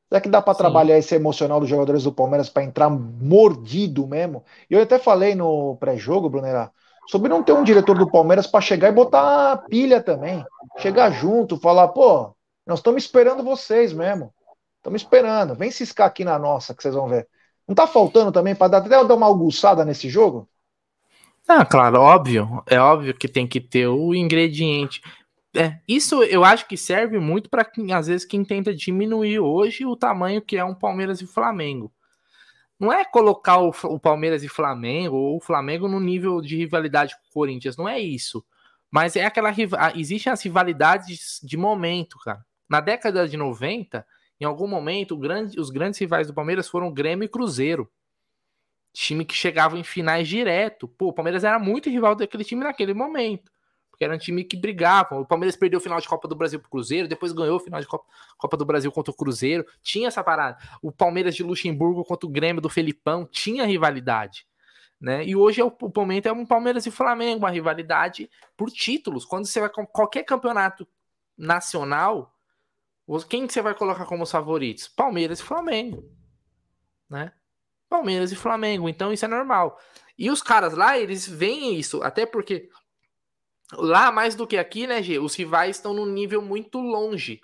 Será 0.08 0.20
que 0.20 0.28
dá 0.28 0.40
para 0.42 0.54
trabalhar 0.56 0.98
esse 0.98 1.14
emocional 1.14 1.60
dos 1.60 1.68
jogadores 1.68 2.04
do 2.04 2.12
Palmeiras 2.12 2.48
para 2.48 2.64
entrar 2.64 2.90
mordido 2.90 4.06
mesmo? 4.06 4.44
E 4.70 4.74
eu 4.74 4.82
até 4.82 4.98
falei 4.98 5.34
no 5.34 5.76
pré-jogo, 5.76 6.30
Brunera, 6.30 6.72
sobre 7.06 7.28
não 7.28 7.42
ter 7.42 7.52
um 7.52 7.64
diretor 7.64 7.98
do 7.98 8.10
Palmeiras 8.10 8.46
para 8.46 8.60
chegar 8.60 8.88
e 8.88 8.92
botar 8.92 9.58
pilha 9.68 10.02
também. 10.02 10.44
Chegar 10.78 11.10
junto, 11.10 11.58
falar, 11.58 11.88
pô, 11.88 12.34
nós 12.66 12.78
estamos 12.78 13.04
esperando 13.04 13.42
vocês 13.42 13.92
mesmo. 13.92 14.32
Estamos 14.78 15.02
esperando. 15.02 15.54
Vem 15.54 15.70
ciscar 15.70 16.06
aqui 16.06 16.24
na 16.24 16.38
nossa, 16.38 16.74
que 16.74 16.82
vocês 16.82 16.94
vão 16.94 17.08
ver. 17.08 17.28
Não 17.66 17.74
tá 17.74 17.86
faltando 17.86 18.30
também 18.30 18.54
para 18.54 18.78
até 18.78 18.88
dar 18.88 19.14
uma 19.14 19.26
albuçada 19.26 19.84
nesse 19.84 20.08
jogo? 20.08 20.48
Ah, 21.48 21.64
claro, 21.64 22.00
óbvio. 22.00 22.62
É 22.66 22.78
óbvio 22.78 23.14
que 23.14 23.28
tem 23.28 23.46
que 23.46 23.60
ter 23.60 23.86
o 23.86 24.14
ingrediente. 24.14 25.02
É, 25.56 25.78
isso 25.86 26.22
eu 26.24 26.44
acho 26.44 26.66
que 26.66 26.76
serve 26.76 27.18
muito 27.18 27.48
para 27.48 27.66
às 27.96 28.06
vezes 28.08 28.26
quem 28.26 28.44
tenta 28.44 28.74
diminuir 28.74 29.38
hoje 29.38 29.86
o 29.86 29.94
tamanho 29.94 30.42
que 30.42 30.56
é 30.56 30.64
um 30.64 30.74
Palmeiras 30.74 31.20
e 31.20 31.26
Flamengo. 31.26 31.92
Não 32.84 32.92
é 32.92 33.02
colocar 33.02 33.62
o, 33.62 33.72
o 33.84 33.98
Palmeiras 33.98 34.44
e 34.44 34.48
Flamengo 34.48 35.16
ou 35.16 35.38
o 35.38 35.40
Flamengo 35.40 35.88
no 35.88 35.98
nível 35.98 36.42
de 36.42 36.54
rivalidade 36.54 37.14
com 37.14 37.26
o 37.26 37.32
Corinthians, 37.32 37.78
não 37.78 37.88
é 37.88 37.98
isso. 37.98 38.44
Mas 38.90 39.16
é 39.16 39.24
aquela 39.24 39.50
existem 39.96 40.30
as 40.30 40.42
rivalidades 40.42 41.40
de 41.42 41.56
momento, 41.56 42.18
cara. 42.18 42.44
Na 42.68 42.80
década 42.80 43.26
de 43.26 43.38
90, 43.38 44.06
em 44.38 44.44
algum 44.44 44.68
momento, 44.68 45.16
grande, 45.16 45.58
os 45.58 45.70
grandes 45.70 45.98
rivais 45.98 46.26
do 46.26 46.34
Palmeiras 46.34 46.68
foram 46.68 46.92
Grêmio 46.92 47.24
e 47.24 47.28
Cruzeiro. 47.28 47.90
Time 48.92 49.24
que 49.24 49.34
chegava 49.34 49.78
em 49.78 49.82
finais 49.82 50.28
direto. 50.28 50.86
Pô, 50.86 51.08
o 51.08 51.12
Palmeiras 51.14 51.42
era 51.42 51.58
muito 51.58 51.88
rival 51.88 52.14
daquele 52.14 52.44
time 52.44 52.62
naquele 52.62 52.92
momento 52.92 53.50
porque 53.94 54.04
era 54.04 54.12
um 54.12 54.18
time 54.18 54.42
que 54.42 54.56
brigava. 54.56 55.20
O 55.20 55.24
Palmeiras 55.24 55.54
perdeu 55.54 55.78
o 55.78 55.80
final 55.80 56.00
de 56.00 56.08
Copa 56.08 56.26
do 56.26 56.34
Brasil 56.34 56.58
pro 56.58 56.68
Cruzeiro, 56.68 57.06
depois 57.06 57.30
ganhou 57.30 57.56
o 57.56 57.60
final 57.60 57.80
de 57.80 57.86
Copa, 57.86 58.04
Copa 58.36 58.56
do 58.56 58.64
Brasil 58.64 58.90
contra 58.90 59.12
o 59.12 59.14
Cruzeiro. 59.14 59.64
Tinha 59.80 60.08
essa 60.08 60.22
parada. 60.22 60.58
O 60.82 60.90
Palmeiras 60.90 61.36
de 61.36 61.44
Luxemburgo 61.44 62.04
contra 62.04 62.26
o 62.26 62.30
Grêmio 62.30 62.60
do 62.60 62.68
Felipão 62.68 63.24
tinha 63.24 63.64
rivalidade. 63.64 64.46
Né? 65.00 65.24
E 65.24 65.36
hoje 65.36 65.60
é 65.60 65.64
o, 65.64 65.68
o 65.68 65.92
momento 65.94 66.26
é 66.26 66.32
um 66.32 66.44
Palmeiras 66.44 66.86
e 66.86 66.90
Flamengo, 66.90 67.38
uma 67.38 67.50
rivalidade 67.50 68.28
por 68.56 68.68
títulos. 68.68 69.24
Quando 69.24 69.46
você 69.46 69.60
vai 69.60 69.68
com 69.68 69.86
qualquer 69.86 70.24
campeonato 70.24 70.88
nacional, 71.38 72.34
quem 73.28 73.46
que 73.46 73.52
você 73.52 73.62
vai 73.62 73.74
colocar 73.74 74.06
como 74.06 74.24
os 74.24 74.30
favoritos? 74.30 74.88
Palmeiras 74.88 75.38
e 75.38 75.42
Flamengo, 75.44 76.10
né? 77.08 77.32
Palmeiras 77.88 78.32
e 78.32 78.36
Flamengo, 78.36 78.88
então 78.88 79.12
isso 79.12 79.24
é 79.24 79.28
normal. 79.28 79.78
E 80.18 80.30
os 80.30 80.42
caras 80.42 80.74
lá, 80.74 80.98
eles 80.98 81.28
veem 81.28 81.76
isso, 81.76 82.02
até 82.02 82.26
porque 82.26 82.68
Lá, 83.72 84.12
mais 84.12 84.34
do 84.34 84.46
que 84.46 84.56
aqui, 84.56 84.86
né, 84.86 85.02
G? 85.02 85.18
Os 85.18 85.34
rivais 85.34 85.76
estão 85.76 85.94
num 85.94 86.06
nível 86.06 86.42
muito 86.42 86.80
longe. 86.80 87.40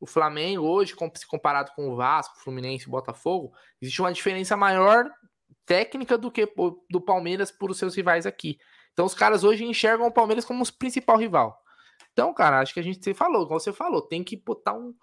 O 0.00 0.06
Flamengo, 0.06 0.64
hoje, 0.64 0.94
se 1.14 1.26
comparado 1.26 1.72
com 1.76 1.90
o 1.90 1.96
Vasco, 1.96 2.38
Fluminense 2.40 2.88
Botafogo, 2.88 3.52
existe 3.80 4.00
uma 4.00 4.12
diferença 4.12 4.56
maior 4.56 5.10
técnica 5.66 6.16
do 6.16 6.30
que 6.30 6.48
do 6.88 7.00
Palmeiras 7.00 7.50
por 7.50 7.70
os 7.70 7.78
seus 7.78 7.94
rivais 7.94 8.24
aqui. 8.24 8.58
Então, 8.92 9.04
os 9.04 9.14
caras 9.14 9.44
hoje 9.44 9.64
enxergam 9.64 10.06
o 10.06 10.12
Palmeiras 10.12 10.44
como 10.44 10.64
o 10.64 10.72
principal 10.72 11.16
rival. 11.16 11.62
Então, 12.12 12.32
cara, 12.34 12.60
acho 12.60 12.74
que 12.74 12.80
a 12.80 12.82
gente 12.82 13.04
você 13.04 13.14
falou, 13.14 13.46
como 13.46 13.60
você 13.60 13.72
falou, 13.72 14.02
tem 14.02 14.24
que 14.24 14.36
botar 14.36 14.74
um. 14.74 14.94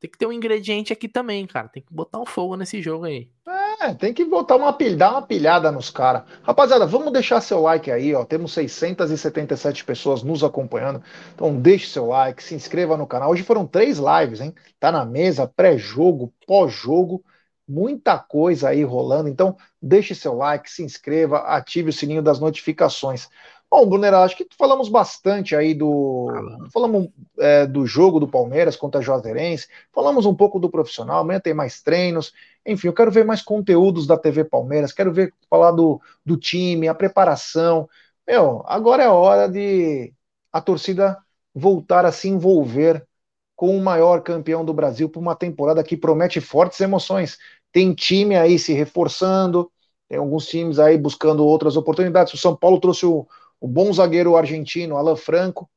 Tem 0.00 0.10
que 0.10 0.16
ter 0.16 0.26
um 0.26 0.32
ingrediente 0.32 0.92
aqui 0.92 1.06
também, 1.08 1.46
cara. 1.46 1.68
Tem 1.68 1.82
que 1.82 1.92
botar 1.92 2.18
um 2.18 2.26
fogo 2.26 2.56
nesse 2.56 2.80
jogo 2.80 3.04
aí. 3.04 3.30
É, 3.46 3.59
tem 3.98 4.12
que 4.12 4.26
botar 4.26 4.56
uma 4.56 4.76
dar 4.96 5.12
uma 5.12 5.22
pilhada 5.22 5.72
nos 5.72 5.88
caras. 5.88 6.24
Rapaziada, 6.42 6.84
vamos 6.84 7.12
deixar 7.12 7.40
seu 7.40 7.62
like 7.62 7.90
aí, 7.90 8.14
ó. 8.14 8.24
Temos 8.26 8.52
677 8.52 9.84
pessoas 9.84 10.22
nos 10.22 10.44
acompanhando. 10.44 11.02
Então 11.34 11.56
deixe 11.56 11.88
seu 11.88 12.06
like, 12.06 12.42
se 12.42 12.54
inscreva 12.54 12.96
no 12.96 13.06
canal. 13.06 13.30
Hoje 13.30 13.42
foram 13.42 13.66
três 13.66 13.98
lives, 13.98 14.42
hein? 14.42 14.54
Tá 14.78 14.92
na 14.92 15.04
mesa, 15.06 15.46
pré-jogo, 15.46 16.32
pós-jogo, 16.46 17.24
muita 17.66 18.18
coisa 18.18 18.68
aí 18.68 18.84
rolando. 18.84 19.30
Então 19.30 19.56
deixe 19.80 20.14
seu 20.14 20.34
like, 20.34 20.70
se 20.70 20.82
inscreva, 20.82 21.38
ative 21.38 21.88
o 21.88 21.92
sininho 21.92 22.22
das 22.22 22.38
notificações. 22.38 23.28
Bom, 23.70 23.88
Brunner, 23.88 24.12
acho 24.14 24.36
que 24.36 24.46
falamos 24.58 24.88
bastante 24.88 25.54
aí 25.54 25.74
do. 25.74 26.26
Falamos 26.72 27.08
é, 27.38 27.66
do 27.66 27.86
jogo 27.86 28.18
do 28.18 28.26
Palmeiras 28.26 28.74
contra 28.74 29.00
a 29.00 29.02
Juazeirense, 29.02 29.68
falamos 29.92 30.26
um 30.26 30.34
pouco 30.34 30.58
do 30.58 30.68
profissional, 30.68 31.20
amanhã 31.20 31.38
tem 31.38 31.54
mais 31.54 31.80
treinos. 31.80 32.32
Enfim, 32.66 32.88
eu 32.88 32.92
quero 32.92 33.12
ver 33.12 33.24
mais 33.24 33.42
conteúdos 33.42 34.06
da 34.08 34.18
TV 34.18 34.44
Palmeiras, 34.44 34.92
quero 34.92 35.12
ver 35.12 35.32
falar 35.48 35.70
do, 35.70 36.00
do 36.26 36.36
time, 36.36 36.88
a 36.88 36.94
preparação. 36.94 37.88
Meu, 38.26 38.62
agora 38.66 39.04
é 39.04 39.08
hora 39.08 39.48
de 39.48 40.12
a 40.52 40.60
torcida 40.60 41.16
voltar 41.54 42.04
a 42.04 42.10
se 42.12 42.28
envolver 42.28 43.06
com 43.54 43.76
o 43.76 43.80
maior 43.80 44.22
campeão 44.22 44.64
do 44.64 44.72
Brasil 44.74 45.08
por 45.08 45.20
uma 45.20 45.36
temporada 45.36 45.82
que 45.84 45.96
promete 45.96 46.40
fortes 46.40 46.80
emoções. 46.80 47.38
Tem 47.72 47.94
time 47.94 48.36
aí 48.36 48.58
se 48.58 48.72
reforçando, 48.72 49.70
tem 50.08 50.18
alguns 50.18 50.46
times 50.46 50.78
aí 50.78 50.98
buscando 50.98 51.44
outras 51.46 51.76
oportunidades. 51.76 52.32
O 52.34 52.38
São 52.38 52.56
Paulo 52.56 52.80
trouxe 52.80 53.06
o 53.06 53.26
o 53.60 53.68
bom 53.68 53.92
zagueiro 53.92 54.36
argentino 54.36 54.96
Alan 54.96 55.16
Franco, 55.16 55.70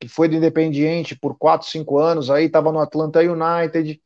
que 0.00 0.08
foi 0.08 0.28
do 0.28 0.34
Independiente 0.34 1.14
por 1.14 1.36
4, 1.38 1.68
5 1.68 1.98
anos, 1.98 2.30
aí 2.30 2.46
estava 2.46 2.72
no 2.72 2.80
Atlanta 2.80 3.20
United, 3.20 4.00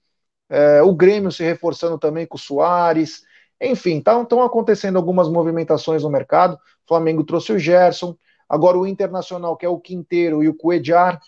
é, 0.51 0.83
o 0.83 0.95
Grêmio 0.95 1.33
se 1.33 1.43
reforçando 1.43 1.99
também 1.99 2.27
com 2.27 2.37
o 2.37 2.41
Soares, 2.41 3.23
enfim, 3.61 3.99
estão 3.99 4.25
tá, 4.25 4.45
acontecendo 4.45 4.97
algumas 4.97 5.29
movimentações 5.29 6.03
no 6.03 6.11
mercado, 6.11 6.55
o 6.55 6.89
Flamengo 6.89 7.25
trouxe 7.25 7.53
o 7.53 7.59
Gerson, 7.59 8.17
agora 8.49 8.77
o 8.77 8.87
Internacional, 8.87 9.57
que 9.57 9.65
é 9.65 9.69
o 9.69 9.81
Quinteiro 9.81 10.43
e 10.43 10.49
o 10.49 10.55
Cuejar, 10.55 11.21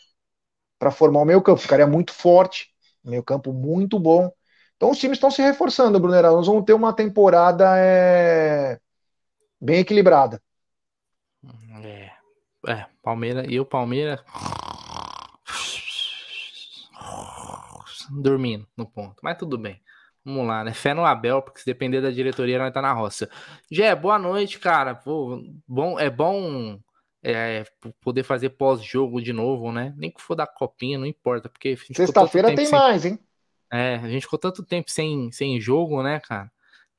para 0.78 0.90
formar 0.90 1.20
o 1.20 1.24
meio 1.24 1.40
campo, 1.40 1.61
ficaria 1.61 1.86
muito 1.86 2.12
forte, 2.12 2.68
meio 3.03 3.22
campo 3.22 3.53
muito 3.53 3.99
bom, 3.99 4.30
então 4.76 4.90
os 4.90 4.99
times 4.99 5.16
estão 5.16 5.30
se 5.30 5.40
reforçando, 5.40 5.99
Brunera, 5.99 6.30
nós 6.30 6.47
vamos 6.47 6.64
ter 6.64 6.74
uma 6.74 6.92
temporada 6.92 7.78
é, 7.78 8.78
bem 9.61 9.78
equilibrada. 9.78 10.42
É, 12.66 12.86
Palmeiras. 13.02 13.46
E 13.48 13.60
o 13.60 13.64
Palmeiras. 13.64 14.20
Dormindo 18.10 18.66
no 18.76 18.86
ponto. 18.86 19.16
Mas 19.22 19.38
tudo 19.38 19.56
bem. 19.56 19.80
Vamos 20.24 20.46
lá, 20.46 20.64
né? 20.64 20.72
Fé 20.74 20.92
no 20.92 21.04
Abel, 21.04 21.40
porque 21.40 21.60
se 21.60 21.66
depender 21.66 22.00
da 22.00 22.10
diretoria, 22.10 22.58
nós 22.58 22.72
tá 22.72 22.82
na 22.82 22.92
roça. 22.92 23.30
Jé, 23.70 23.94
boa 23.94 24.18
noite, 24.18 24.58
cara. 24.58 24.94
Pô, 24.94 25.40
bom, 25.68 26.00
é 26.00 26.10
bom 26.10 26.80
é, 27.22 27.64
poder 28.00 28.24
fazer 28.24 28.50
pós-jogo 28.50 29.22
de 29.22 29.32
novo, 29.32 29.70
né? 29.70 29.94
Nem 29.96 30.10
que 30.10 30.20
for 30.20 30.34
da 30.34 30.46
copinha, 30.46 30.98
não 30.98 31.06
importa. 31.06 31.48
porque 31.48 31.76
Sexta-feira 31.76 32.54
tem 32.54 32.66
sem... 32.66 32.76
mais, 32.76 33.04
hein? 33.04 33.18
É, 33.72 33.96
a 33.96 34.08
gente 34.08 34.22
ficou 34.22 34.38
tanto 34.38 34.64
tempo 34.64 34.90
sem, 34.90 35.30
sem 35.30 35.60
jogo, 35.60 36.02
né, 36.02 36.20
cara? 36.20 36.50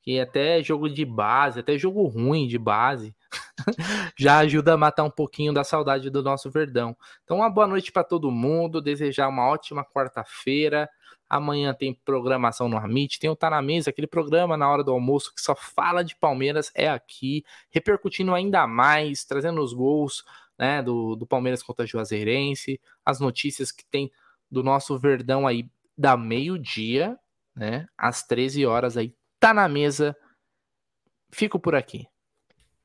Que 0.01 0.19
até 0.19 0.63
jogo 0.63 0.89
de 0.89 1.03
base, 1.03 1.59
até 1.59 1.77
jogo 1.77 2.05
ruim 2.07 2.47
de 2.47 2.57
base, 2.57 3.13
já 4.17 4.39
ajuda 4.39 4.73
a 4.73 4.77
matar 4.77 5.03
um 5.03 5.09
pouquinho 5.09 5.53
da 5.53 5.63
saudade 5.63 6.09
do 6.09 6.23
nosso 6.23 6.49
Verdão. 6.49 6.95
Então, 7.23 7.37
uma 7.37 7.49
boa 7.49 7.67
noite 7.67 7.91
para 7.91 8.03
todo 8.03 8.31
mundo, 8.31 8.81
desejar 8.81 9.27
uma 9.27 9.47
ótima 9.47 9.83
quarta-feira. 9.83 10.89
Amanhã 11.29 11.73
tem 11.73 11.93
programação 11.93 12.69
no 12.69 12.77
Amit, 12.77 13.19
tem 13.19 13.29
o 13.29 13.35
Tá 13.35 13.49
na 13.49 13.61
Mesa, 13.61 13.89
aquele 13.89 14.07
programa 14.07 14.55
na 14.55 14.69
hora 14.69 14.83
do 14.83 14.91
almoço 14.91 15.33
que 15.35 15.41
só 15.41 15.55
fala 15.55 16.03
de 16.03 16.15
Palmeiras, 16.15 16.71
é 16.73 16.89
aqui, 16.89 17.43
repercutindo 17.69 18.33
ainda 18.33 18.65
mais, 18.65 19.25
trazendo 19.25 19.61
os 19.61 19.73
gols 19.73 20.23
né, 20.57 20.81
do, 20.81 21.15
do 21.15 21.27
Palmeiras 21.27 21.61
contra 21.61 21.83
a 21.83 21.87
Juazeirense, 21.87 22.79
as 23.05 23.19
notícias 23.19 23.71
que 23.71 23.85
tem 23.85 24.09
do 24.49 24.63
nosso 24.63 24.97
Verdão 24.97 25.45
aí 25.45 25.69
da 25.97 26.15
meio-dia, 26.15 27.19
né, 27.53 27.87
às 27.97 28.23
13 28.23 28.65
horas 28.65 28.95
aí, 28.95 29.13
tá 29.39 29.53
na 29.53 29.67
mesa. 29.67 30.15
Fico 31.29 31.59
por 31.59 31.75
aqui. 31.75 32.07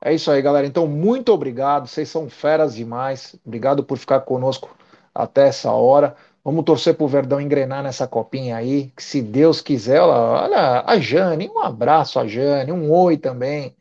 É 0.04 0.12
isso 0.12 0.30
aí, 0.30 0.42
galera. 0.42 0.66
Então, 0.66 0.86
muito 0.86 1.32
obrigado. 1.32 1.86
Vocês 1.86 2.08
são 2.08 2.28
feras 2.28 2.74
demais. 2.74 3.36
Obrigado 3.44 3.84
por 3.84 3.96
ficar 3.98 4.20
conosco 4.20 4.76
até 5.14 5.46
essa 5.48 5.70
hora. 5.72 6.16
Vamos 6.44 6.64
torcer 6.64 6.96
pro 6.96 7.06
Verdão 7.06 7.40
engrenar 7.40 7.82
nessa 7.84 8.06
copinha 8.08 8.56
aí. 8.56 8.90
Que 8.96 9.02
se 9.02 9.22
Deus 9.22 9.60
quiser, 9.60 10.00
olha, 10.00 10.42
olha 10.44 10.84
a 10.86 10.98
Jane, 10.98 11.48
um 11.48 11.60
abraço 11.60 12.18
a 12.18 12.26
Jane, 12.26 12.72
um 12.72 12.90
oi 12.92 13.16
também. 13.16 13.76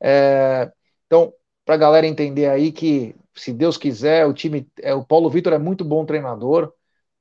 É, 0.00 0.72
então, 1.06 1.32
para 1.64 1.76
a 1.76 1.78
galera 1.78 2.06
entender 2.06 2.48
aí 2.50 2.72
que, 2.72 3.14
se 3.34 3.52
Deus 3.52 3.76
quiser, 3.78 4.26
o 4.26 4.34
time, 4.34 4.68
é, 4.82 4.94
o 4.94 5.04
Paulo 5.04 5.30
Vitor 5.30 5.52
é 5.54 5.58
muito 5.58 5.84
bom 5.84 6.04
treinador, 6.06 6.72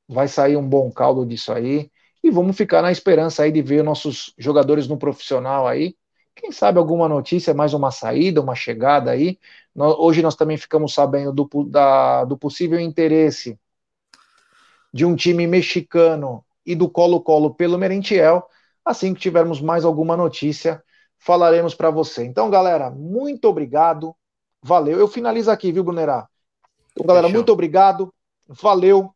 vai 0.08 0.28
sair 0.28 0.58
um 0.58 0.68
bom 0.68 0.92
caldo 0.92 1.26
disso 1.26 1.54
aí. 1.54 1.92
E 2.24 2.32
vamos 2.32 2.58
ficar 2.58 2.82
na 2.82 2.92
esperança 2.92 3.44
aí 3.44 3.52
de 3.52 3.62
ver 3.62 3.84
nossos 3.84 4.34
jogadores 4.38 4.88
no 4.88 4.98
profissional 4.98 5.68
aí 5.68 5.96
quem 6.42 6.52
sabe 6.52 6.80
alguma 6.80 7.08
notícia, 7.08 7.54
mais 7.54 7.74
uma 7.74 7.92
saída, 7.92 8.42
uma 8.42 8.56
chegada 8.56 9.12
aí. 9.12 9.40
hoje 9.76 10.24
nós 10.24 10.36
também 10.36 10.58
ficamos 10.58 10.94
sabendo 10.94 11.32
do, 11.32 11.64
da, 11.66 12.26
do 12.26 12.36
possível 12.36 12.80
interesse 12.80 13.60
de 14.92 15.06
um 15.06 15.16
time 15.16 15.46
mexicano 15.46 16.44
e 16.66 16.74
do 16.76 16.90
Colo-Colo 16.90 17.54
pelo 17.54 17.78
Merentiel. 17.78 18.48
Assim 18.84 19.14
que 19.14 19.22
tivermos 19.22 19.62
mais 19.62 19.86
alguma 19.86 20.18
notícia, 20.18 20.84
falaremos 21.20 21.76
para 21.76 21.92
você. 21.92 22.26
Então, 22.26 22.50
galera, 22.50 22.90
muito 22.90 23.46
obrigado. 23.48 24.16
Valeu. 24.64 25.00
Eu 25.00 25.08
finalizo 25.08 25.52
aqui, 25.52 25.72
viu, 25.72 25.84
Brunerá? 25.84 26.28
Então, 26.92 27.06
galera, 27.06 27.28
Fechou. 27.28 27.38
muito 27.38 27.54
obrigado. 27.54 28.12
Valeu. 28.48 29.14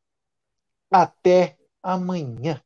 Até 0.91 1.57
amanhã. 1.81 2.61